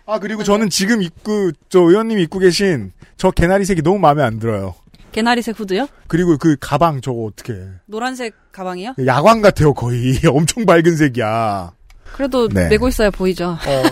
아, 0.05 0.19
그리고 0.19 0.43
저는 0.43 0.69
지금 0.69 1.01
입고, 1.03 1.51
저 1.69 1.79
의원님이 1.81 2.23
입고 2.23 2.39
계신 2.39 2.91
저 3.17 3.29
개나리색이 3.31 3.83
너무 3.83 3.99
마음에 3.99 4.23
안 4.23 4.39
들어요. 4.39 4.73
개나리색 5.11 5.59
후드요? 5.59 5.87
그리고 6.07 6.37
그 6.37 6.55
가방 6.59 7.01
저거 7.01 7.23
어떻게 7.25 7.55
노란색 7.85 8.35
가방이요? 8.51 8.93
야광 9.05 9.41
같아요 9.41 9.73
거의 9.73 10.19
엄청 10.29 10.65
밝은 10.65 10.95
색이야. 10.95 11.71
그래도 12.13 12.47
네. 12.47 12.69
메고 12.69 12.87
있어야 12.87 13.09
보이죠. 13.09 13.49
어, 13.49 13.83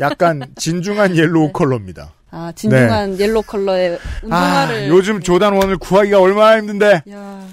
약간 0.00 0.42
진중한 0.56 1.16
yellow 1.16 1.52
컬러입니다. 1.52 2.12
아 2.30 2.52
진중한 2.54 3.18
yellow 3.18 3.40
컬러의 3.42 3.94
아, 3.94 3.98
운동화를 4.22 4.88
요즘 4.88 5.20
조단 5.20 5.54
원을 5.54 5.78
구하기가 5.78 6.20
얼마나 6.20 6.58
힘든데. 6.58 7.02
야, 7.10 7.46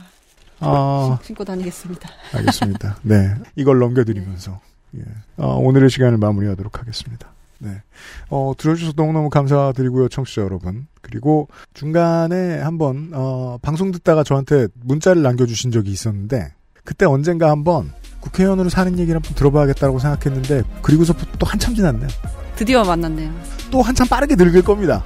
아, 0.65 1.19
신고 1.23 1.43
다니겠습니다. 1.43 2.09
알겠습니다. 2.33 2.97
네, 3.03 3.35
이걸 3.55 3.79
넘겨드리면서 3.79 4.59
예. 4.97 5.01
어, 5.37 5.55
오늘의 5.57 5.89
시간을 5.89 6.17
마무리하도록 6.17 6.79
하겠습니다. 6.79 7.27
네, 7.59 7.81
어, 8.29 8.53
들어주셔서 8.57 8.93
너무너무 8.95 9.29
감사드리고요, 9.29 10.09
청취자 10.09 10.41
여러분. 10.41 10.87
그리고 11.01 11.47
중간에 11.73 12.59
한번 12.59 13.11
어, 13.13 13.57
방송 13.61 13.91
듣다가 13.91 14.23
저한테 14.23 14.67
문자를 14.81 15.21
남겨주신 15.21 15.71
적이 15.71 15.91
있었는데 15.91 16.53
그때 16.83 17.05
언젠가 17.05 17.49
한번 17.49 17.91
국회의원으로 18.19 18.69
사는 18.69 18.97
얘기를 18.99 19.15
한번 19.15 19.33
들어봐야겠다고 19.35 19.99
생각했는데 19.99 20.63
그리고서부터 20.81 21.37
또 21.37 21.45
한참 21.45 21.75
지났네요. 21.75 22.07
드디어 22.55 22.83
만났네요. 22.83 23.33
또 23.71 23.81
한참 23.81 24.07
빠르게 24.07 24.35
늙을 24.35 24.61
겁니다. 24.61 25.03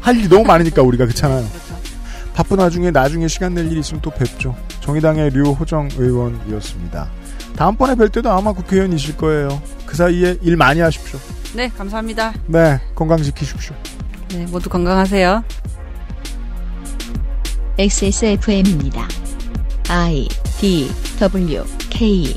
할 0.00 0.16
일이 0.16 0.28
너무 0.28 0.44
많으니까 0.44 0.82
우리가 0.82 1.06
그렇잖아요. 1.06 1.46
바쁜 2.34 2.58
와중에 2.58 2.90
나중에 2.90 3.28
시간 3.28 3.54
낼일 3.54 3.78
있으면 3.78 4.02
또 4.02 4.10
뵙죠. 4.10 4.56
정의당의 4.80 5.30
류호정 5.30 5.90
의원이었습니다. 5.96 7.08
다음번에 7.56 7.94
뵐 7.94 8.08
때도 8.08 8.30
아마 8.30 8.52
국회의원이실 8.52 9.16
거예요. 9.16 9.62
그 9.86 9.96
사이에 9.96 10.36
일 10.42 10.56
많이 10.56 10.80
하십시오. 10.80 11.18
네, 11.54 11.68
감사합니다. 11.68 12.34
네, 12.46 12.80
건강 12.96 13.22
지키십시오. 13.22 13.76
네, 14.30 14.44
모두 14.50 14.68
건강하세요. 14.68 15.44
XSFM입니다. 17.78 19.06
I 19.88 20.28
D 20.58 20.90
W 21.20 21.64
K 21.90 22.36